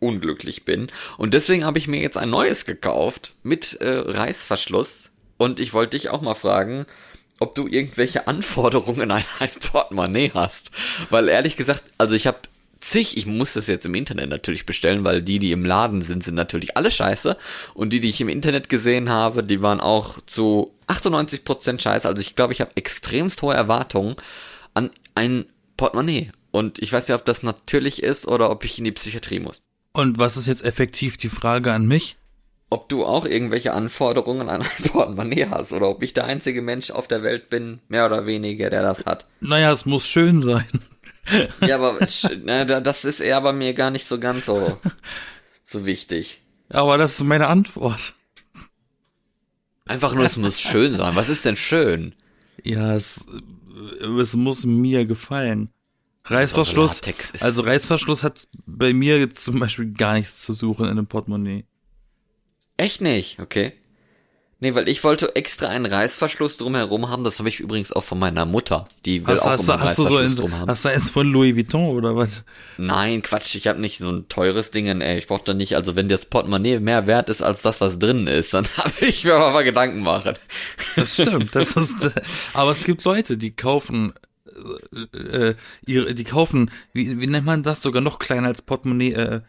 unglücklich 0.00 0.64
bin. 0.64 0.88
Und 1.16 1.34
deswegen 1.34 1.64
habe 1.64 1.78
ich 1.78 1.88
mir 1.88 2.00
jetzt 2.00 2.16
ein 2.16 2.30
neues 2.30 2.64
gekauft 2.64 3.34
mit 3.42 3.74
äh, 3.80 3.88
Reißverschluss 3.88 5.10
und 5.38 5.60
ich 5.60 5.72
wollte 5.72 5.96
dich 5.96 6.10
auch 6.10 6.20
mal 6.20 6.34
fragen, 6.34 6.86
ob 7.38 7.54
du 7.54 7.66
irgendwelche 7.66 8.26
Anforderungen 8.28 9.10
an 9.10 9.24
ein 9.38 9.50
Portemonnaie 9.70 10.32
hast. 10.34 10.70
Weil 11.10 11.28
ehrlich 11.28 11.56
gesagt, 11.56 11.84
also 11.98 12.14
ich 12.14 12.26
habe 12.26 12.38
zig, 12.86 13.16
ich 13.16 13.26
muss 13.26 13.54
das 13.54 13.66
jetzt 13.66 13.86
im 13.86 13.94
Internet 13.94 14.30
natürlich 14.30 14.66
bestellen, 14.66 15.04
weil 15.04 15.22
die, 15.22 15.38
die 15.38 15.52
im 15.52 15.64
Laden 15.64 16.02
sind, 16.02 16.22
sind 16.22 16.34
natürlich 16.34 16.76
alle 16.76 16.90
scheiße. 16.90 17.36
Und 17.74 17.92
die, 17.92 18.00
die 18.00 18.08
ich 18.08 18.20
im 18.20 18.28
Internet 18.28 18.68
gesehen 18.68 19.08
habe, 19.08 19.42
die 19.42 19.62
waren 19.62 19.80
auch 19.80 20.18
zu 20.26 20.72
98% 20.88 21.80
scheiße. 21.80 22.08
Also 22.08 22.20
ich 22.20 22.36
glaube, 22.36 22.52
ich 22.52 22.60
habe 22.60 22.76
extremst 22.76 23.42
hohe 23.42 23.54
Erwartungen 23.54 24.16
an 24.74 24.90
ein 25.14 25.46
Portemonnaie. 25.76 26.30
Und 26.50 26.78
ich 26.78 26.92
weiß 26.92 27.08
ja, 27.08 27.16
ob 27.16 27.24
das 27.24 27.42
natürlich 27.42 28.02
ist 28.02 28.26
oder 28.26 28.50
ob 28.50 28.64
ich 28.64 28.78
in 28.78 28.84
die 28.84 28.92
Psychiatrie 28.92 29.40
muss. 29.40 29.62
Und 29.92 30.18
was 30.18 30.36
ist 30.36 30.46
jetzt 30.46 30.64
effektiv 30.64 31.16
die 31.16 31.28
Frage 31.28 31.72
an 31.72 31.86
mich? 31.86 32.16
Ob 32.68 32.88
du 32.88 33.04
auch 33.04 33.26
irgendwelche 33.26 33.72
Anforderungen 33.72 34.48
an 34.48 34.62
ein 34.62 34.88
Portemonnaie 34.90 35.48
hast 35.50 35.72
oder 35.72 35.88
ob 35.88 36.02
ich 36.02 36.12
der 36.12 36.24
einzige 36.24 36.62
Mensch 36.62 36.90
auf 36.90 37.08
der 37.08 37.22
Welt 37.22 37.50
bin, 37.50 37.80
mehr 37.88 38.06
oder 38.06 38.26
weniger, 38.26 38.70
der 38.70 38.82
das 38.82 39.06
hat. 39.06 39.26
Naja, 39.40 39.70
es 39.72 39.86
muss 39.86 40.06
schön 40.06 40.42
sein. 40.42 40.66
Ja, 41.60 41.76
aber 41.76 41.98
na, 42.44 42.64
das 42.64 43.04
ist 43.04 43.20
eher 43.20 43.40
bei 43.40 43.52
mir 43.52 43.74
gar 43.74 43.90
nicht 43.90 44.06
so 44.06 44.18
ganz 44.18 44.46
so, 44.46 44.80
so 45.64 45.86
wichtig. 45.86 46.42
Aber 46.68 46.98
das 46.98 47.14
ist 47.14 47.24
meine 47.24 47.48
Antwort. 47.48 48.14
Einfach 49.86 50.14
nur, 50.14 50.24
es 50.24 50.36
muss 50.36 50.60
schön 50.60 50.94
sein. 50.94 51.14
Was 51.14 51.28
ist 51.28 51.44
denn 51.44 51.56
schön? 51.56 52.14
Ja, 52.64 52.94
es, 52.94 53.24
es 54.20 54.34
muss 54.34 54.66
mir 54.66 55.06
gefallen. 55.06 55.70
Reißverschluss, 56.24 57.02
also 57.38 57.62
Reißverschluss 57.62 58.24
hat 58.24 58.48
bei 58.66 58.92
mir 58.92 59.18
jetzt 59.18 59.44
zum 59.44 59.60
Beispiel 59.60 59.92
gar 59.92 60.14
nichts 60.14 60.44
zu 60.44 60.54
suchen 60.54 60.86
in 60.86 60.90
einem 60.90 61.06
Portemonnaie. 61.06 61.64
Echt 62.76 63.00
nicht, 63.00 63.38
okay. 63.38 63.74
Nee, 64.58 64.74
weil 64.74 64.88
ich 64.88 65.04
wollte 65.04 65.36
extra 65.36 65.68
einen 65.68 65.84
Reißverschluss 65.84 66.56
drumherum 66.56 67.10
haben. 67.10 67.24
Das 67.24 67.38
habe 67.40 67.50
ich 67.50 67.60
übrigens 67.60 67.92
auch 67.92 68.04
von 68.04 68.18
meiner 68.18 68.46
Mutter. 68.46 68.88
Die 69.04 69.26
will 69.26 69.34
Hast, 69.34 69.42
auch 69.42 69.50
hast, 69.50 69.68
einen 69.68 69.82
hast 69.82 69.98
du 69.98 70.04
so 70.04 70.14
Reißverschluss 70.16 70.32
in, 70.32 70.36
drum 70.50 70.58
haben. 70.60 70.70
hast 70.70 70.84
du 70.86 70.88
eins 70.88 71.10
von 71.10 71.30
Louis 71.30 71.54
Vuitton 71.54 71.90
oder 71.94 72.16
was? 72.16 72.42
Nein, 72.78 73.20
Quatsch, 73.20 73.54
ich 73.54 73.66
habe 73.66 73.80
nicht 73.82 73.98
so 73.98 74.08
ein 74.10 74.28
teures 74.28 74.70
Ding, 74.70 74.86
ey. 74.86 75.18
Ich 75.18 75.26
brauche 75.26 75.44
da 75.44 75.52
nicht, 75.52 75.76
also 75.76 75.94
wenn 75.94 76.08
das 76.08 76.24
Portemonnaie 76.24 76.80
mehr 76.80 77.06
wert 77.06 77.28
ist 77.28 77.42
als 77.42 77.60
das, 77.60 77.82
was 77.82 77.98
drin 77.98 78.26
ist, 78.26 78.54
dann 78.54 78.64
will 79.00 79.08
ich 79.10 79.24
mir 79.24 79.34
aber 79.34 79.52
mal 79.52 79.62
Gedanken 79.64 80.00
machen. 80.00 80.38
Das 80.96 81.12
stimmt, 81.12 81.54
das 81.54 81.76
ist, 81.76 82.10
aber 82.54 82.70
es 82.70 82.84
gibt 82.84 83.04
Leute, 83.04 83.36
die 83.36 83.54
kaufen, 83.54 84.14
äh, 85.12 85.18
äh, 85.50 85.54
ihre, 85.84 86.14
die 86.14 86.24
kaufen, 86.24 86.70
wie, 86.94 87.20
wie 87.20 87.26
nennt 87.26 87.44
man 87.44 87.62
das, 87.62 87.82
sogar 87.82 88.00
noch 88.00 88.18
kleiner 88.18 88.46
als 88.48 88.62
Portemonnaie, 88.62 89.12
äh, 89.12 89.40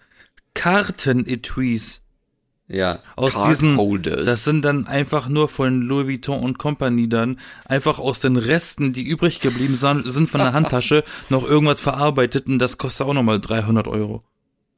Kartenetuis. 0.54 2.02
Ja, 2.70 3.00
Aus 3.16 3.36
Card 3.36 3.50
diesen, 3.50 4.02
das 4.04 4.44
sind 4.44 4.66
dann 4.66 4.88
einfach 4.88 5.30
nur 5.30 5.48
von 5.48 5.82
Louis 5.82 6.08
Vuitton 6.08 6.44
und 6.44 6.60
Company 6.60 7.08
dann, 7.08 7.40
einfach 7.64 7.98
aus 7.98 8.20
den 8.20 8.36
Resten, 8.36 8.92
die 8.92 9.04
übrig 9.04 9.40
geblieben 9.40 9.78
sind, 9.78 10.04
sind 10.12 10.30
von 10.30 10.42
der 10.42 10.52
Handtasche, 10.52 11.06
noch 11.30 11.48
irgendwas 11.48 11.80
verarbeitet 11.80 12.48
und 12.48 12.60
das 12.60 12.78
kostet 12.78 13.08
auch 13.08 13.14
nochmal 13.14 13.40
300 13.40 13.88
Euro. 13.88 14.22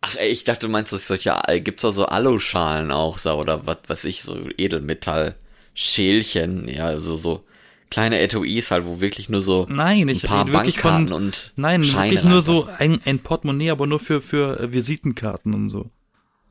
Ach, 0.02 0.16
ey, 0.18 0.30
ich 0.30 0.44
dachte, 0.44 0.68
du 0.68 0.72
meinst 0.72 0.92
so 0.92 0.98
solche, 0.98 1.36
gibt's 1.64 1.84
auch 1.84 1.90
so 1.92 2.06
Aluschalen 2.06 2.92
auch, 2.92 3.18
so, 3.18 3.34
oder 3.34 3.66
was 3.66 3.80
weiß 3.88 4.04
ich, 4.06 4.22
so 4.22 4.38
Edelmetall-Schälchen, 4.56 6.68
ja, 6.68 6.86
also 6.86 7.16
so 7.16 7.44
kleine 7.90 8.20
Etuis 8.20 8.70
halt, 8.70 8.86
wo 8.86 9.02
wirklich 9.02 9.30
nur 9.30 9.42
so 9.42 9.66
Nein, 9.68 10.10
ich 10.10 10.24
ein 10.24 10.30
paar 10.30 10.46
rede 10.46 10.54
wirklich 10.54 10.76
Bankkarten 10.76 11.08
von, 11.08 11.18
und 11.18 11.54
nein, 11.56 11.84
Scheine 11.84 12.12
wirklich 12.12 12.30
nur 12.30 12.44
so 12.44 12.70
ein, 12.78 13.02
ein 13.04 13.18
Portemonnaie, 13.20 13.72
aber 13.72 13.88
nur 13.88 14.00
für, 14.00 14.22
für 14.22 14.60
äh, 14.60 14.72
Visitenkarten 14.72 15.56
und 15.56 15.70
so. 15.70 15.90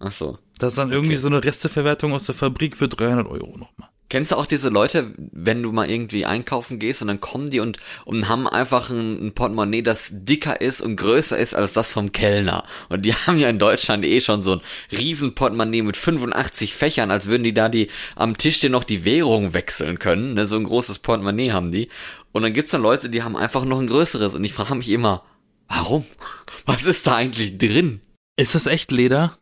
Ach 0.00 0.12
so. 0.12 0.38
Das 0.58 0.72
ist 0.72 0.78
dann 0.78 0.92
irgendwie 0.92 1.16
so 1.16 1.28
eine 1.28 1.42
Resteverwertung 1.42 2.12
aus 2.12 2.24
der 2.24 2.34
Fabrik 2.34 2.76
für 2.76 2.88
300 2.88 3.26
Euro 3.26 3.56
nochmal. 3.56 3.88
Kennst 4.10 4.32
du 4.32 4.36
auch 4.36 4.46
diese 4.46 4.70
Leute, 4.70 5.12
wenn 5.18 5.62
du 5.62 5.70
mal 5.70 5.90
irgendwie 5.90 6.24
einkaufen 6.24 6.78
gehst 6.78 7.02
und 7.02 7.08
dann 7.08 7.20
kommen 7.20 7.50
die 7.50 7.60
und, 7.60 7.78
und 8.06 8.26
haben 8.26 8.48
einfach 8.48 8.88
ein, 8.88 9.26
ein 9.26 9.34
Portemonnaie, 9.34 9.82
das 9.82 10.08
dicker 10.10 10.62
ist 10.62 10.80
und 10.80 10.96
größer 10.96 11.36
ist 11.36 11.54
als 11.54 11.74
das 11.74 11.92
vom 11.92 12.10
Kellner. 12.10 12.64
Und 12.88 13.04
die 13.04 13.12
haben 13.14 13.38
ja 13.38 13.50
in 13.50 13.58
Deutschland 13.58 14.06
eh 14.06 14.22
schon 14.22 14.42
so 14.42 14.52
ein 14.52 14.60
riesen 14.90 15.34
Portemonnaie 15.34 15.82
mit 15.82 15.98
85 15.98 16.74
Fächern, 16.74 17.10
als 17.10 17.28
würden 17.28 17.44
die 17.44 17.52
da 17.52 17.68
die 17.68 17.88
am 18.16 18.38
Tisch 18.38 18.60
dir 18.60 18.70
noch 18.70 18.84
die 18.84 19.04
Währung 19.04 19.52
wechseln 19.52 19.98
können. 19.98 20.34
Ne? 20.34 20.46
So 20.46 20.56
ein 20.56 20.64
großes 20.64 21.00
Portemonnaie 21.00 21.52
haben 21.52 21.70
die. 21.70 21.90
Und 22.32 22.42
dann 22.42 22.54
gibt's 22.54 22.72
dann 22.72 22.82
Leute, 22.82 23.10
die 23.10 23.22
haben 23.22 23.36
einfach 23.36 23.66
noch 23.66 23.78
ein 23.78 23.88
größeres. 23.88 24.34
Und 24.34 24.42
ich 24.42 24.54
frage 24.54 24.74
mich 24.74 24.88
immer, 24.88 25.22
warum? 25.68 26.06
Was 26.64 26.84
ist 26.84 27.06
da 27.06 27.14
eigentlich 27.14 27.58
drin? 27.58 28.00
Ist 28.36 28.54
das 28.54 28.66
echt 28.66 28.90
Leder? 28.90 29.36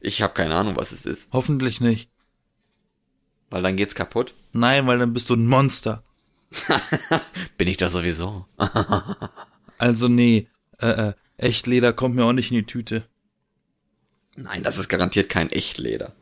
Ich 0.00 0.22
habe 0.22 0.34
keine 0.34 0.54
Ahnung, 0.54 0.76
was 0.76 0.92
es 0.92 1.06
ist. 1.06 1.28
Hoffentlich 1.32 1.80
nicht. 1.80 2.10
Weil 3.50 3.62
dann 3.62 3.76
geht's 3.76 3.94
kaputt. 3.94 4.34
Nein, 4.52 4.86
weil 4.86 4.98
dann 4.98 5.12
bist 5.12 5.30
du 5.30 5.34
ein 5.34 5.46
Monster. 5.46 6.02
Bin 7.58 7.68
ich 7.68 7.76
da 7.76 7.88
sowieso. 7.88 8.46
Also 9.80 10.08
nee, 10.08 10.48
äh, 10.80 10.88
äh, 10.88 11.12
echt 11.36 11.68
Leder 11.68 11.92
kommt 11.92 12.16
mir 12.16 12.24
auch 12.24 12.32
nicht 12.32 12.50
in 12.50 12.56
die 12.56 12.66
Tüte. 12.66 13.04
Nein, 14.34 14.64
das 14.64 14.76
ist 14.76 14.88
garantiert 14.88 15.28
kein 15.28 15.50
Echtleder. 15.50 16.14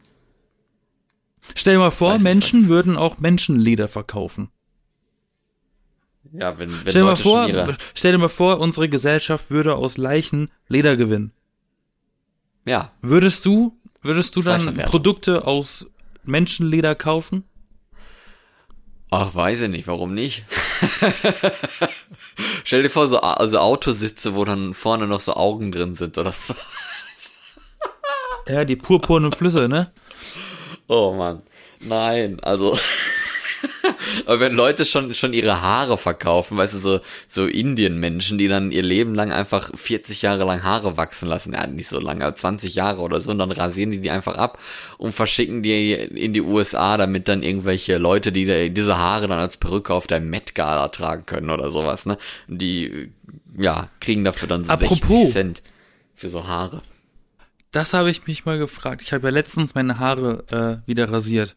Stell 1.54 1.74
dir 1.74 1.80
mal 1.80 1.90
vor, 1.90 2.14
nicht, 2.14 2.22
Menschen 2.22 2.68
würden 2.68 2.96
auch 2.96 3.18
Menschenleder 3.18 3.88
verkaufen. 3.88 4.50
Ja, 6.32 6.58
wenn, 6.58 6.70
wenn 6.70 6.90
Stell 6.90 7.02
dir 7.02 7.04
mal 7.04 7.16
vor, 7.16 7.76
stell 7.94 8.12
dir 8.12 8.18
mal 8.18 8.28
vor, 8.28 8.60
unsere 8.60 8.88
Gesellschaft 8.88 9.50
würde 9.50 9.76
aus 9.76 9.96
Leichen 9.96 10.50
Leder 10.68 10.96
gewinnen. 10.96 11.32
Ja, 12.66 12.92
Würdest 13.00 13.46
du, 13.46 13.78
würdest 14.02 14.36
du 14.36 14.42
dann. 14.42 14.76
Produkte 14.76 15.46
aus 15.46 15.90
Menschenleder 16.24 16.94
kaufen? 16.94 17.44
ach, 19.10 19.34
weiß 19.34 19.62
ich 19.62 19.70
nicht, 19.70 19.86
warum 19.86 20.14
nicht? 20.14 20.44
Stell 22.64 22.82
dir 22.82 22.90
vor, 22.90 23.08
so 23.08 23.20
also 23.20 23.58
Autositze, 23.58 24.34
wo 24.34 24.44
dann 24.44 24.74
vorne 24.74 25.06
noch 25.06 25.20
so 25.20 25.34
Augen 25.34 25.72
drin 25.72 25.94
sind 25.94 26.18
oder 26.18 26.32
so. 26.32 26.54
Ja, 28.48 28.64
die 28.64 28.76
purpurnen 28.76 29.32
Flüsse, 29.32 29.68
ne? 29.68 29.92
Oh 30.88 31.14
Mann. 31.14 31.42
Nein, 31.80 32.38
also. 32.42 32.78
Aber 34.26 34.40
wenn 34.40 34.54
Leute 34.54 34.84
schon, 34.84 35.14
schon 35.14 35.32
ihre 35.32 35.60
Haare 35.62 35.96
verkaufen, 35.96 36.56
weißt 36.58 36.74
du, 36.74 36.78
so, 36.78 37.00
so 37.28 37.46
Indien-Menschen, 37.46 38.38
die 38.38 38.48
dann 38.48 38.70
ihr 38.72 38.82
Leben 38.82 39.14
lang 39.14 39.32
einfach 39.32 39.70
40 39.74 40.22
Jahre 40.22 40.44
lang 40.44 40.62
Haare 40.62 40.96
wachsen 40.96 41.28
lassen, 41.28 41.52
ja, 41.52 41.66
nicht 41.66 41.88
so 41.88 41.98
lange, 42.00 42.24
aber 42.24 42.34
20 42.34 42.74
Jahre 42.74 43.00
oder 43.00 43.20
so, 43.20 43.30
und 43.30 43.38
dann 43.38 43.52
rasieren 43.52 43.90
die 43.90 44.00
die 44.00 44.10
einfach 44.10 44.36
ab 44.36 44.58
und 44.98 45.12
verschicken 45.12 45.62
die 45.62 45.92
in 45.92 46.32
die 46.32 46.42
USA, 46.42 46.96
damit 46.96 47.28
dann 47.28 47.42
irgendwelche 47.42 47.98
Leute, 47.98 48.32
die 48.32 48.44
da- 48.46 48.68
diese 48.68 48.98
Haare 48.98 49.28
dann 49.28 49.38
als 49.38 49.56
Perücke 49.56 49.94
auf 49.94 50.06
der 50.06 50.20
Met-Gala 50.20 50.88
tragen 50.88 51.26
können 51.26 51.50
oder 51.50 51.70
sowas, 51.70 52.06
ne? 52.06 52.18
Die, 52.48 53.10
ja, 53.58 53.88
kriegen 54.00 54.24
dafür 54.24 54.48
dann 54.48 54.64
so 54.64 54.72
Apropos. 54.72 54.98
60 55.08 55.30
Cent 55.32 55.62
für 56.14 56.28
so 56.28 56.46
Haare. 56.46 56.82
Das 57.72 57.92
habe 57.92 58.10
ich 58.10 58.26
mich 58.26 58.44
mal 58.46 58.58
gefragt. 58.58 59.02
Ich 59.02 59.12
habe 59.12 59.26
ja 59.28 59.32
letztens 59.32 59.74
meine 59.74 59.98
Haare 59.98 60.82
äh, 60.84 60.88
wieder 60.88 61.10
rasiert. 61.12 61.54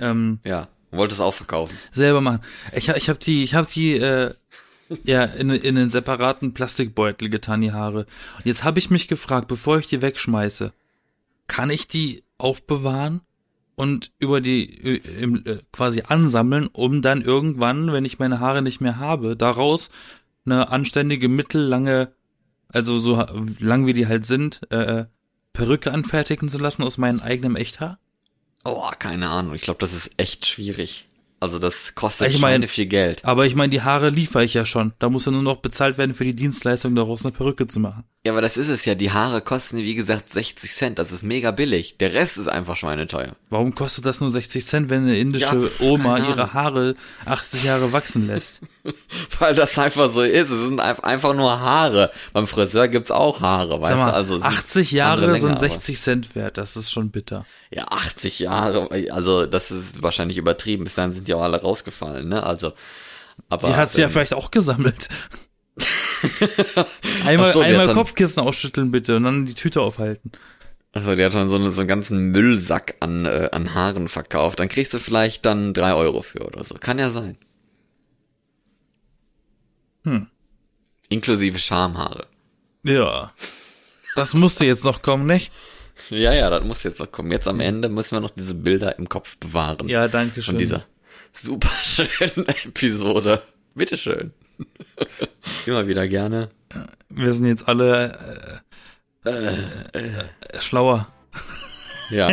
Ähm, 0.00 0.38
Ja, 0.44 0.68
wollte 0.96 1.14
es 1.14 1.20
auch 1.20 1.34
verkaufen. 1.34 1.76
selber 1.92 2.20
machen. 2.20 2.40
Ich, 2.74 2.88
hab- 2.88 2.96
ich 2.96 3.08
habe 3.08 3.18
die, 3.18 3.42
ich 3.44 3.54
habe 3.54 3.68
die 3.72 3.94
äh, 3.96 4.34
ja 5.04 5.24
in, 5.24 5.50
in 5.50 5.76
einen 5.78 5.90
separaten 5.90 6.54
Plastikbeutel 6.54 7.28
getan, 7.30 7.60
die 7.62 7.72
Haare. 7.72 8.06
Und 8.36 8.44
jetzt 8.46 8.64
habe 8.64 8.78
ich 8.78 8.90
mich 8.90 9.08
gefragt, 9.08 9.48
bevor 9.48 9.78
ich 9.78 9.86
die 9.86 10.02
wegschmeiße, 10.02 10.72
kann 11.46 11.70
ich 11.70 11.88
die 11.88 12.22
aufbewahren 12.38 13.20
und 13.76 14.12
über 14.18 14.40
die 14.40 15.00
äh, 15.00 15.24
äh, 15.24 15.58
quasi 15.72 16.02
ansammeln, 16.06 16.68
um 16.72 17.02
dann 17.02 17.22
irgendwann, 17.22 17.92
wenn 17.92 18.04
ich 18.04 18.18
meine 18.18 18.40
Haare 18.40 18.62
nicht 18.62 18.80
mehr 18.80 18.98
habe, 18.98 19.36
daraus 19.36 19.90
eine 20.46 20.68
anständige 20.70 21.28
mittellange, 21.28 22.12
also 22.68 22.98
so 22.98 23.24
lang 23.60 23.86
wie 23.86 23.92
die 23.94 24.06
halt 24.06 24.26
sind, 24.26 24.60
äh, 24.70 25.06
Perücke 25.52 25.92
anfertigen 25.92 26.48
zu 26.48 26.58
lassen 26.58 26.82
aus 26.82 26.98
meinem 26.98 27.20
eigenen 27.20 27.56
Echthaar? 27.56 27.98
Oh, 28.64 28.90
keine 28.98 29.28
Ahnung. 29.28 29.54
Ich 29.54 29.62
glaube, 29.62 29.80
das 29.80 29.92
ist 29.92 30.10
echt 30.16 30.46
schwierig. 30.46 31.06
Also 31.40 31.58
das 31.58 31.94
kostet 31.94 32.28
Ich 32.30 32.38
mein- 32.40 32.66
viel 32.66 32.86
Geld. 32.86 33.24
Aber 33.24 33.44
ich 33.44 33.54
meine, 33.54 33.70
die 33.70 33.82
Haare 33.82 34.08
liefere 34.08 34.44
ich 34.44 34.54
ja 34.54 34.64
schon. 34.64 34.94
Da 34.98 35.10
muss 35.10 35.26
ja 35.26 35.32
nur 35.32 35.42
noch 35.42 35.58
bezahlt 35.58 35.98
werden 35.98 36.14
für 36.14 36.24
die 36.24 36.34
Dienstleistung, 36.34 36.94
daraus 36.94 37.24
eine 37.26 37.32
Perücke 37.32 37.66
zu 37.66 37.80
machen. 37.80 38.04
Ja, 38.26 38.32
aber 38.32 38.40
das 38.40 38.56
ist 38.56 38.68
es 38.68 38.86
ja. 38.86 38.94
Die 38.94 39.12
Haare 39.12 39.42
kosten, 39.42 39.76
wie 39.76 39.94
gesagt, 39.94 40.32
60 40.32 40.72
Cent. 40.74 40.98
Das 40.98 41.12
ist 41.12 41.22
mega 41.22 41.50
billig. 41.50 41.96
Der 41.98 42.14
Rest 42.14 42.38
ist 42.38 42.48
einfach 42.48 42.74
schweineteuer. 42.74 43.36
Warum 43.50 43.74
kostet 43.74 44.06
das 44.06 44.20
nur 44.20 44.30
60 44.30 44.64
Cent, 44.64 44.88
wenn 44.88 45.02
eine 45.02 45.18
indische 45.18 45.44
Ja, 45.58 45.86
Oma 45.86 46.16
ihre 46.16 46.54
Haare 46.54 46.94
80 47.26 47.64
Jahre 47.64 47.92
wachsen 47.92 48.26
lässt? 48.26 48.62
Weil 49.40 49.54
das 49.54 49.76
einfach 49.78 50.10
so 50.10 50.22
ist. 50.22 50.48
Es 50.50 50.62
sind 50.62 50.80
einf- 50.80 51.02
einfach 51.02 51.34
nur 51.34 51.60
Haare. 51.60 52.10
Beim 52.32 52.46
Friseur 52.46 52.88
gibt's 52.88 53.10
auch 53.10 53.42
Haare, 53.42 53.78
weißt 53.82 53.94
mal, 53.94 54.06
du? 54.06 54.14
Also 54.14 54.36
es 54.36 54.42
sind 54.42 54.52
80 54.52 54.88
andere 54.88 54.96
Jahre 54.96 55.26
Länge, 55.26 55.38
sind 55.40 55.50
aber- 55.50 55.60
60 55.60 56.00
Cent 56.00 56.34
wert. 56.34 56.56
Das 56.56 56.76
ist 56.78 56.90
schon 56.90 57.10
bitter. 57.10 57.44
Ja, 57.70 57.84
80 57.90 58.38
Jahre. 58.38 58.88
Also 59.12 59.44
das 59.44 59.70
ist 59.70 60.02
wahrscheinlich 60.02 60.38
übertrieben. 60.38 60.84
Bis 60.84 60.94
dann 60.94 61.12
sind 61.12 61.28
die 61.28 61.34
auch 61.34 61.42
alle 61.42 61.60
rausgefallen, 61.60 62.26
ne? 62.30 62.42
Also. 62.42 62.72
Aber, 63.50 63.68
Die 63.68 63.74
hat 63.76 63.92
sie 63.92 64.00
ja 64.00 64.06
ähm, 64.06 64.12
vielleicht 64.14 64.32
auch 64.32 64.50
gesammelt. 64.50 65.08
Einmal 67.24 67.52
so, 67.52 67.60
einmal 67.60 67.86
dann- 67.86 67.96
Kopfkissen 67.96 68.42
ausschütteln 68.42 68.90
bitte 68.90 69.16
und 69.16 69.24
dann 69.24 69.46
die 69.46 69.54
Tüte 69.54 69.80
aufhalten. 69.80 70.32
Also 70.92 71.16
der 71.16 71.26
hat 71.26 71.34
dann 71.34 71.48
so, 71.48 71.56
eine, 71.56 71.72
so 71.72 71.80
einen 71.80 71.88
ganzen 71.88 72.30
Müllsack 72.30 72.96
an, 73.00 73.26
äh, 73.26 73.48
an 73.50 73.74
Haaren 73.74 74.06
verkauft. 74.08 74.60
Dann 74.60 74.68
kriegst 74.68 74.94
du 74.94 74.98
vielleicht 75.00 75.44
dann 75.44 75.74
drei 75.74 75.92
Euro 75.94 76.22
für 76.22 76.46
oder 76.46 76.62
so. 76.62 76.76
Kann 76.76 76.98
ja 77.00 77.10
sein. 77.10 77.36
Hm. 80.04 80.28
Inklusive 81.08 81.58
Schamhaare. 81.58 82.26
Ja. 82.84 83.32
Das 84.14 84.34
musste 84.34 84.66
jetzt 84.66 84.84
noch 84.84 85.02
kommen, 85.02 85.26
nicht? 85.26 85.50
Ja, 86.10 86.32
ja, 86.32 86.50
das 86.50 86.62
muss 86.64 86.82
jetzt 86.82 87.00
noch 87.00 87.10
kommen. 87.10 87.30
Jetzt 87.32 87.48
am 87.48 87.60
Ende 87.60 87.88
müssen 87.88 88.12
wir 88.16 88.20
noch 88.20 88.30
diese 88.30 88.54
Bilder 88.54 88.98
im 88.98 89.08
Kopf 89.08 89.36
bewahren. 89.38 89.88
Ja, 89.88 90.06
danke 90.08 90.42
schön. 90.42 90.52
Von 90.54 90.58
dieser 90.58 90.84
super 91.32 91.70
schönen 91.82 92.46
Episode. 92.66 93.42
Bitteschön. 93.74 94.32
Immer 95.66 95.86
wieder 95.86 96.06
gerne. 96.08 96.48
Wir 97.08 97.32
sind 97.32 97.46
jetzt 97.46 97.68
alle 97.68 98.62
äh, 99.24 99.30
äh, 99.98 100.60
schlauer. 100.60 101.06
Ja. 102.10 102.30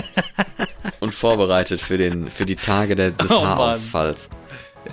Und 1.00 1.14
vorbereitet 1.14 1.80
für 1.82 1.98
den, 1.98 2.26
für 2.26 2.46
die 2.46 2.56
Tage 2.56 2.96
der, 2.96 3.12
des 3.12 3.30
Oh, 3.32 3.36
Mann. 3.36 3.46
Haarausfalls. 3.50 4.30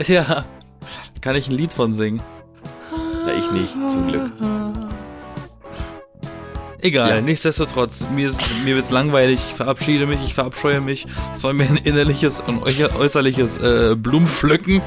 Ja. 0.07 0.45
Kann 1.21 1.35
ich 1.37 1.49
ein 1.49 1.55
Lied 1.55 1.73
von 1.73 1.93
singen? 1.93 2.23
Na, 3.27 3.33
ich 3.35 3.51
nicht, 3.51 3.73
zum 3.91 4.09
Glück. 4.09 4.31
Egal, 6.81 7.17
Ja. 7.17 7.21
nichtsdestotrotz, 7.21 8.05
mir, 8.15 8.29
ist, 8.29 8.65
mir 8.65 8.77
wird's 8.77 8.93
langweilig, 8.93 9.41
ich 9.49 9.55
verabschiede 9.57 10.07
mich, 10.07 10.23
ich 10.25 10.35
verabscheue 10.35 10.81
mich. 10.81 11.07
Es 11.35 11.43
war 11.43 11.53
mir 11.53 11.65
ein 11.65 11.77
innerliches 11.77 12.39
und 12.41 12.63
äußer- 12.63 12.95
äußerliches 12.97 13.59
äh, 13.59 13.97
Blumenpflücken. 13.97 14.81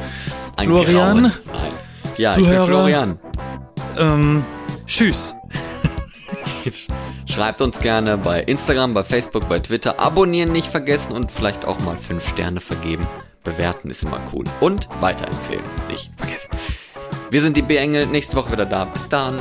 Ein 0.56 0.68
Florian? 0.68 0.94
Grauen. 1.20 1.34
Nein. 1.52 1.74
Ja, 2.18 2.34
Zuhörer? 2.34 2.52
ich 2.52 2.58
bin 2.60 2.68
Florian. 2.68 3.20
Ähm, 3.98 4.46
tschüss. 4.86 5.36
Schreibt 7.26 7.62
uns 7.62 7.80
gerne 7.80 8.18
bei 8.18 8.42
Instagram, 8.42 8.94
bei 8.94 9.04
Facebook, 9.04 9.48
bei 9.48 9.60
Twitter. 9.60 10.00
Abonnieren 10.00 10.52
nicht 10.52 10.68
vergessen 10.68 11.14
und 11.14 11.32
vielleicht 11.32 11.66
auch 11.66 11.80
mal 11.82 11.98
5 11.98 12.28
Sterne 12.28 12.60
vergeben. 12.60 13.08
Bewerten 13.44 13.90
ist 13.90 14.04
immer 14.04 14.20
cool. 14.34 14.44
Und 14.60 14.88
weiterempfehlen 15.00 15.64
nicht 15.90 16.12
vergessen. 16.18 16.52
Wir 17.30 17.42
sind 17.42 17.58
die 17.58 17.62
B-Engel, 17.62 18.08
nächste 18.08 18.36
Woche 18.36 18.52
wieder 18.52 18.66
da. 18.66 18.86
Bis 18.86 19.08
dann. 19.10 19.40